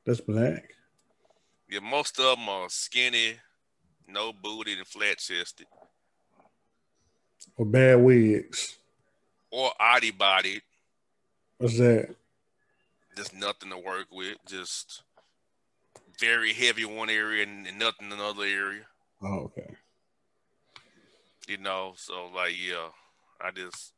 That's 0.06 0.22
black. 0.22 0.76
Yeah, 1.68 1.80
most 1.80 2.20
of 2.20 2.38
them 2.38 2.48
are 2.48 2.70
skinny, 2.70 3.38
no 4.08 4.34
booty, 4.34 4.74
and 4.74 4.86
flat 4.86 5.18
chested. 5.18 5.66
Or 7.58 7.66
bad 7.66 7.96
wigs. 7.96 8.78
Or 9.50 9.72
oddie 9.82 10.16
bodied. 10.16 10.62
What's 11.58 11.80
that? 11.80 12.16
Just 13.16 13.34
nothing 13.34 13.70
to 13.70 13.78
work 13.78 14.08
with. 14.12 14.38
Just 14.48 15.04
very 16.20 16.54
heavy 16.54 16.86
one 16.86 17.10
area 17.10 17.44
and, 17.44 17.68
and 17.68 17.80
nothing 17.80 18.08
in 18.08 18.14
another 18.14 18.44
area. 18.44 18.84
Oh, 19.22 19.40
okay. 19.46 19.76
You 21.48 21.58
know, 21.58 21.94
so 21.96 22.30
like 22.34 22.56
yeah, 22.58 22.88
I 23.42 23.52
just 23.52 23.94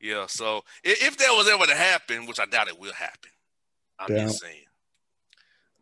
yeah. 0.00 0.26
So 0.26 0.62
if, 0.84 1.02
if 1.02 1.16
that 1.18 1.30
was 1.30 1.48
ever 1.48 1.64
to 1.66 1.74
happen, 1.74 2.26
which 2.26 2.40
I 2.40 2.46
doubt 2.46 2.68
it 2.68 2.78
will 2.78 2.92
happen, 2.92 3.30
I'm 3.98 4.08
just 4.08 4.40
saying. 4.40 4.64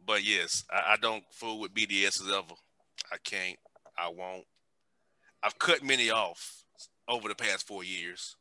But 0.07 0.24
yes, 0.24 0.64
I, 0.70 0.93
I 0.93 0.97
don't 0.97 1.24
fool 1.31 1.61
with 1.61 1.74
BDS 1.74 2.20
as 2.22 2.28
ever. 2.28 2.55
I 3.12 3.16
can't. 3.24 3.59
I 3.99 4.09
won't. 4.09 4.45
I've 5.43 5.59
cut 5.59 5.83
many 5.83 6.11
off 6.11 6.64
over 7.09 7.28
the 7.28 7.35
past 7.35 7.66
four 7.66 7.83
years 7.83 8.37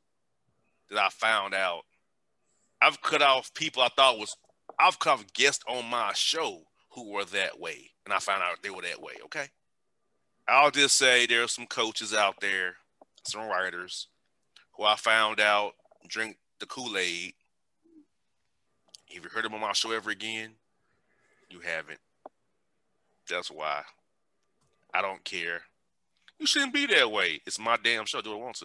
that 0.89 0.99
I 0.99 1.09
found 1.09 1.53
out. 1.53 1.83
I've 2.81 3.01
cut 3.01 3.21
off 3.21 3.53
people 3.53 3.81
I 3.81 3.89
thought 3.89 4.19
was 4.19 4.35
I've 4.79 4.99
cut 4.99 5.13
off 5.13 5.33
guests 5.33 5.63
on 5.67 5.85
my 5.85 6.13
show 6.13 6.61
who 6.91 7.11
were 7.11 7.25
that 7.25 7.59
way, 7.59 7.91
and 8.05 8.13
I 8.13 8.19
found 8.19 8.41
out 8.41 8.61
they 8.63 8.69
were 8.69 8.81
that 8.81 9.01
way. 9.01 9.13
Okay, 9.25 9.47
I'll 10.47 10.71
just 10.71 10.95
say 10.95 11.25
there 11.25 11.43
are 11.43 11.47
some 11.47 11.67
coaches 11.67 12.13
out 12.13 12.39
there, 12.41 12.75
some 13.23 13.47
writers, 13.47 14.07
who 14.77 14.83
I 14.83 14.95
found 14.95 15.39
out 15.39 15.73
drink 16.07 16.37
the 16.59 16.65
Kool 16.65 16.97
Aid. 16.97 17.33
Have 19.13 19.23
you 19.23 19.29
heard 19.29 19.45
them 19.45 19.53
on 19.55 19.61
my 19.61 19.73
show 19.73 19.91
ever 19.91 20.11
again? 20.11 20.51
You 21.49 21.59
haven't. 21.59 21.99
That's 23.29 23.49
why. 23.49 23.83
I 24.93 25.01
don't 25.01 25.23
care. 25.23 25.61
You 26.39 26.45
shouldn't 26.45 26.73
be 26.73 26.85
that 26.87 27.11
way. 27.11 27.41
It's 27.45 27.59
my 27.59 27.77
damn 27.83 28.05
show. 28.05 28.21
Do 28.21 28.33
I 28.33 28.35
want 28.35 28.61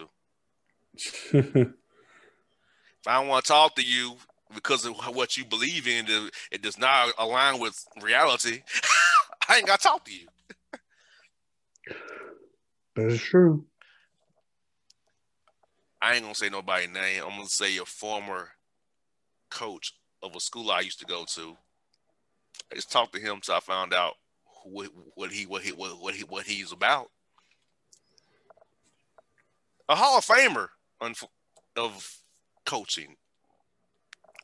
to? 1.33 1.75
if 3.05 3.09
I 3.09 3.21
don't 3.21 3.29
want 3.29 3.45
to 3.45 3.53
talk 3.53 3.75
to 3.75 3.83
you, 3.83 4.17
because 4.55 4.87
of 4.87 4.95
what 5.15 5.37
you 5.37 5.45
believe 5.45 5.87
in, 5.87 6.07
it 6.51 6.63
does 6.63 6.79
not 6.79 7.13
align 7.19 7.61
with 7.61 7.85
reality. 8.01 8.63
I 9.49 9.59
ain't 9.59 9.67
got 9.67 9.81
to 9.81 9.89
talk 9.89 10.07
to 10.07 10.11
you. 10.11 10.27
that 12.97 13.09
is 13.09 13.21
true. 13.21 13.67
I 16.01 16.15
ain't 16.15 16.23
gonna 16.23 16.35
say 16.35 16.49
nobody 16.49 16.87
name. 16.87 17.23
I'm 17.25 17.37
gonna 17.37 17.47
say 17.47 17.75
your 17.75 17.85
former 17.85 18.49
coach 19.51 19.95
of 20.23 20.35
a 20.35 20.41
school 20.41 20.71
I 20.71 20.81
used 20.81 21.01
to 21.01 21.07
go 21.07 21.27
to. 21.35 21.57
I 22.73 22.75
just 22.75 22.91
talked 22.91 23.15
to 23.15 23.21
him 23.21 23.41
so 23.43 23.55
I 23.55 23.61
found 23.61 23.93
out 23.93 24.15
what, 24.65 24.89
what 25.15 25.31
he 25.31 25.45
what 25.45 25.61
he 25.61 25.73
what, 25.73 26.01
what 26.01 26.15
he 26.15 26.25
what 26.25 26.47
he's 26.47 26.73
about. 26.73 27.11
A 29.91 29.95
Hall 29.95 30.17
of 30.17 30.25
Famer 30.25 30.69
of 31.77 32.24
coaching 32.65 33.17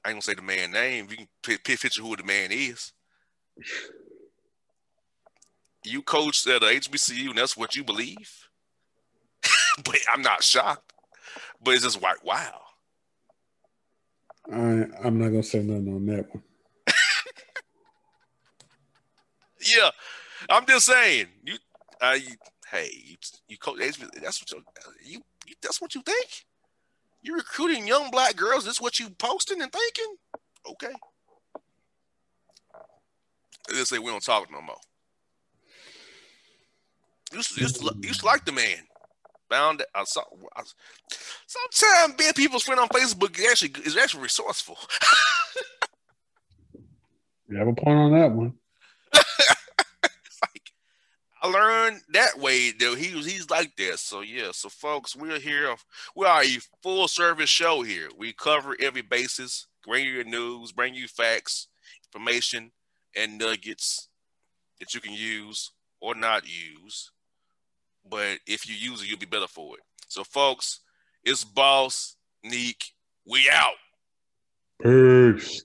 I 0.05 0.09
ain't 0.09 0.15
gonna 0.15 0.23
say 0.23 0.35
the 0.35 0.43
man 0.43 0.73
name. 0.73 1.09
You 1.11 1.27
can 1.43 1.59
picture 1.59 2.03
who 2.03 2.17
the 2.17 2.25
man 2.25 2.51
is. 2.53 2.93
You 5.85 6.03
coached 6.03 6.47
at 6.47 6.63
a 6.63 6.67
HBCU, 6.67 7.31
and 7.31 7.39
that's 7.39 7.57
what 7.57 7.77
you 7.77 7.85
believe. 7.85 8.49
but 9.85 9.97
I'm 10.13 10.23
not 10.23 10.43
shocked. 10.43 10.93
But 11.63 11.75
it's 11.75 11.85
just 11.85 12.01
like, 12.01 12.25
wow. 12.25 12.61
I 14.51 14.87
I'm 15.05 15.19
not 15.19 15.29
gonna 15.29 15.43
say 15.43 15.63
nothing 15.63 15.95
on 15.95 16.07
that 16.07 16.35
one. 16.35 16.43
yeah, 19.61 19.91
I'm 20.49 20.65
just 20.65 20.87
saying. 20.87 21.27
You, 21.45 21.57
uh, 22.01 22.17
you 22.19 22.37
hey, 22.71 22.91
you, 23.05 23.17
you 23.49 23.59
coach 23.59 23.81
HBCU. 23.81 24.23
That's 24.23 24.41
what 24.41 24.51
you, 25.05 25.21
you. 25.47 25.55
That's 25.61 25.81
what 25.81 25.95
you 25.95 26.01
think. 26.01 26.47
You 27.23 27.35
recruiting 27.35 27.87
young 27.87 28.11
black 28.11 28.37
girls? 28.37 28.65
This 28.65 28.81
what 28.81 28.99
you 28.99 29.11
posting 29.11 29.61
and 29.61 29.71
thinking? 29.73 30.17
Okay. 30.69 30.95
They 33.69 33.85
say 33.85 33.99
we 33.99 34.11
don't 34.11 34.25
talk 34.25 34.51
no 34.51 34.61
more. 34.61 34.77
Used 37.33 37.57
used 37.59 37.81
to, 37.81 37.95
used 38.03 38.21
to 38.21 38.27
like 38.27 38.45
the 38.45 38.53
man. 38.53 38.79
Found 39.51 39.85
I 39.95 40.05
saw. 40.05 40.23
I, 40.57 40.63
sometimes 41.47 42.15
being 42.15 42.33
people's 42.33 42.63
friend 42.63 42.81
on 42.81 42.89
Facebook 42.89 43.39
is 43.39 43.47
actually 43.51 43.83
is 43.85 43.97
actually 43.97 44.23
resourceful. 44.23 44.79
you 47.49 47.57
have 47.57 47.69
a 47.69 47.73
point 47.73 47.99
on 47.99 48.13
that 48.13 48.31
one. 48.31 48.55
I 51.43 51.49
learned 51.49 52.03
that 52.13 52.39
way 52.39 52.73
though. 52.73 52.95
He 52.95 53.15
was 53.15 53.27
he's 53.27 53.49
like 53.49 53.75
that. 53.77 53.99
So 53.99 54.21
yeah. 54.21 54.51
So 54.53 54.69
folks, 54.69 55.17
we're 55.17 55.41
here. 55.41 55.75
We 56.15 56.27
are 56.27 56.43
a 56.43 56.59
full 56.83 57.09
service 57.09 57.49
show 57.49 57.83
here. 57.83 58.09
We 58.17 58.33
cover 58.33 58.77
every 58.79 59.03
basis, 59.03 59.67
bring 59.87 60.05
you 60.05 60.13
your 60.13 60.25
news, 60.25 60.73
bring 60.73 60.95
you 60.95 61.09
facts, 61.09 61.69
information, 62.07 62.73
and 63.17 63.39
nuggets 63.39 64.09
that 64.79 64.95
you 64.95 65.01
can 65.01 65.15
use 65.15 65.73
or 66.01 66.15
not 66.15 66.45
use. 66.45 67.11
But 68.09 68.39
if 68.47 68.69
you 68.69 68.75
use 68.75 69.03
it, 69.03 69.09
you'll 69.09 69.19
be 69.19 69.27
better 69.27 69.47
for 69.47 69.77
it. 69.77 69.83
So 70.09 70.25
folks, 70.25 70.81
it's 71.25 71.45
boss 71.45 72.17
Neek. 72.45 72.93
We 73.27 73.51
out. 73.51 73.75
Peace. 74.83 75.65